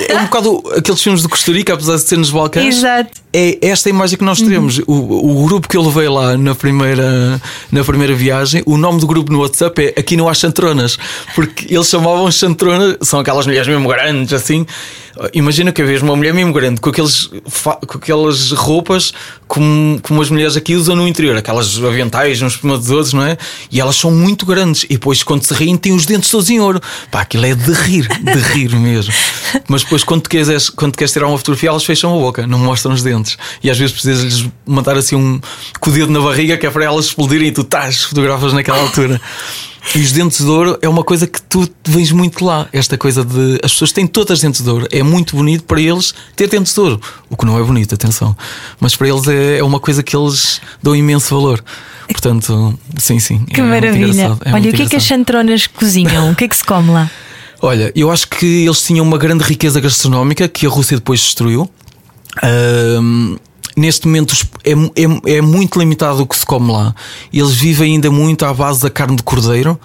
É 0.07 0.17
um 0.17 0.25
bocado 0.25 0.63
aqueles 0.77 1.01
filmes 1.01 1.21
de 1.21 1.27
Costa 1.27 1.51
Rica, 1.51 1.73
apesar 1.73 1.95
de 1.95 2.01
ser 2.01 2.17
nos 2.17 2.29
Balcãs. 2.29 2.65
Exato. 2.65 3.11
É 3.33 3.57
esta 3.61 3.89
imagem 3.89 4.17
que 4.17 4.23
nós 4.23 4.41
teremos. 4.41 4.79
Uhum. 4.79 4.83
O, 4.87 5.41
o 5.41 5.45
grupo 5.45 5.67
que 5.67 5.77
eu 5.77 5.81
levei 5.81 6.09
lá 6.09 6.37
na 6.37 6.53
primeira, 6.53 7.41
na 7.71 7.83
primeira 7.83 8.13
viagem, 8.13 8.61
o 8.65 8.77
nome 8.77 8.99
do 8.99 9.07
grupo 9.07 9.31
no 9.31 9.39
WhatsApp 9.39 9.93
é 9.95 10.01
Aqui 10.01 10.17
não 10.17 10.27
há 10.27 10.33
chantronas, 10.33 10.97
porque 11.35 11.73
eles 11.73 11.87
chamavam 11.87 12.29
chantronas, 12.31 12.97
são 13.01 13.19
aquelas 13.19 13.45
mulheres 13.45 13.67
mesmo 13.67 13.87
grandes 13.87 14.33
assim. 14.33 14.65
Imagina 15.33 15.71
que 15.71 15.83
vez 15.83 16.01
uma 16.01 16.15
mulher 16.15 16.33
mesmo 16.33 16.53
grande 16.53 16.79
com, 16.79 16.89
aqueles, 16.89 17.29
com 17.85 17.97
aquelas 17.97 18.51
roupas 18.51 19.13
como, 19.47 19.99
como 20.01 20.21
as 20.21 20.29
mulheres 20.29 20.55
aqui 20.55 20.73
usam 20.75 20.95
no 20.95 21.07
interior, 21.07 21.35
aquelas 21.35 21.77
aventais 21.83 22.41
uns 22.41 22.63
outros, 22.63 23.11
não 23.11 23.23
é? 23.23 23.37
E 23.69 23.81
elas 23.81 23.97
são 23.97 24.09
muito 24.09 24.45
grandes. 24.45 24.83
E 24.85 24.93
depois, 24.93 25.21
quando 25.23 25.43
se 25.43 25.53
riem, 25.53 25.75
têm 25.75 25.93
os 25.93 26.05
dentes 26.05 26.29
todos 26.29 26.49
em 26.49 26.59
ouro. 26.59 26.81
Pá, 27.11 27.21
aquilo 27.21 27.45
é 27.45 27.53
de 27.53 27.71
rir, 27.73 28.07
de 28.07 28.39
rir 28.39 28.73
mesmo. 28.75 29.13
Mas 29.67 29.83
depois, 29.83 30.03
quando 30.05 30.29
queres, 30.29 30.69
quando 30.69 30.95
queres 30.95 31.11
tirar 31.11 31.27
uma 31.27 31.37
fotografia, 31.37 31.69
elas 31.69 31.83
fecham 31.83 32.15
a 32.15 32.19
boca, 32.19 32.47
não 32.47 32.57
mostram 32.57 32.93
os 32.93 33.03
dentes. 33.03 33.20
E 33.63 33.69
às 33.69 33.77
vezes 33.77 33.93
precisas-lhes 33.93 34.49
mandar 34.65 34.97
assim 34.97 35.15
um 35.15 35.39
com 35.79 35.89
o 35.89 35.93
dedo 35.93 36.11
na 36.11 36.19
barriga 36.19 36.57
que 36.57 36.65
é 36.65 36.69
para 36.69 36.85
elas 36.85 37.05
explodirem 37.05 37.47
e 37.47 37.51
tu 37.51 37.61
estás, 37.61 38.03
fotografas 38.03 38.53
naquela 38.53 38.79
altura. 38.79 39.19
E 39.95 39.99
os 39.99 40.11
dentes 40.11 40.37
de 40.37 40.49
ouro 40.49 40.77
é 40.81 40.87
uma 40.87 41.03
coisa 41.03 41.25
que 41.25 41.41
tu 41.41 41.67
vens 41.83 42.11
muito 42.11 42.45
lá. 42.45 42.67
Esta 42.71 42.97
coisa 42.97 43.25
de. 43.25 43.59
As 43.63 43.71
pessoas 43.71 43.91
têm 43.91 44.05
todas 44.05 44.39
dentes 44.39 44.61
de 44.61 44.69
ouro. 44.69 44.87
É 44.91 45.01
muito 45.01 45.35
bonito 45.35 45.63
para 45.63 45.81
eles 45.81 46.13
ter 46.35 46.47
dentes 46.47 46.73
de 46.73 46.79
ouro. 46.79 47.01
O 47.29 47.35
que 47.35 47.45
não 47.45 47.59
é 47.59 47.63
bonito, 47.63 47.95
atenção. 47.95 48.37
Mas 48.79 48.95
para 48.95 49.09
eles 49.09 49.27
é, 49.27 49.57
é 49.57 49.63
uma 49.63 49.79
coisa 49.79 50.03
que 50.03 50.15
eles 50.15 50.61
dão 50.83 50.95
imenso 50.95 51.33
valor. 51.33 51.63
Portanto, 52.07 52.77
sim, 52.97 53.19
sim. 53.19 53.39
Que 53.45 53.59
é 53.59 53.63
maravilha. 53.63 54.37
É 54.45 54.53
Olha, 54.53 54.69
o 54.69 54.73
que 54.73 54.83
é 54.83 54.85
que 54.85 54.95
as 54.95 55.03
chantronas 55.03 55.65
cozinham? 55.65 56.31
o 56.31 56.35
que 56.35 56.43
é 56.43 56.47
que 56.47 56.55
se 56.55 56.63
come 56.63 56.91
lá? 56.91 57.09
Olha, 57.61 57.91
eu 57.95 58.09
acho 58.09 58.27
que 58.27 58.65
eles 58.65 58.81
tinham 58.81 59.05
uma 59.05 59.17
grande 59.17 59.43
riqueza 59.43 59.79
gastronómica 59.79 60.47
que 60.47 60.65
a 60.65 60.69
Rússia 60.69 60.97
depois 60.97 61.19
destruiu. 61.19 61.69
Neste 63.75 64.05
momento 64.05 64.35
é, 64.63 64.71
é, 64.71 65.37
é, 65.37 65.41
muito 65.41 65.79
limitado 65.79 66.21
o 66.21 66.27
que 66.27 66.35
se 66.35 66.45
come 66.45 66.71
lá. 66.71 66.93
Eles 67.31 67.51
vivem 67.51 67.93
ainda 67.93 68.11
muito 68.11 68.45
à 68.45 68.53
base 68.53 68.81
da 68.81 68.89
carne 68.89 69.15
de 69.15 69.23
cordeiro. 69.23 69.79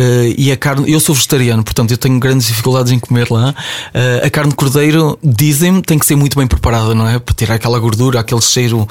Uh, 0.00 0.34
e 0.38 0.50
a 0.50 0.56
carne, 0.56 0.90
eu 0.90 0.98
sou 0.98 1.14
vegetariano, 1.14 1.62
portanto 1.62 1.90
eu 1.90 1.98
tenho 1.98 2.18
grandes 2.18 2.46
dificuldades 2.46 2.90
em 2.90 2.98
comer 2.98 3.30
lá. 3.30 3.50
Uh, 3.50 4.26
a 4.26 4.30
carne 4.30 4.48
de 4.48 4.56
cordeiro, 4.56 5.18
dizem-me, 5.22 5.82
tem 5.82 5.98
que 5.98 6.06
ser 6.06 6.16
muito 6.16 6.38
bem 6.38 6.46
preparada, 6.46 6.94
não 6.94 7.06
é? 7.06 7.18
Para 7.18 7.34
tirar 7.34 7.56
aquela 7.56 7.78
gordura, 7.78 8.18
aquele 8.18 8.40
cheiro 8.40 8.88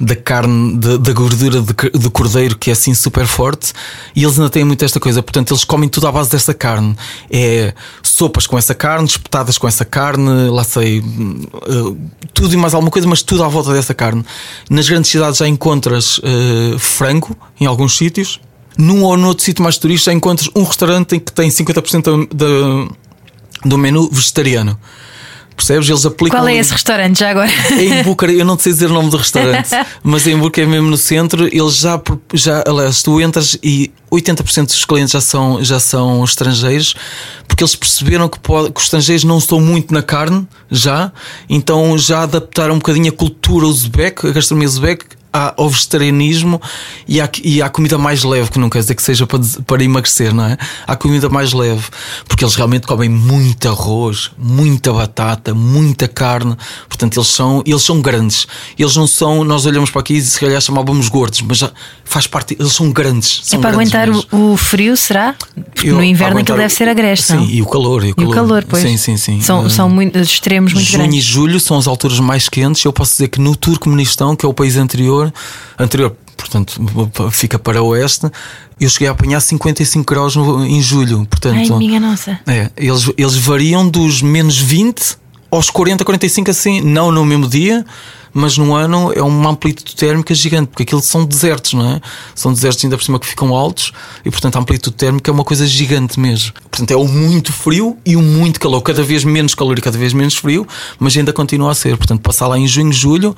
da 0.00 0.16
carne, 0.16 0.78
de, 0.78 0.96
da 0.96 1.12
gordura 1.12 1.60
de, 1.60 1.98
de, 1.98 2.10
cordeiro 2.10 2.56
que 2.56 2.70
é 2.70 2.72
assim 2.72 2.94
super 2.94 3.26
forte. 3.26 3.74
E 4.16 4.24
eles 4.24 4.38
ainda 4.38 4.48
têm 4.48 4.64
muito 4.64 4.82
esta 4.82 4.98
coisa, 4.98 5.22
portanto 5.22 5.52
eles 5.52 5.64
comem 5.64 5.86
tudo 5.86 6.06
à 6.06 6.12
base 6.12 6.30
desta 6.30 6.54
carne. 6.54 6.96
É 7.30 7.74
sopas 8.02 8.46
com 8.46 8.56
essa 8.56 8.74
carne, 8.74 9.06
espetadas 9.06 9.58
com 9.58 9.68
essa 9.68 9.84
carne, 9.84 10.48
lá 10.48 10.64
sei, 10.64 11.00
uh, 11.00 11.96
tudo 12.32 12.54
e 12.54 12.56
mais 12.56 12.72
alguma 12.72 12.90
coisa, 12.90 13.06
mas 13.06 13.20
tudo 13.20 13.44
à 13.44 13.48
volta 13.48 13.74
dessa 13.74 13.92
carne. 13.92 14.24
Nas 14.70 14.88
grandes 14.88 15.10
cidades 15.10 15.38
já 15.38 15.46
encontras 15.46 16.18
frango 16.78 17.36
em 17.60 17.66
alguns 17.66 17.96
sítios 17.96 18.40
num 18.78 19.02
ou 19.02 19.16
noutro 19.16 19.44
sítio 19.44 19.62
mais 19.62 19.76
turista 19.76 20.12
encontras 20.12 20.48
um 20.54 20.62
restaurante 20.62 21.16
em 21.16 21.20
que 21.20 21.32
tem 21.32 21.50
50% 21.50 22.28
da, 22.32 22.94
do 23.68 23.76
menu 23.76 24.08
vegetariano. 24.08 24.78
Percebes? 25.56 25.88
Eles 25.88 26.06
aplicam. 26.06 26.38
Qual 26.38 26.46
é 26.46 26.56
esse 26.56 26.72
restaurante 26.72 27.18
já 27.18 27.30
agora? 27.30 27.50
É 27.72 27.82
em 28.00 28.02
Bucareste, 28.04 28.38
eu 28.38 28.46
não 28.46 28.56
sei 28.56 28.72
dizer 28.72 28.88
o 28.88 28.94
nome 28.94 29.10
do 29.10 29.16
restaurante, 29.16 29.70
mas 30.04 30.24
em 30.28 30.38
Bucareste, 30.38 30.70
mesmo 30.70 30.88
no 30.88 30.96
centro, 30.96 31.48
eles 31.48 31.78
já, 31.78 32.00
já 32.32 32.62
aliás, 32.64 33.02
tu 33.02 33.20
entras 33.20 33.58
e 33.60 33.90
80% 34.08 34.66
dos 34.66 34.84
clientes 34.84 35.10
já 35.10 35.20
são, 35.20 35.62
já 35.64 35.80
são 35.80 36.22
estrangeiros, 36.22 36.94
porque 37.48 37.64
eles 37.64 37.74
perceberam 37.74 38.28
que, 38.28 38.38
pode, 38.38 38.70
que 38.70 38.78
os 38.78 38.84
estrangeiros 38.84 39.24
não 39.24 39.38
estão 39.38 39.60
muito 39.60 39.92
na 39.92 40.00
carne 40.00 40.46
já, 40.70 41.10
então 41.50 41.98
já 41.98 42.22
adaptaram 42.22 42.76
um 42.76 42.78
bocadinho 42.78 43.08
a 43.08 43.12
cultura 43.12 43.66
uzbek, 43.66 44.28
a 44.28 44.30
gastronomia 44.30 44.68
uzbek, 44.68 45.06
ao 45.32 45.68
vegetarianismo 45.68 46.60
e 47.06 47.20
à, 47.20 47.28
e 47.42 47.62
à 47.62 47.68
comida 47.68 47.98
mais 47.98 48.24
leve, 48.24 48.50
que 48.50 48.58
não 48.58 48.70
quer 48.70 48.80
dizer 48.80 48.94
que 48.94 49.02
seja 49.02 49.26
para, 49.26 49.40
para 49.66 49.84
emagrecer, 49.84 50.34
não 50.34 50.44
é? 50.44 50.56
À 50.86 50.96
comida 50.96 51.28
mais 51.28 51.52
leve, 51.52 51.84
porque 52.26 52.44
eles 52.44 52.54
realmente 52.54 52.86
comem 52.86 53.08
muito 53.08 53.68
arroz, 53.68 54.30
muita 54.38 54.92
batata, 54.92 55.54
muita 55.54 56.08
carne, 56.08 56.56
portanto 56.88 57.18
eles 57.18 57.28
são, 57.28 57.62
eles 57.66 57.82
são 57.82 58.00
grandes. 58.00 58.46
Eles 58.78 58.96
não 58.96 59.06
são, 59.06 59.44
nós 59.44 59.66
olhamos 59.66 59.90
para 59.90 60.00
aqui 60.00 60.14
e 60.14 60.22
se 60.22 60.38
calhar 60.40 60.60
chamávamos 60.60 61.08
gordos, 61.08 61.42
mas 61.42 61.58
já 61.58 61.70
faz 62.04 62.26
parte, 62.26 62.56
eles 62.58 62.72
são 62.72 62.90
grandes. 62.90 63.40
São 63.44 63.58
é 63.58 63.62
para 63.62 63.72
aguentar 63.72 64.08
o, 64.08 64.52
o, 64.52 64.56
frio, 64.56 64.96
será? 64.96 65.34
Porque 65.74 65.90
Eu, 65.90 65.96
no 65.96 66.02
inverno 66.02 66.40
aquilo 66.40 66.56
deve 66.56 66.72
ser 66.72 66.88
agreste. 66.88 67.32
Sim, 67.32 67.46
e 67.50 67.60
o 67.60 67.66
calor. 67.66 68.04
E 68.04 68.12
o 68.12 68.14
calor, 68.14 68.28
e 68.28 68.32
o 68.32 68.34
calor 68.34 68.64
pois. 68.68 68.82
Sim, 68.82 68.96
sim, 68.96 69.16
sim. 69.16 69.40
São, 69.40 69.64
uh, 69.64 69.70
são 69.70 69.88
muito, 69.88 70.18
extremos 70.18 70.72
muito 70.72 70.86
junho 70.86 70.98
grandes. 71.00 71.24
Junho 71.24 71.50
e 71.50 71.50
julho 71.50 71.60
são 71.60 71.76
as 71.76 71.86
alturas 71.86 72.18
mais 72.20 72.48
quentes. 72.48 72.84
Eu 72.84 72.92
posso 72.92 73.12
dizer 73.12 73.28
que 73.28 73.40
no 73.40 73.54
Turcomenistão, 73.54 74.34
que 74.34 74.46
é 74.46 74.48
o 74.48 74.54
país 74.54 74.76
anterior, 74.76 75.17
anterior, 75.78 76.16
portanto, 76.36 76.80
fica 77.30 77.58
para 77.58 77.82
o 77.82 77.88
oeste, 77.88 78.30
eu 78.80 78.88
cheguei 78.88 79.08
a 79.08 79.10
apanhar 79.10 79.40
55 79.40 80.04
graus 80.04 80.36
no, 80.36 80.64
em 80.64 80.80
julho. 80.80 81.26
Portanto, 81.26 81.72
Ai, 81.72 81.78
minha 81.78 82.00
nossa. 82.00 82.38
É, 82.46 82.70
eles, 82.76 83.10
eles 83.16 83.36
variam 83.36 83.88
dos 83.88 84.22
menos 84.22 84.58
20 84.58 85.16
aos 85.50 85.70
40, 85.70 86.04
45 86.04 86.50
assim, 86.50 86.80
não 86.80 87.10
no 87.10 87.24
mesmo 87.24 87.48
dia, 87.48 87.84
mas 88.38 88.56
no 88.56 88.74
ano 88.74 89.12
é 89.14 89.22
uma 89.22 89.50
amplitude 89.50 89.94
térmica 89.96 90.34
gigante, 90.34 90.68
porque 90.68 90.84
aquilo 90.84 91.02
são 91.02 91.24
desertos, 91.24 91.74
não 91.74 91.94
é? 91.94 92.00
São 92.34 92.52
desertos 92.52 92.84
ainda 92.84 92.96
por 92.96 93.04
cima 93.04 93.18
que 93.18 93.26
ficam 93.26 93.54
altos 93.54 93.92
e, 94.24 94.30
portanto, 94.30 94.56
a 94.56 94.60
amplitude 94.60 94.96
térmica 94.96 95.30
é 95.30 95.32
uma 95.32 95.44
coisa 95.44 95.66
gigante 95.66 96.20
mesmo. 96.20 96.52
Portanto, 96.70 96.90
é 96.90 96.96
o 96.96 97.08
muito 97.08 97.52
frio 97.52 97.96
e 98.06 98.16
o 98.16 98.22
muito 98.22 98.60
calor, 98.60 98.80
cada 98.82 99.02
vez 99.02 99.24
menos 99.24 99.54
calor 99.54 99.76
e 99.78 99.80
cada 99.80 99.98
vez 99.98 100.12
menos 100.12 100.36
frio, 100.36 100.66
mas 100.98 101.16
ainda 101.16 101.32
continua 101.32 101.72
a 101.72 101.74
ser. 101.74 101.96
Portanto, 101.96 102.20
passar 102.20 102.46
lá 102.46 102.58
em 102.58 102.66
junho, 102.66 102.92
julho 102.92 103.36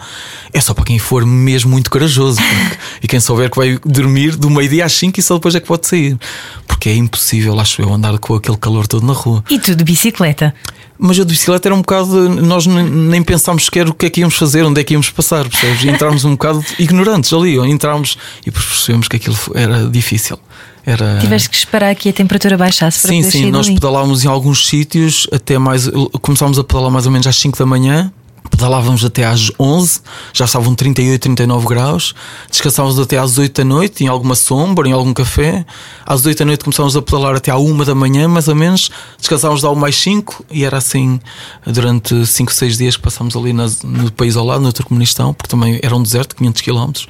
é 0.53 0.61
só 0.61 0.75
para 0.75 0.85
quem 0.85 0.99
for 0.99 1.25
mesmo 1.25 1.71
muito 1.71 1.91
corajoso 1.91 2.41
porque, 2.43 2.79
e 3.03 3.09
quem 3.09 3.21
souber 3.21 3.51
que 3.51 3.57
vai 3.57 3.79
dormir 3.85 4.37
do 4.37 4.51
meio-dia 4.51 4.85
às 4.85 4.93
5 4.93 5.19
e 5.19 5.23
só 5.23 5.35
depois 5.35 5.55
é 5.55 5.61
que 5.61 5.67
pode 5.67 5.87
sair, 5.87 6.19
porque 6.67 6.89
é 6.89 6.95
impossível, 6.95 7.59
acho 7.59 7.81
eu, 7.81 7.93
andar 7.93 8.19
com 8.19 8.35
aquele 8.35 8.57
calor 8.57 8.87
todo 8.87 9.07
na 9.07 9.13
rua. 9.13 9.43
E 9.51 9.59
tu 9.59 9.75
de 9.75 9.85
bicicleta? 9.85 10.55
Mas 11.01 11.19
a 11.19 11.25
de 11.25 11.31
bicicleta 11.31 11.69
era 11.69 11.75
um 11.75 11.81
bocado. 11.81 12.29
Nós 12.29 12.67
nem 12.67 13.23
pensámos 13.23 13.65
sequer 13.65 13.89
o 13.89 13.95
que 13.95 14.07
é 14.07 14.11
que 14.11 14.21
íamos 14.21 14.37
fazer, 14.37 14.65
onde 14.65 14.81
é 14.81 14.85
que 14.85 14.93
íamos 14.93 15.09
passar, 15.11 15.49
percebes? 15.49 15.85
Entrámos 15.85 16.25
um 16.25 16.33
bocado 16.33 16.65
ignorantes 16.79 17.33
ali, 17.33 17.57
entrámos 17.59 18.19
e 18.47 18.51
percebemos 18.51 19.09
que 19.09 19.17
aquilo 19.17 19.37
era 19.55 19.89
difícil. 19.89 20.39
Era... 20.85 21.19
Tiveste 21.21 21.51
que 21.51 21.57
esperar 21.57 21.95
que 21.95 22.09
a 22.09 22.13
temperatura 22.13 22.57
baixasse 22.57 23.03
para 23.03 23.11
Sim, 23.11 23.23
sim, 23.23 23.51
nós 23.51 23.67
ali. 23.67 23.75
pedalávamos 23.75 24.25
em 24.25 24.29
alguns 24.29 24.67
sítios, 24.67 25.27
até 25.33 25.59
mais. 25.59 25.89
Começámos 26.23 26.59
a 26.59 26.65
pedalar 26.65 26.91
mais 26.91 27.07
ou 27.07 27.13
menos 27.13 27.27
às 27.27 27.37
5 27.37 27.59
da 27.59 27.67
manhã 27.67 28.13
pedalávamos 28.61 29.03
até 29.07 29.25
às 29.25 29.51
11, 29.59 30.01
já 30.35 30.44
estavam 30.44 30.75
38, 30.75 31.23
39 31.23 31.66
graus, 31.66 32.14
descansávamos 32.51 32.99
até 32.99 33.16
às 33.16 33.38
8 33.38 33.57
da 33.57 33.64
noite, 33.64 34.05
em 34.05 34.07
alguma 34.07 34.35
sombra, 34.35 34.87
em 34.87 34.92
algum 34.92 35.14
café. 35.14 35.64
Às 36.05 36.27
8 36.27 36.40
da 36.40 36.44
noite 36.44 36.64
começávamos 36.64 36.94
a 36.94 37.01
pedalar 37.01 37.37
até 37.37 37.51
à 37.51 37.57
1 37.57 37.85
da 37.85 37.94
manhã, 37.94 38.29
mais 38.29 38.49
ou 38.49 38.55
menos, 38.55 38.90
descansávamos 39.18 39.64
ao 39.64 39.75
mais 39.75 39.96
5 39.96 40.44
e 40.51 40.62
era 40.62 40.77
assim 40.77 41.18
durante 41.66 42.27
5, 42.27 42.53
6 42.53 42.77
dias 42.77 42.96
que 42.96 43.03
passámos 43.03 43.35
ali 43.35 43.55
nas, 43.55 43.83
no 43.83 44.12
país 44.12 44.37
ao 44.37 44.44
lado, 44.44 44.61
no 44.62 44.73
Turcomenistão, 44.73 45.33
porque 45.33 45.49
também 45.49 45.81
era 45.83 45.96
um 45.96 46.03
deserto, 46.03 46.37
500 46.37 46.61
km, 46.61 46.77
uh, 46.77 47.01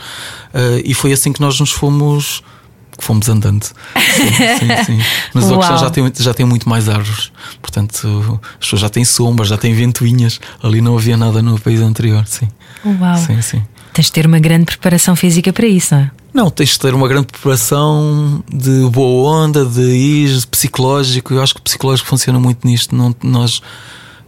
e 0.85 0.95
foi 0.95 1.13
assim 1.13 1.33
que 1.33 1.41
nós 1.41 1.59
nos 1.59 1.73
fomos 1.73 2.45
que 3.01 3.07
fomos 3.07 3.29
andando. 3.29 3.65
Sim, 3.65 3.75
sim, 4.59 4.85
sim. 4.85 5.01
Mas 5.35 5.51
o 5.51 5.55
Oxfam 5.57 5.79
já 5.79 5.91
tem, 5.91 6.13
já 6.19 6.35
tem 6.35 6.47
muito 6.47 6.69
mais 6.69 6.89
árvores. 6.89 7.33
Portanto, 7.61 8.41
as 8.53 8.59
pessoas 8.59 8.83
já 8.83 8.89
têm 8.89 9.05
sombras, 9.05 9.49
já 9.49 9.57
têm 9.57 9.75
ventoinhas. 9.75 10.41
Ali 10.63 10.81
não 10.81 10.97
havia 10.97 11.17
nada 11.17 11.43
no 11.43 11.59
país 11.59 11.81
anterior. 11.81 12.25
Sim. 12.27 12.49
Uau. 12.85 13.17
Sim, 13.17 13.41
sim. 13.43 13.63
Tens 13.93 14.07
de 14.07 14.13
ter 14.13 14.27
uma 14.27 14.39
grande 14.39 14.67
preparação 14.67 15.17
física 15.17 15.53
para 15.53 15.67
isso, 15.67 15.95
não 15.95 16.03
é? 16.03 16.11
Não, 16.33 16.49
tens 16.49 16.71
de 16.71 16.79
ter 16.79 16.95
uma 16.95 17.09
grande 17.09 17.27
preparação 17.27 18.43
de 18.49 18.89
boa 18.89 19.45
onda, 19.45 19.65
de 19.65 19.83
ir 19.83 20.47
psicológico. 20.47 21.35
Eu 21.35 21.43
acho 21.43 21.55
que 21.55 21.61
o 21.61 21.63
psicológico 21.65 22.09
funciona 22.09 22.39
muito 22.39 22.65
nisto. 22.67 22.95
Não, 22.95 23.15
nós 23.23 23.61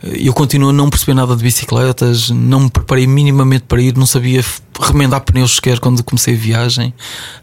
eu 0.03 0.33
continuo 0.33 0.71
a 0.71 0.73
não 0.73 0.91
perceber 0.91 1.15
nada 1.15 1.37
de 1.37 1.43
bicicletas, 1.43 2.29
não 2.31 2.61
me 2.61 2.71
preparei 2.71 3.07
minimamente 3.07 3.65
para 3.69 3.81
ir, 3.81 3.97
não 3.97 4.07
sabia 4.07 4.45
remendar 4.81 5.21
pneus 5.21 5.55
sequer 5.55 5.79
quando 5.79 6.03
comecei 6.03 6.35
a 6.35 6.37
viagem. 6.37 6.93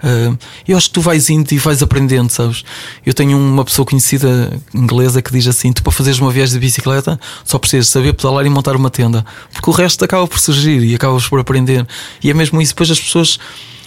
Uh, 0.03 0.37
eu 0.67 0.75
acho 0.75 0.87
que 0.87 0.93
tu 0.93 1.01
vais 1.01 1.29
indo 1.29 1.49
e 1.53 1.57
vais 1.57 1.81
aprendendo, 1.81 2.29
sabes? 2.29 2.65
Eu 3.05 3.13
tenho 3.13 3.37
uma 3.37 3.63
pessoa 3.63 3.85
conhecida 3.85 4.59
inglesa 4.73 5.21
que 5.21 5.31
diz 5.31 5.47
assim: 5.47 5.71
tu 5.71 5.81
para 5.81 5.91
fazeres 5.93 6.19
uma 6.19 6.31
viagem 6.31 6.53
de 6.53 6.59
bicicleta 6.59 7.19
só 7.45 7.57
precisas 7.57 7.87
saber 7.87 8.13
pedalar 8.13 8.45
e 8.45 8.49
montar 8.49 8.75
uma 8.75 8.89
tenda, 8.89 9.25
porque 9.53 9.69
o 9.69 9.73
resto 9.73 10.03
acaba 10.03 10.27
por 10.27 10.39
surgir 10.39 10.83
e 10.83 10.93
acabas 10.93 11.27
por 11.27 11.39
aprender. 11.39 11.87
E 12.21 12.29
é 12.29 12.33
mesmo 12.33 12.61
isso, 12.61 12.73
depois 12.73 12.91
as 12.91 12.99
pessoas 12.99 13.39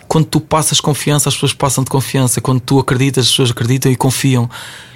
quando 0.09 0.27
tu 0.27 0.41
passas 0.41 0.79
confiança, 0.79 1.31
as 1.31 1.35
pessoas 1.35 1.55
passam 1.55 1.83
de 1.83 1.89
confiança. 1.89 2.39
Quando 2.39 2.61
tu 2.61 2.79
acreditas, 2.79 3.25
as 3.25 3.31
pessoas 3.31 3.51
acreditam 3.51 3.91
e 3.91 3.97
confiam 3.97 4.49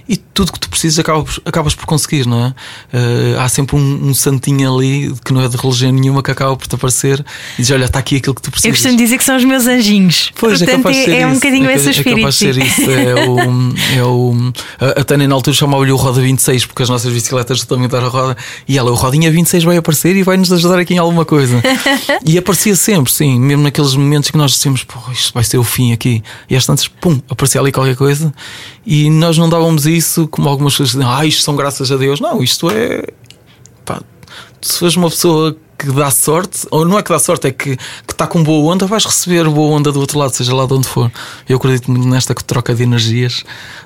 e 0.08 0.16
tudo 0.16 0.52
que 0.52 0.60
tu 0.60 0.68
precisas 0.68 0.98
acabas, 0.98 1.40
acabas 1.44 1.74
por 1.74 1.84
conseguir, 1.86 2.26
não 2.26 2.46
é? 2.46 2.48
Uh, 2.96 3.40
há 3.40 3.48
sempre 3.48 3.76
um, 3.76 4.08
um, 4.08 4.14
santinho 4.14 4.72
ali 4.72 5.12
que 5.24 5.32
não 5.32 5.42
é 5.42 5.48
de 5.48 5.56
religião 5.56 5.90
nenhuma 5.90 6.22
que 6.22 6.30
acaba 6.30 6.56
por 6.56 6.66
te 6.66 6.74
aparecer 6.74 7.24
e 7.58 7.62
diz: 7.62 7.70
Olha, 7.70 7.86
está 7.86 7.98
aqui 7.98 8.16
aquilo 8.16 8.34
que 8.34 8.42
tu 8.42 8.50
precisas. 8.50 8.68
Eu 8.68 8.72
costumo 8.72 8.96
dizer 8.96 9.18
que 9.18 9.24
são 9.24 9.36
os 9.36 9.44
meus 9.44 9.66
anjinhos. 9.66 10.30
Pois, 10.38 10.62
é 10.62 10.66
Portanto, 10.66 10.88
é, 10.94 11.20
é, 11.22 11.26
um 11.26 11.34
bocadinho 11.34 11.68
é, 11.68 11.74
esse 11.74 11.90
espírito. 11.90 12.18
É 12.18 12.20
capaz 12.20 12.34
de 12.36 12.52
ser 12.52 12.58
isso. 12.58 12.90
É 12.90 13.28
o, 13.28 13.38
é 13.98 14.04
o, 14.04 14.52
a, 14.78 15.00
a 15.00 15.04
Tânia 15.04 15.26
na 15.26 15.34
altura 15.34 15.56
chamava-lhe 15.56 15.90
o 15.90 15.96
Roda 15.96 16.20
26, 16.20 16.66
porque 16.66 16.82
as 16.82 16.88
nossas 16.88 17.12
bicicletas 17.12 17.64
também 17.64 17.88
a 17.92 18.08
roda. 18.08 18.36
E 18.68 18.78
ela, 18.78 18.90
o 18.90 18.94
Rodinha 18.94 19.30
26 19.30 19.64
vai 19.64 19.76
aparecer 19.76 20.14
e 20.14 20.22
vai 20.22 20.36
nos 20.36 20.52
ajudar 20.52 20.78
aqui 20.78 20.94
em 20.94 20.98
alguma 20.98 21.24
coisa. 21.24 21.60
e 22.24 22.38
aparecia 22.38 22.76
sempre, 22.76 23.12
sim, 23.12 23.40
mesmo 23.40 23.62
naqueles 23.64 23.94
momentos 23.94 24.30
que 24.30 24.36
nós 24.36 24.52
dissemos: 24.52 24.84
Pô, 24.84 24.98
isto 25.10 25.32
vai 25.34 25.42
ser 25.42 25.58
o 25.58 25.64
fim 25.64 25.92
aqui. 25.92 26.22
E 26.48 26.54
às 26.54 26.64
tantas, 26.64 26.86
pum, 26.86 27.20
aparecia 27.28 27.60
ali 27.60 27.72
qualquer 27.72 27.96
coisa 27.96 28.32
e 28.86 29.10
nós 29.10 29.36
não 29.36 29.48
dávamos 29.48 29.84
isso 29.84 30.28
como 30.28 30.48
algumas 30.48 30.74
pessoas 30.74 30.90
dizem, 30.90 31.06
ah, 31.06 31.26
isto 31.26 31.42
são 31.42 31.56
graças 31.56 31.90
a 31.90 31.96
Deus. 31.96 32.20
Não, 32.20 32.40
isto 32.40 32.70
é. 32.70 33.02
Pá, 33.84 34.00
se 34.62 34.78
fores 34.78 34.94
uma 34.94 35.10
pessoa 35.10 35.56
que 35.78 35.90
dá 35.92 36.10
sorte, 36.10 36.66
ou 36.70 36.86
não 36.86 36.98
é 36.98 37.02
que 37.02 37.10
dá 37.10 37.18
sorte, 37.18 37.48
é 37.48 37.50
que, 37.50 37.76
que 37.76 38.12
está 38.12 38.26
com 38.26 38.42
boa 38.42 38.72
onda, 38.72 38.86
vais 38.86 39.04
receber 39.04 39.48
boa 39.48 39.76
onda 39.76 39.92
do 39.92 40.00
outro 40.00 40.18
lado, 40.18 40.32
seja 40.32 40.54
lá 40.54 40.66
de 40.66 40.72
onde 40.72 40.88
for. 40.88 41.10
Eu 41.48 41.56
acredito 41.56 41.90
muito 41.90 42.08
nesta 42.08 42.34
troca 42.34 42.74
de 42.74 42.82
energias 42.82 43.44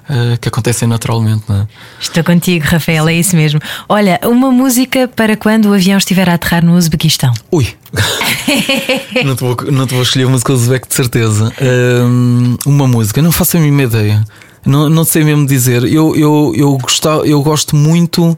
uh, 0.08 0.38
que 0.38 0.48
acontecem 0.48 0.86
naturalmente. 0.86 1.44
É? 1.50 1.66
Estou 2.00 2.22
contigo, 2.22 2.64
Rafael, 2.64 3.08
é 3.08 3.14
isso 3.14 3.34
mesmo. 3.34 3.60
Olha, 3.88 4.20
uma 4.24 4.50
música 4.52 5.08
para 5.08 5.36
quando 5.36 5.66
o 5.66 5.74
avião 5.74 5.98
estiver 5.98 6.28
a 6.28 6.34
aterrar 6.34 6.64
no 6.64 6.76
Uzbequistão. 6.76 7.32
Ui! 7.50 7.66
não, 9.24 9.34
te 9.34 9.40
vou, 9.40 9.56
não 9.72 9.86
te 9.86 9.94
vou 9.94 10.02
escolher 10.02 10.26
uma 10.26 10.32
música 10.32 10.52
Uzbek 10.52 10.88
de 10.88 10.94
certeza. 10.94 11.52
Uh, 11.60 12.56
uma 12.66 12.86
música, 12.86 13.20
não 13.20 13.32
faço 13.32 13.56
a 13.56 13.60
mínima 13.60 13.82
ideia. 13.82 14.24
Não, 14.64 14.88
não 14.88 15.04
sei 15.04 15.24
mesmo 15.24 15.46
dizer. 15.46 15.84
Eu, 15.84 16.14
eu, 16.16 16.52
eu, 16.56 16.78
gostar, 16.78 17.18
eu 17.26 17.42
gosto 17.42 17.74
muito. 17.74 18.36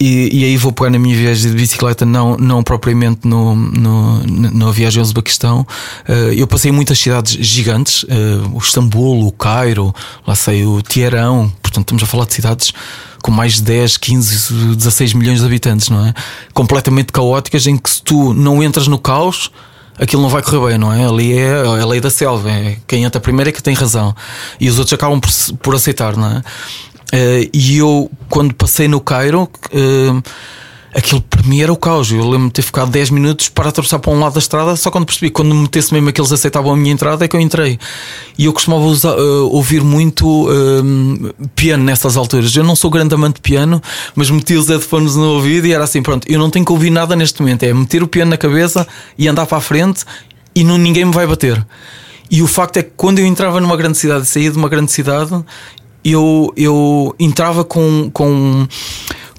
E, 0.00 0.40
e, 0.40 0.44
aí 0.44 0.56
vou 0.56 0.72
pegar 0.72 0.90
na 0.90 0.98
minha 0.98 1.16
viagem 1.16 1.48
de 1.48 1.56
bicicleta, 1.56 2.04
não, 2.04 2.36
não 2.36 2.60
propriamente 2.64 3.20
no, 3.24 3.54
no, 3.54 4.20
na 4.26 4.70
viagem 4.72 4.98
ao 4.98 5.04
Uzbequistão. 5.04 5.60
Uh, 6.08 6.32
eu 6.34 6.44
passei 6.44 6.72
muitas 6.72 6.98
cidades 6.98 7.34
gigantes, 7.34 8.02
uh, 8.02 8.50
o 8.52 8.58
Istambul, 8.58 9.24
o 9.24 9.30
Cairo, 9.30 9.94
lá 10.26 10.34
sei, 10.34 10.64
o 10.66 10.82
Teherão. 10.82 11.52
Portanto, 11.62 11.84
estamos 11.84 12.02
a 12.02 12.06
falar 12.06 12.24
de 12.24 12.34
cidades 12.34 12.72
com 13.22 13.30
mais 13.30 13.54
de 13.54 13.62
10, 13.62 13.96
15, 13.96 14.74
16 14.74 15.14
milhões 15.14 15.38
de 15.38 15.46
habitantes, 15.46 15.88
não 15.88 16.04
é? 16.04 16.12
Completamente 16.52 17.12
caóticas, 17.12 17.68
em 17.68 17.76
que 17.76 17.88
se 17.88 18.02
tu 18.02 18.34
não 18.34 18.60
entras 18.60 18.88
no 18.88 18.98
caos, 18.98 19.52
aquilo 19.98 20.22
não 20.22 20.28
vai 20.28 20.42
correr 20.42 20.70
bem, 20.70 20.78
não 20.78 20.92
é? 20.92 21.04
Ali 21.04 21.36
é 21.36 21.52
a 21.52 21.86
lei 21.86 22.00
da 22.00 22.10
selva, 22.10 22.50
é 22.50 22.76
quem 22.86 23.04
entra 23.04 23.20
primeiro 23.20 23.50
é 23.50 23.52
que 23.52 23.62
tem 23.62 23.74
razão 23.74 24.14
e 24.60 24.68
os 24.68 24.78
outros 24.78 24.92
acabam 24.92 25.20
por, 25.20 25.30
por 25.58 25.74
aceitar, 25.74 26.16
não 26.16 26.28
é? 26.28 26.38
Uh, 27.14 27.50
e 27.52 27.76
eu, 27.76 28.10
quando 28.28 28.54
passei 28.54 28.88
no 28.88 28.98
Cairo, 28.98 29.42
uh, 29.42 30.22
aquilo 30.94 31.20
para 31.22 31.42
mim 31.42 31.60
era 31.60 31.72
o 31.72 31.76
caos. 31.76 32.10
Eu 32.10 32.22
lembro-me 32.22 32.46
de 32.48 32.52
ter 32.52 32.62
ficado 32.62 32.90
10 32.90 33.10
minutos 33.10 33.48
para 33.48 33.68
atravessar 33.68 33.98
para 33.98 34.12
um 34.12 34.20
lado 34.20 34.34
da 34.34 34.38
estrada, 34.38 34.76
só 34.76 34.90
quando 34.90 35.06
percebi, 35.06 35.30
quando 35.30 35.54
me 35.54 35.62
metesse 35.62 35.92
mesmo 35.92 36.12
que 36.12 36.20
eles 36.20 36.32
aceitavam 36.32 36.72
a 36.72 36.76
minha 36.76 36.92
entrada, 36.92 37.24
é 37.24 37.28
que 37.28 37.34
eu 37.34 37.40
entrei. 37.40 37.78
E 38.38 38.44
eu 38.44 38.52
costumava 38.52 38.84
usar, 38.84 39.16
uh, 39.18 39.48
ouvir 39.50 39.82
muito 39.82 40.48
uh, 40.48 41.48
piano 41.56 41.82
nessas 41.84 42.16
alturas. 42.16 42.54
Eu 42.54 42.64
não 42.64 42.76
sou 42.76 42.90
grande 42.90 43.14
amante 43.14 43.36
de 43.36 43.40
piano, 43.40 43.80
mas 44.14 44.30
meti 44.30 44.54
os 44.54 44.68
headphones 44.68 45.16
no 45.16 45.34
ouvido 45.34 45.66
e 45.66 45.72
era 45.72 45.84
assim: 45.84 46.02
pronto, 46.02 46.30
eu 46.30 46.38
não 46.38 46.50
tenho 46.50 46.64
que 46.64 46.72
ouvir 46.72 46.90
nada 46.90 47.16
neste 47.16 47.40
momento. 47.40 47.62
É 47.62 47.72
meter 47.72 48.02
o 48.02 48.06
piano 48.06 48.30
na 48.30 48.36
cabeça 48.36 48.86
e 49.16 49.28
andar 49.28 49.46
para 49.46 49.58
a 49.58 49.60
frente 49.60 50.04
e 50.54 50.64
não, 50.64 50.76
ninguém 50.76 51.04
me 51.04 51.12
vai 51.12 51.26
bater. 51.26 51.64
E 52.30 52.42
o 52.42 52.46
facto 52.46 52.78
é 52.78 52.82
que 52.82 52.92
quando 52.96 53.18
eu 53.18 53.26
entrava 53.26 53.60
numa 53.60 53.76
grande 53.76 53.98
cidade, 53.98 54.26
saía 54.26 54.50
de 54.50 54.56
uma 54.56 54.68
grande 54.68 54.90
cidade, 54.90 55.30
eu, 56.04 56.52
eu 56.56 57.14
entrava 57.18 57.64
com. 57.64 58.10
com 58.12 58.66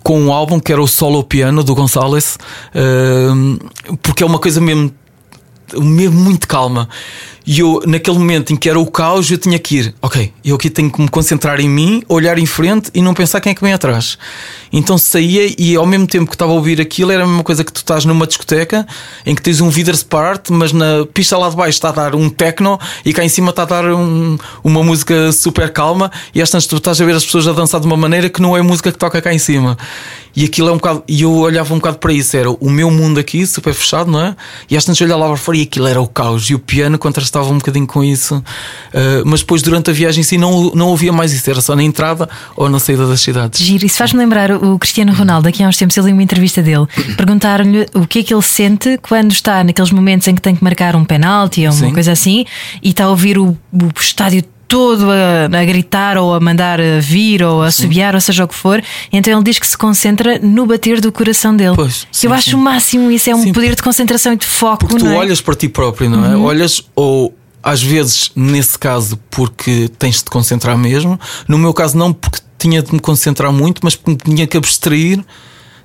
com 0.03 0.19
um 0.19 0.31
álbum 0.31 0.59
que 0.59 0.71
era 0.71 0.81
o 0.81 0.87
Solo 0.87 1.23
Piano 1.23 1.63
do 1.63 1.73
Gonzalez, 1.73 2.37
uh, 2.75 3.97
porque 4.01 4.21
é 4.21 4.25
uma 4.25 4.37
coisa 4.37 4.59
mesmo, 4.59 4.93
mesmo 5.75 6.19
muito 6.19 6.47
calma. 6.47 6.89
E 7.45 7.59
eu, 7.59 7.81
naquele 7.85 8.17
momento 8.17 8.53
em 8.53 8.55
que 8.55 8.69
era 8.69 8.79
o 8.79 8.85
caos, 8.85 9.29
eu 9.29 9.37
tinha 9.37 9.59
que 9.59 9.77
ir, 9.77 9.95
ok, 10.01 10.31
eu 10.45 10.55
aqui 10.55 10.69
tenho 10.69 10.89
que 10.89 11.01
me 11.01 11.09
concentrar 11.09 11.59
em 11.59 11.69
mim, 11.69 12.01
olhar 12.07 12.37
em 12.39 12.45
frente 12.45 12.89
e 12.93 13.01
não 13.01 13.13
pensar 13.13 13.41
quem 13.41 13.51
é 13.51 13.55
que 13.55 13.61
vem 13.61 13.73
atrás. 13.73 14.17
Então 14.71 14.97
saía 14.97 15.53
e 15.57 15.75
ao 15.75 15.85
mesmo 15.85 16.07
tempo 16.07 16.27
que 16.27 16.35
estava 16.35 16.51
a 16.51 16.55
ouvir 16.55 16.79
aquilo, 16.79 17.11
era 17.11 17.23
a 17.23 17.27
mesma 17.27 17.43
coisa 17.43 17.63
que 17.63 17.71
tu 17.71 17.77
estás 17.77 18.05
numa 18.05 18.25
discoteca 18.25 18.87
em 19.25 19.35
que 19.35 19.41
tens 19.41 19.59
um 19.59 19.69
vidro 19.69 19.95
separate, 19.95 20.51
mas 20.51 20.71
na 20.71 21.05
pista 21.13 21.37
lá 21.37 21.49
de 21.49 21.55
baixo 21.55 21.77
está 21.77 21.89
a 21.89 21.91
dar 21.91 22.15
um 22.15 22.29
techno 22.29 22.79
e 23.05 23.13
cá 23.13 23.23
em 23.23 23.29
cima 23.29 23.49
está 23.49 23.63
a 23.63 23.65
dar 23.65 23.85
um, 23.85 24.37
uma 24.63 24.81
música 24.81 25.31
super 25.31 25.71
calma 25.71 26.11
e 26.33 26.41
às 26.41 26.49
tantas 26.49 26.65
tu 26.65 26.77
estás 26.77 26.99
a 27.01 27.05
ver 27.05 27.15
as 27.15 27.25
pessoas 27.25 27.47
a 27.47 27.51
dançar 27.51 27.81
de 27.81 27.87
uma 27.87 27.97
maneira 27.97 28.29
que 28.29 28.41
não 28.41 28.55
é 28.55 28.61
a 28.61 28.63
música 28.63 28.91
que 28.91 28.97
toca 28.97 29.21
cá 29.21 29.33
em 29.33 29.39
cima. 29.39 29.77
E 30.35 30.45
aquilo 30.45 30.69
é 30.69 30.71
um 30.71 30.77
bocado. 30.77 31.03
E 31.07 31.21
eu 31.21 31.31
olhava 31.31 31.73
um 31.73 31.77
bocado 31.77 31.97
para 31.97 32.11
isso, 32.11 32.35
era 32.35 32.49
o 32.49 32.69
meu 32.69 32.89
mundo 32.89 33.19
aqui, 33.19 33.45
super 33.45 33.73
fechado, 33.73 34.09
não 34.09 34.19
é? 34.19 34.35
E 34.69 34.75
às 34.75 34.83
tantas 34.83 34.99
eu 34.99 35.05
olhava 35.05 35.21
lá 35.21 35.27
para 35.27 35.37
fora 35.37 35.57
e 35.57 35.61
aquilo 35.61 35.87
era 35.87 36.01
o 36.01 36.07
caos. 36.07 36.49
E 36.49 36.55
o 36.55 36.59
piano 36.59 36.97
contrastava 37.33 37.49
um 37.49 37.57
bocadinho 37.57 37.87
com 37.87 38.03
isso. 38.03 38.35
Uh, 38.37 39.25
mas 39.25 39.39
depois, 39.39 39.61
durante 39.61 39.89
a 39.89 39.93
viagem 39.93 40.21
em 40.21 40.23
si, 40.23 40.37
não, 40.37 40.71
não 40.75 40.87
ouvia 40.89 41.11
mais 41.11 41.33
isso, 41.33 41.49
era 41.49 41.59
só 41.59 41.75
na 41.75 41.83
entrada 41.83 42.29
ou 42.55 42.69
na 42.69 42.79
saída 42.79 43.07
das 43.07 43.21
cidades. 43.21 43.59
Giro, 43.59 43.85
isso 43.85 43.97
faz-me 43.97 44.19
lembrar 44.19 44.51
o 44.51 44.77
Cristiano 44.77 45.11
Ronaldo, 45.13 45.49
aqui 45.49 45.63
há 45.63 45.67
uns 45.67 45.77
tempos 45.77 45.97
eu 45.97 46.05
li 46.05 46.13
uma 46.13 46.23
entrevista 46.23 46.61
dele, 46.61 46.85
perguntaram-lhe 47.17 47.87
o 47.95 48.05
que 48.05 48.19
é 48.19 48.23
que 48.23 48.33
ele 48.33 48.43
sente 48.43 48.99
quando 49.01 49.31
está 49.31 49.63
naqueles 49.63 49.91
momentos 49.91 50.27
em 50.27 50.35
que 50.35 50.41
tem 50.41 50.55
que 50.55 50.63
marcar 50.63 50.95
um 50.95 51.03
penalti 51.03 51.61
ou 51.65 51.73
uma 51.73 51.87
Sim. 51.87 51.93
coisa 51.93 52.11
assim 52.11 52.45
e 52.81 52.89
está 52.89 53.05
a 53.05 53.09
ouvir 53.09 53.37
o, 53.37 53.57
o 53.71 53.99
estádio 53.99 54.43
todo 54.73 55.05
a, 55.11 55.45
a, 55.55 55.65
gritar 55.65 56.17
ou 56.17 56.33
a 56.33 56.39
mandar 56.39 56.79
vir 56.99 57.43
ou 57.43 57.61
a 57.61 57.69
subiar, 57.69 58.15
ou 58.15 58.21
seja 58.21 58.43
o 58.43 58.47
que 58.47 58.55
for. 58.55 58.81
Então 59.11 59.31
ele 59.31 59.43
diz 59.43 59.59
que 59.59 59.67
se 59.67 59.77
concentra 59.77 60.39
no 60.39 60.65
bater 60.65 60.99
do 60.99 61.11
coração 61.11 61.55
dele. 61.55 61.75
Pois, 61.75 62.07
sim, 62.11 62.25
Eu 62.25 62.33
acho 62.33 62.49
sim. 62.49 62.55
o 62.55 62.57
máximo 62.57 63.11
isso, 63.11 63.29
é 63.29 63.35
um 63.35 63.43
sim, 63.43 63.53
poder 63.53 63.75
de 63.75 63.83
concentração 63.83 64.33
e 64.33 64.35
de 64.35 64.47
foco. 64.47 64.87
Porque 64.87 64.97
tu 64.97 65.05
é? 65.05 65.15
olhas 65.15 65.39
para 65.41 65.53
ti 65.53 65.69
próprio, 65.69 66.09
não 66.09 66.25
é? 66.25 66.35
Uhum. 66.35 66.45
Olhas 66.45 66.81
ou 66.95 67.35
às 67.61 67.83
vezes, 67.83 68.31
nesse 68.35 68.77
caso, 68.79 69.19
porque 69.29 69.91
tens 69.99 70.15
de 70.15 70.23
te 70.23 70.31
concentrar 70.31 70.75
mesmo. 70.75 71.19
No 71.47 71.59
meu 71.59 71.71
caso, 71.71 71.95
não 71.95 72.11
porque 72.11 72.39
tinha 72.57 72.81
de 72.81 72.91
me 72.91 72.99
concentrar 72.99 73.53
muito, 73.53 73.79
mas 73.83 73.95
porque 73.95 74.25
tinha 74.25 74.47
que 74.47 74.57
abstrair 74.57 75.23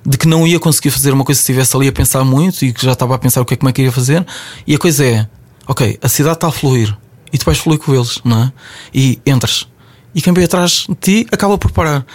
de 0.03 0.17
que 0.17 0.27
não 0.27 0.47
ia 0.47 0.59
conseguir 0.59 0.89
fazer 0.89 1.13
uma 1.13 1.23
coisa 1.23 1.37
se 1.37 1.43
estivesse 1.43 1.75
ali 1.77 1.87
a 1.87 1.91
pensar 1.91 2.23
muito 2.23 2.65
e 2.65 2.73
que 2.73 2.83
já 2.83 2.93
estava 2.93 3.13
a 3.13 3.19
pensar 3.19 3.39
o 3.41 3.45
que 3.45 3.53
é, 3.53 3.57
como 3.57 3.69
é 3.69 3.71
que 3.71 3.83
ia 3.83 3.91
fazer. 3.91 4.25
E 4.65 4.73
a 4.73 4.79
coisa 4.79 5.05
é: 5.05 5.27
ok, 5.67 5.99
a 6.01 6.09
cidade 6.09 6.37
está 6.37 6.47
a 6.47 6.51
fluir 6.51 6.97
e 7.31 7.37
tu 7.37 7.45
vais 7.45 7.57
fluir 7.57 7.79
com 7.79 7.93
eles, 7.93 8.19
não 8.23 8.43
é? 8.43 8.53
E 8.93 9.19
entras. 9.25 9.67
E 10.13 10.21
quem 10.21 10.33
vem 10.33 10.43
atrás 10.43 10.85
de 10.87 10.95
ti 10.95 11.27
acaba 11.31 11.57
por 11.57 11.71
parar. 11.71 12.05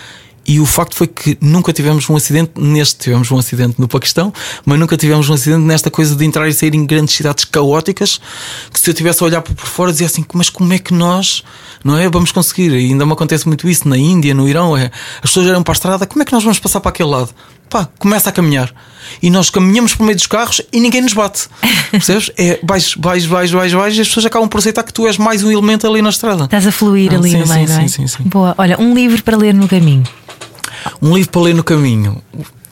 e 0.47 0.61
o 0.61 0.67
facto 0.67 0.95
foi 0.95 1.07
que 1.07 1.39
nunca 1.41 1.73
tivemos 1.73 2.11
um 2.11 2.17
acidente 2.17 2.53
neste, 2.61 2.99
tivemos 2.99 3.31
um 3.31 3.39
acidente 3.39 3.81
no 3.81 3.89
Paquistão, 3.89 4.31
mas 4.67 4.79
nunca 4.79 4.95
tivemos 4.95 5.31
um 5.31 5.33
acidente 5.33 5.63
nesta 5.63 5.91
coisa 5.91 6.15
de 6.15 6.23
entrar 6.23 6.47
e 6.47 6.53
sair 6.53 6.75
em 6.75 6.85
grandes 6.85 7.15
cidades 7.15 7.47
caóticas, 7.47 8.21
que 8.71 8.79
se 8.79 8.91
eu 8.91 8.93
tivesse 8.93 9.23
a 9.23 9.27
olhar 9.27 9.41
por 9.41 9.57
fora 9.67 9.91
dizia 9.91 10.07
assim, 10.07 10.23
mas 10.35 10.51
como 10.51 10.71
é 10.75 10.79
que 10.79 10.93
nós, 10.93 11.43
não 11.83 11.97
é, 11.97 12.11
vamos 12.11 12.31
conseguir? 12.31 12.73
E 12.73 12.91
ainda 12.91 13.07
me 13.07 13.13
acontece 13.13 13.47
muito 13.49 13.67
isso 13.67 13.89
na 13.89 13.97
Índia, 13.97 14.35
no 14.35 14.47
Irão, 14.47 14.77
é, 14.77 14.91
as 15.17 15.31
pessoas 15.31 15.47
olham 15.47 15.63
para 15.63 15.73
a 15.73 15.77
estrada, 15.77 16.07
como 16.07 16.23
é 16.23 16.27
que 16.27 16.33
nós 16.33 16.43
vamos 16.43 16.59
passar 16.59 16.81
para 16.81 16.91
aquele 16.91 17.09
lado? 17.09 17.31
Pá, 17.75 17.89
começa 17.99 18.29
a 18.31 18.33
caminhar. 18.33 18.73
E 19.21 19.29
nós 19.29 19.51
caminhamos 19.51 19.97
por 19.97 20.05
meio 20.05 20.15
dos 20.15 20.29
carros 20.29 20.63
e 20.73 20.79
ninguém 20.79 21.01
nos 21.01 21.13
bate. 21.13 21.49
Percebes? 21.91 22.31
É, 22.39 22.61
vais, 22.63 22.95
vais, 22.97 23.25
vais, 23.25 23.51
vais, 23.51 23.73
vais, 23.73 23.97
e 23.99 24.01
as 24.01 24.07
pessoas 24.07 24.27
acabam 24.27 24.49
por 24.49 24.59
aceitar 24.59 24.85
que 24.85 24.93
tu 24.93 25.09
és 25.09 25.19
mais 25.19 25.43
um 25.43 25.51
elemento 25.51 25.85
ali 25.85 26.01
na 26.01 26.11
estrada. 26.11 26.45
Estás 26.45 26.69
a 26.69 26.71
fluir 26.71 27.13
Ah, 27.13 27.17
ali 27.17 27.31
sim, 27.33 27.39
no 27.39 27.47
sim, 27.49 27.53
meio, 27.53 27.69
não 27.69 27.75
é? 27.75 27.81
sim, 27.81 27.89
sim, 27.89 28.07
sim. 28.07 28.23
Boa. 28.27 28.55
Olha, 28.57 28.81
um 28.81 28.95
livro 28.95 29.21
para 29.25 29.37
ler 29.37 29.53
no 29.53 29.67
caminho. 29.67 30.05
Um 31.03 31.17
livro 31.17 31.33
para 31.33 31.41
ler 31.43 31.55
no 31.57 31.65
caminho. 31.65 32.23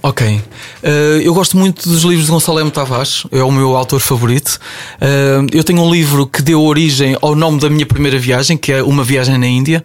Ok. 0.05 0.41
Eh, 0.85 1.21
eu 1.25 1.35
gosto 1.35 1.57
muito 1.57 1.88
dos 1.88 2.05
livros 2.05 2.27
de 2.27 2.31
Gonçalo 2.31 2.61
M. 2.61 2.71
Tavares, 2.71 3.25
é 3.33 3.43
o 3.43 3.51
meu 3.51 3.77
autor 3.77 3.99
favorito. 3.99 4.61
Eh, 5.00 5.40
eu 5.53 5.65
tenho 5.65 5.83
um 5.83 5.90
livro 5.90 6.29
que 6.29 6.42
deu 6.42 6.63
origem 6.63 7.17
ao 7.21 7.35
nome 7.35 7.59
da 7.59 7.69
minha 7.69 7.87
primeira 7.87 8.21
viagem, 8.21 8.57
que 8.57 8.71
é 8.73 8.81
Uma 8.85 9.03
Viagem 9.03 9.37
na 9.37 9.48
Índia, 9.48 9.85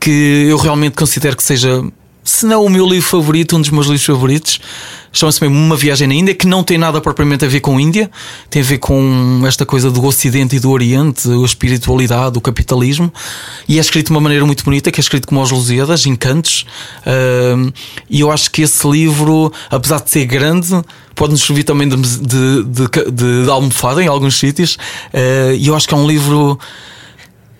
que 0.00 0.46
eu 0.48 0.56
realmente 0.56 0.94
considero 0.96 1.36
que 1.36 1.42
seja, 1.42 1.82
se 2.28 2.44
não 2.44 2.64
o 2.64 2.68
meu 2.68 2.86
livro 2.86 3.08
favorito, 3.08 3.56
um 3.56 3.60
dos 3.60 3.70
meus 3.70 3.86
livros 3.86 4.04
favoritos. 4.04 4.60
Chama-se 5.10 5.40
mesmo 5.42 5.56
Uma 5.56 5.74
Viagem 5.74 6.06
na 6.06 6.14
Índia, 6.14 6.34
que 6.34 6.46
não 6.46 6.62
tem 6.62 6.76
nada 6.76 7.00
propriamente 7.00 7.42
a 7.42 7.48
ver 7.48 7.60
com 7.60 7.80
Índia, 7.80 8.10
tem 8.50 8.60
a 8.60 8.64
ver 8.64 8.76
com 8.76 9.42
esta 9.46 9.64
coisa 9.64 9.90
do 9.90 10.04
Ocidente 10.04 10.56
e 10.56 10.60
do 10.60 10.70
Oriente, 10.70 11.26
a 11.30 11.44
espiritualidade, 11.46 12.36
o 12.36 12.40
capitalismo, 12.42 13.10
e 13.66 13.78
é 13.78 13.80
escrito 13.80 14.08
de 14.08 14.12
uma 14.12 14.20
maneira 14.20 14.44
muito 14.44 14.62
bonita, 14.62 14.90
que 14.90 15.00
é 15.00 15.02
escrito 15.02 15.26
como 15.26 15.40
aos 15.40 15.50
Lusíadas, 15.50 16.04
em 16.04 16.14
cantos. 16.14 16.66
Ahm, 17.06 17.70
e 18.10 18.20
eu 18.20 18.30
acho 18.30 18.50
que 18.50 18.60
esse 18.60 18.86
livro, 18.86 19.50
apesar 19.70 20.00
de 20.02 20.10
ser 20.10 20.26
grande, 20.26 20.78
pode-nos 21.14 21.40
servir 21.42 21.64
também 21.64 21.88
de, 21.88 21.96
de, 21.96 22.64
de, 22.64 23.10
de- 23.44 23.50
almofada 23.50 24.02
em 24.02 24.06
alguns 24.08 24.38
sítios. 24.38 24.76
Ah, 25.14 25.54
E 25.54 25.66
eu 25.68 25.74
acho 25.74 25.88
que 25.88 25.94
é 25.94 25.96
um 25.96 26.06
livro 26.06 26.58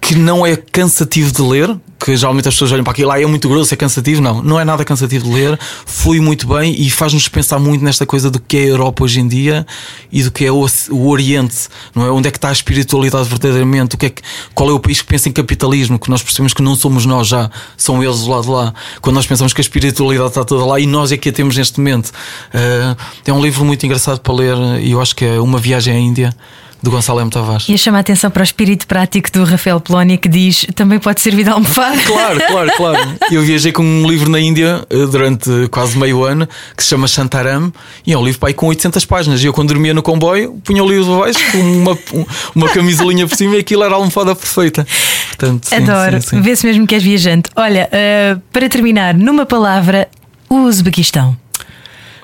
que 0.08 0.14
não 0.14 0.46
é 0.46 0.56
cansativo 0.56 1.30
de 1.30 1.42
ler, 1.42 1.76
que 2.00 2.16
geralmente 2.16 2.48
as 2.48 2.54
pessoas 2.54 2.72
olham 2.72 2.82
para 2.82 2.92
aquilo, 2.92 3.10
ah, 3.10 3.20
é 3.20 3.26
muito 3.26 3.46
grosso, 3.46 3.74
é 3.74 3.76
cansativo. 3.76 4.22
Não, 4.22 4.42
não 4.42 4.58
é 4.58 4.64
nada 4.64 4.82
cansativo 4.82 5.26
de 5.26 5.30
ler, 5.30 5.60
flui 5.84 6.18
muito 6.18 6.48
bem 6.48 6.74
e 6.80 6.88
faz-nos 6.88 7.28
pensar 7.28 7.58
muito 7.58 7.84
nesta 7.84 8.06
coisa 8.06 8.30
do 8.30 8.40
que 8.40 8.56
é 8.56 8.60
a 8.60 8.66
Europa 8.68 9.04
hoje 9.04 9.20
em 9.20 9.28
dia 9.28 9.66
e 10.10 10.22
do 10.22 10.30
que 10.30 10.46
é 10.46 10.50
o, 10.50 10.66
Oriente, 10.92 11.68
não 11.94 12.06
é? 12.06 12.10
Onde 12.10 12.26
é 12.26 12.30
que 12.30 12.38
está 12.38 12.48
a 12.48 12.52
espiritualidade 12.52 13.28
verdadeiramente? 13.28 13.96
O 13.96 13.98
que 13.98 14.06
é 14.06 14.08
que, 14.08 14.22
qual 14.54 14.70
é 14.70 14.72
o 14.72 14.80
país 14.80 15.02
que 15.02 15.08
pensa 15.08 15.28
em 15.28 15.32
capitalismo? 15.32 15.98
Que 15.98 16.08
nós 16.08 16.22
percebemos 16.22 16.54
que 16.54 16.62
não 16.62 16.74
somos 16.74 17.04
nós 17.04 17.28
já, 17.28 17.50
são 17.76 18.02
eles 18.02 18.20
do 18.20 18.30
lado 18.30 18.44
de 18.44 18.50
lá. 18.50 18.72
Quando 19.02 19.16
nós 19.16 19.26
pensamos 19.26 19.52
que 19.52 19.60
a 19.60 19.62
espiritualidade 19.62 20.30
está 20.30 20.42
toda 20.42 20.64
lá 20.64 20.80
e 20.80 20.86
nós 20.86 21.12
é 21.12 21.18
que 21.18 21.28
a 21.28 21.32
temos 21.32 21.54
neste 21.54 21.80
momento. 21.80 22.12
Ah, 22.54 22.96
é 23.26 23.32
um 23.34 23.42
livro 23.42 23.62
muito 23.62 23.84
engraçado 23.84 24.20
para 24.20 24.32
ler 24.32 24.56
e 24.80 24.92
eu 24.92 25.02
acho 25.02 25.14
que 25.14 25.26
é 25.26 25.38
Uma 25.38 25.58
Viagem 25.58 25.94
à 25.94 25.98
Índia, 25.98 26.34
de 26.82 26.90
Gonçalo 26.90 27.20
M. 27.20 27.30
Tavares. 27.30 27.68
E 27.68 27.72
eu 27.72 27.78
chamo 27.78 27.96
a 27.96 28.00
atenção 28.00 28.30
para 28.30 28.40
o 28.40 28.44
espírito 28.44 28.86
prático 28.86 29.30
do 29.32 29.42
Rafael 29.44 29.80
Polónia 29.80 30.16
que 30.16 30.28
diz 30.28 30.64
também 30.74 30.98
pode 30.98 31.20
servir 31.20 31.44
de 31.44 31.50
almofada. 31.50 31.98
Claro, 32.06 32.40
claro, 32.46 32.70
claro. 32.76 33.14
Eu 33.32 33.42
viajei 33.42 33.72
com 33.72 33.82
um 33.82 34.08
livro 34.08 34.30
na 34.30 34.38
Índia 34.38 34.86
eh, 34.88 35.06
durante 35.06 35.50
quase 35.70 35.98
meio 35.98 36.22
ano 36.24 36.48
que 36.76 36.82
se 36.82 36.90
chama 36.90 37.08
Shantaram 37.08 37.72
e 38.06 38.12
é 38.12 38.18
um 38.18 38.24
livro 38.24 38.38
pai 38.40 38.52
com 38.54 38.66
800 38.68 39.04
páginas. 39.06 39.42
E 39.42 39.46
eu, 39.46 39.52
quando 39.52 39.68
dormia 39.68 39.92
no 39.92 40.02
comboio, 40.02 40.60
punha 40.64 40.82
o 40.84 40.88
livro 40.88 41.04
de 41.12 41.18
baixo 41.20 41.52
com 41.52 41.58
uma, 41.58 41.92
um- 42.14 42.26
uma 42.54 42.68
camisolinha 42.68 43.26
por 43.26 43.36
cima 43.36 43.56
e 43.56 43.58
aquilo 43.58 43.82
era 43.82 43.94
a 43.94 43.96
almofada 43.96 44.34
perfeita. 44.36 44.86
Portanto, 45.28 45.66
sim, 45.68 45.74
Adoro. 45.74 46.22
sim, 46.22 46.28
sim. 46.28 46.40
Vê-se 46.40 46.64
mesmo 46.66 46.86
que 46.86 46.94
és 46.94 47.02
viajante. 47.02 47.50
Olha, 47.56 47.88
eh, 47.90 48.36
para 48.52 48.68
terminar, 48.68 49.14
numa 49.14 49.44
palavra, 49.44 50.08
o 50.48 50.60
Uzbequistão. 50.62 51.36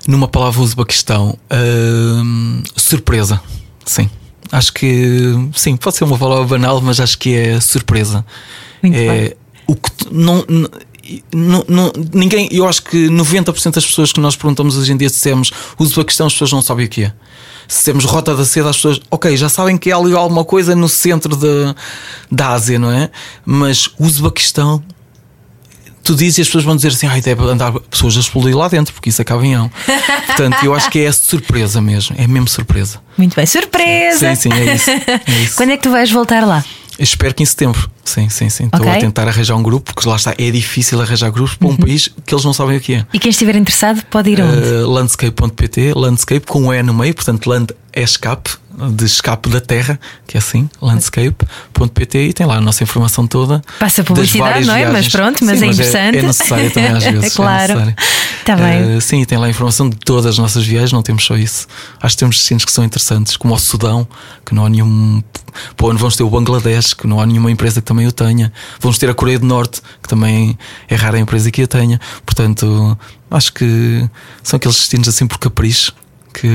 Numa 0.07 0.29
palavra 0.29 0.61
Uzbequistão, 0.61 1.37
hum, 1.53 2.63
surpresa. 2.77 3.41
Sim. 3.85 4.09
Acho 4.53 4.73
que 4.73 5.33
sim, 5.55 5.77
pode 5.77 5.97
ser 5.97 6.05
uma 6.05 6.19
palavra 6.19 6.45
banal, 6.45 6.81
mas 6.81 7.01
acho 7.01 7.19
que 7.19 7.35
é 7.35 7.61
surpresa. 7.61 8.25
Muito 8.83 8.97
é 8.97 9.09
bem. 9.21 9.33
o 9.67 9.75
que 9.75 9.91
não, 10.13 10.45
não- 11.33 11.65
não- 11.69 11.93
ninguém, 12.13 12.49
eu 12.53 12.67
acho 12.69 12.83
que 12.83 13.09
90% 13.09 13.75
das 13.75 13.87
pessoas 13.87 14.13
que 14.13 14.21
nós 14.21 14.37
perguntamos 14.37 14.77
hoje 14.77 14.93
em 14.93 14.97
dia 14.97 15.09
se 15.09 15.17
dissemos 15.17 15.51
Uzbequistão, 15.79 16.27
as 16.27 16.33
pessoas 16.33 16.53
não 16.53 16.63
sabem 16.63 16.87
o 16.87 16.89
que 16.89 17.05
é. 17.05 17.13
Se 17.67 17.79
dissemos 17.79 18.05
Rota 18.05 18.35
da 18.37 18.45
Seda, 18.45 18.69
as 18.71 18.77
pessoas, 18.77 19.01
ok, 19.11 19.35
já 19.37 19.49
sabem 19.49 19.77
que 19.79 19.91
há 19.91 19.97
ali 19.97 20.15
alguma 20.15 20.45
coisa 20.45 20.77
no 20.77 20.89
centro 20.89 21.35
da, 21.35 21.75
da 22.31 22.51
Ásia, 22.51 22.79
não 22.79 22.91
é? 22.93 23.11
Mas 23.45 23.89
Uzbequistão, 23.99 24.83
tu 26.05 26.15
dizes 26.15 26.39
e 26.39 26.41
as 26.43 26.49
pessoas 26.49 26.65
vão 26.65 26.77
dizer 26.77 26.89
assim, 26.89 27.07
ai, 27.07 27.21
deve 27.21 27.43
andar 27.45 27.73
pessoas 27.73 28.17
a 28.17 28.21
explodir 28.21 28.57
lá 28.57 28.69
dentro, 28.69 28.93
porque 28.93 29.09
isso 29.09 29.21
é 29.21 29.25
caminhão. 29.25 29.71
Portanto, 30.27 30.63
eu 30.63 30.75
acho 30.75 30.91
que 30.91 31.01
é 31.01 31.11
surpresa 31.11 31.81
mesmo, 31.81 32.15
é 32.19 32.27
mesmo 32.27 32.47
surpresa. 32.47 33.01
Muito 33.17 33.35
bem. 33.35 33.47
Surpresa! 33.47 34.35
Sim, 34.37 34.51
sim, 34.51 34.53
é 34.53 34.75
isso. 34.75 34.91
É 34.91 35.21
isso. 35.43 35.57
Quando 35.57 35.71
é 35.71 35.77
que 35.77 35.83
tu 35.83 35.91
vais 35.91 36.11
voltar 36.11 36.47
lá? 36.47 36.63
Eu 36.99 37.03
espero 37.03 37.35
que 37.35 37.43
em 37.43 37.47
setembro. 37.47 37.91
Sim, 38.05 38.29
sim, 38.29 38.49
sim. 38.51 38.65
Estou 38.65 38.81
Ok. 38.81 38.91
Uhum. 38.93 38.97
a 38.99 39.01
tentar 39.01 39.29
arranjar 39.29 39.57
um 39.57 39.63
grupo, 39.63 39.95
porque 39.95 40.09
lá 40.09 40.17
está, 40.17 40.35
é 40.37 40.51
difícil 40.51 41.01
arranjar 41.01 41.31
grupos 41.31 41.55
para 41.57 41.69
um 41.69 41.77
país 41.77 42.09
que 42.27 42.35
eles 42.35 42.45
não 42.45 42.53
sabem 42.53 42.77
o 42.77 42.81
que 42.81 42.95
é. 42.95 43.07
E 43.13 43.19
quem 43.19 43.31
estiver 43.31 43.57
interessado 43.57 44.03
pode 44.11 44.31
ir 44.31 44.41
aonde? 44.41 44.57
Uh, 44.59 44.89
landscape.pt, 44.91 45.93
landscape 45.97 46.47
com 46.47 46.63
um 46.65 46.73
E 46.75 46.83
no 46.83 46.93
meio, 46.95 47.15
portanto, 47.15 47.47
land 47.49 47.69
é 47.93 48.03
escape, 48.03 48.51
de 48.91 49.05
escape 49.05 49.49
da 49.49 49.61
terra, 49.61 49.99
que 50.27 50.37
é 50.37 50.39
assim, 50.41 50.69
landscape.pt 50.83 52.19
e 52.29 52.33
tem 52.33 52.47
lá 52.47 52.57
a 52.57 52.61
nossa 52.61 52.83
informação 52.83 53.27
toda. 53.27 53.63
Passa 53.79 54.03
publicidade, 54.05 54.67
não 54.67 54.75
é? 54.75 54.83
Mas 54.85 55.07
viagens. 55.07 55.13
pronto, 55.13 55.45
mas 55.45 55.59
Sim, 55.59 55.67
é 55.67 55.69
interessante. 55.69 56.19
É, 56.19 56.23
necessário 56.23 56.71
também 56.71 56.91
às 56.91 57.05
vezes. 57.05 57.25
é 57.25 57.31
Claro. 57.37 57.75
necessário. 57.75 57.97
Tá 58.45 58.57
bem. 58.57 58.97
Uh, 58.97 59.01
sim, 59.01 59.25
tem 59.25 59.39
lá 59.39 59.47
a 59.47 59.51
informação 59.51 59.89
de 59.89 59.97
todas 59.97 60.27
as 60.27 60.39
nossas 60.39 60.67
viagens, 60.67 60.93
não 60.93 61.03
temos 61.03 61.25
só 61.25 61.37
isso. 61.37 61.67
Acho 62.01 62.17
que 62.17 62.21
temos 62.21 62.37
destinos 62.37 62.65
que 62.65 62.73
são 62.73 62.85
interessantes, 62.85 63.37
como 63.37 63.55
o 63.55 63.59
Sudão, 63.59 64.07
que 64.45 64.55
não 64.55 64.67
há 64.67 64.69
nenhum. 64.69 65.23
Para 65.77 65.87
onde 65.87 65.99
vamos 65.99 66.17
ter 66.17 66.25
o 66.25 66.31
Bangladesh, 66.31 66.95
que 66.95 67.07
não 67.07 67.21
há 67.21 67.27
nenhuma 67.27 67.49
empresa 67.51 67.81
que 67.81 67.87
também 67.95 68.07
o 68.09 68.13
tenha. 68.13 68.53
Vamos 68.81 68.99
ter 68.99 69.09
a 69.09 69.15
Coreia 69.15 69.39
do 69.39 69.47
Norte, 69.47 69.81
que 70.03 70.09
também 70.09 70.59
é 70.89 70.97
rara 70.97 71.17
a 71.17 71.21
empresa 71.21 71.51
que 71.51 71.63
a 71.63 71.67
tenha. 71.67 72.01
Portanto, 72.27 72.99
acho 73.31 73.53
que 73.53 74.09
são 74.43 74.57
aqueles 74.57 74.77
destinos 74.77 75.09
assim 75.09 75.27
por 75.27 75.39
capricho 75.39 75.95
que, 76.35 76.49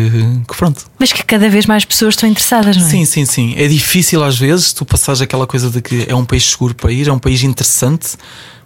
que 0.47 0.57
pronto. 0.57 0.85
Mas 0.99 1.13
que 1.13 1.23
cada 1.23 1.49
vez 1.49 1.65
mais 1.65 1.85
pessoas 1.85 2.15
estão 2.15 2.27
interessadas, 2.27 2.75
não 2.75 2.85
é? 2.85 2.89
Sim, 2.89 3.05
sim, 3.05 3.25
sim. 3.25 3.53
É 3.55 3.67
difícil 3.67 4.21
às 4.21 4.37
vezes 4.37 4.73
tu 4.73 4.85
passares 4.85 5.21
aquela 5.21 5.47
coisa 5.47 5.69
de 5.69 5.81
que 5.81 6.05
é 6.09 6.13
um 6.13 6.25
país 6.25 6.43
seguro 6.43 6.75
para 6.75 6.91
ir, 6.91 7.07
é 7.07 7.13
um 7.13 7.19
país 7.19 7.41
interessante. 7.43 8.17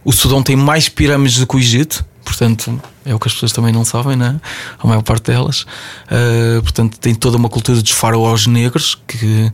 O 0.03 0.11
Sudão 0.11 0.41
tem 0.41 0.55
mais 0.55 0.89
pirâmides 0.89 1.37
do 1.37 1.45
que 1.45 1.55
o 1.55 1.59
Egito, 1.59 2.03
portanto, 2.25 2.81
é 3.05 3.13
o 3.13 3.19
que 3.19 3.27
as 3.27 3.33
pessoas 3.33 3.51
também 3.51 3.71
não 3.71 3.85
sabem, 3.85 4.17
né? 4.17 4.41
A 4.79 4.87
maior 4.87 5.03
parte 5.03 5.31
delas. 5.31 5.61
Uh, 5.61 6.61
portanto, 6.63 6.97
tem 6.99 7.13
toda 7.13 7.37
uma 7.37 7.47
cultura 7.47 7.79
dos 7.79 7.91
faraós 7.91 8.47
negros 8.47 8.97
que, 9.07 9.51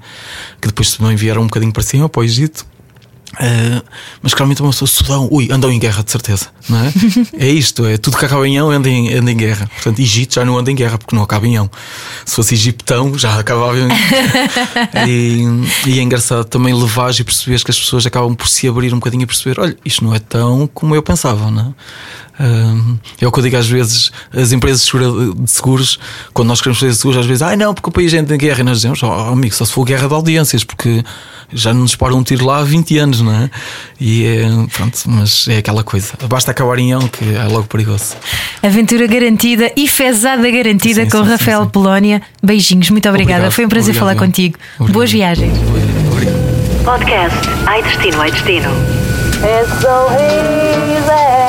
que 0.62 0.68
depois 0.68 0.96
também 0.96 1.16
vieram 1.16 1.42
um 1.42 1.48
bocadinho 1.48 1.74
para 1.74 1.84
cima, 1.84 2.08
para 2.08 2.22
o 2.22 2.24
Egito. 2.24 2.66
Uh, 3.34 3.84
mas 4.22 4.34
claramente 4.34 4.62
uma 4.62 4.72
pessoa 4.72 4.88
Sudão, 4.88 5.30
ui, 5.32 5.50
andam 5.52 5.72
em 5.72 5.78
guerra 5.78 6.04
de 6.04 6.12
certeza, 6.12 6.48
não 6.68 6.80
é? 6.80 6.92
é 7.46 7.50
isto, 7.50 7.86
é 7.86 7.98
tudo 7.98 8.18
que 8.18 8.26
acaba 8.26 8.48
em 8.48 8.58
ão 8.58 8.72
anda 8.72 8.90
em, 8.90 9.14
anda 9.14 9.32
em 9.32 9.38
guerra. 9.38 9.70
Portanto, 9.76 10.00
Egito 10.00 10.36
já 10.36 10.44
não 10.44 10.58
anda 10.58 10.72
em 10.72 10.76
guerra 10.76 10.98
porque 10.98 11.16
não 11.16 11.24
acaba 11.24 11.48
em 11.48 11.56
ão. 11.56 11.70
Se 12.26 12.36
fosse 12.36 12.56
Egiptão, 12.56 13.18
já 13.18 13.40
acabava 13.40 13.78
em 13.78 13.88
e, 15.08 15.44
e 15.88 16.00
é 16.00 16.02
engraçado 16.02 16.46
também 16.46 16.74
levares 16.74 17.20
e 17.20 17.24
perceberes 17.24 17.64
que 17.64 17.72
as 17.72 17.80
pessoas 17.80 18.06
acabam 18.06 18.36
por 18.36 18.48
se 18.48 18.68
abrir 18.68 18.94
um 18.94 19.00
bocadinho 19.00 19.24
e 19.24 19.28
perceber: 19.28 19.60
olha, 19.60 19.78
isto 19.86 20.04
não 20.04 20.14
é 20.14 20.20
tão 20.20 20.68
como 20.68 20.96
eu 20.96 21.04
pensava, 21.04 21.52
não 21.52 21.62
é? 21.62 21.74
É 23.22 23.28
o 23.28 23.32
que 23.32 23.40
eu 23.40 23.44
digo 23.44 23.58
às 23.58 23.68
vezes, 23.68 24.12
as 24.34 24.52
empresas 24.54 24.82
de 24.86 25.52
seguros, 25.52 26.00
quando 26.34 26.48
nós 26.48 26.62
queremos 26.62 26.80
fazer 26.80 26.94
seguros, 26.94 27.20
às 27.20 27.26
vezes, 27.26 27.42
ai 27.42 27.58
não, 27.58 27.74
porque 27.74 27.90
o 27.90 27.92
país 27.92 28.14
entra 28.14 28.34
em 28.34 28.38
guerra, 28.38 28.62
e 28.62 28.64
nós 28.64 28.78
dizemos, 28.78 29.04
oh, 29.04 29.12
amigo, 29.12 29.54
só 29.54 29.66
se 29.66 29.74
for 29.74 29.84
guerra 29.84 30.08
de 30.08 30.14
audiências, 30.14 30.64
porque 30.64 31.04
já 31.52 31.74
não 31.74 31.82
nos 31.82 31.96
param 31.96 32.18
um 32.18 32.24
tiro 32.24 32.46
lá 32.46 32.60
há 32.60 32.64
20 32.64 32.98
anos, 32.98 33.22
não 33.22 33.34
é? 33.34 33.50
E 34.00 34.26
é, 34.26 34.48
pronto, 34.74 34.98
mas 35.08 35.48
é 35.50 35.58
aquela 35.58 35.84
coisa, 35.84 36.14
basta 36.30 36.52
acabar 36.52 36.80
em 36.80 36.94
ão 36.94 37.08
que 37.08 37.36
é 37.36 37.44
logo 37.44 37.68
perigoso. 37.68 38.16
Aventura 38.64 39.06
garantida 39.08 39.72
e 39.76 39.88
fezada 39.88 40.50
garantida 40.50 41.04
Sim, 41.04 41.10
com 41.10 41.24
sim, 41.24 41.30
Rafael 41.30 41.64
sim. 41.64 41.70
Polónia. 41.70 42.22
Beijinhos, 42.42 42.90
muito 42.90 43.10
obrigada. 43.10 43.40
Obrigado, 43.40 43.52
Foi 43.54 43.66
um 43.66 43.70
prazer 43.70 43.90
obrigado, 43.90 44.16
falar 44.16 44.26
contigo. 44.26 44.58
Obrigado. 44.76 44.94
Boas 44.94 45.12
viagens. 45.12 45.58
Obrigado. 46.12 46.84
Podcast 46.86 47.38
Ai 47.66 47.84
Destino, 47.84 48.22
Ai 48.22 48.32
Destino. 48.32 48.70
It's 49.42 49.82
so 49.82 50.08
easy. 50.14 51.49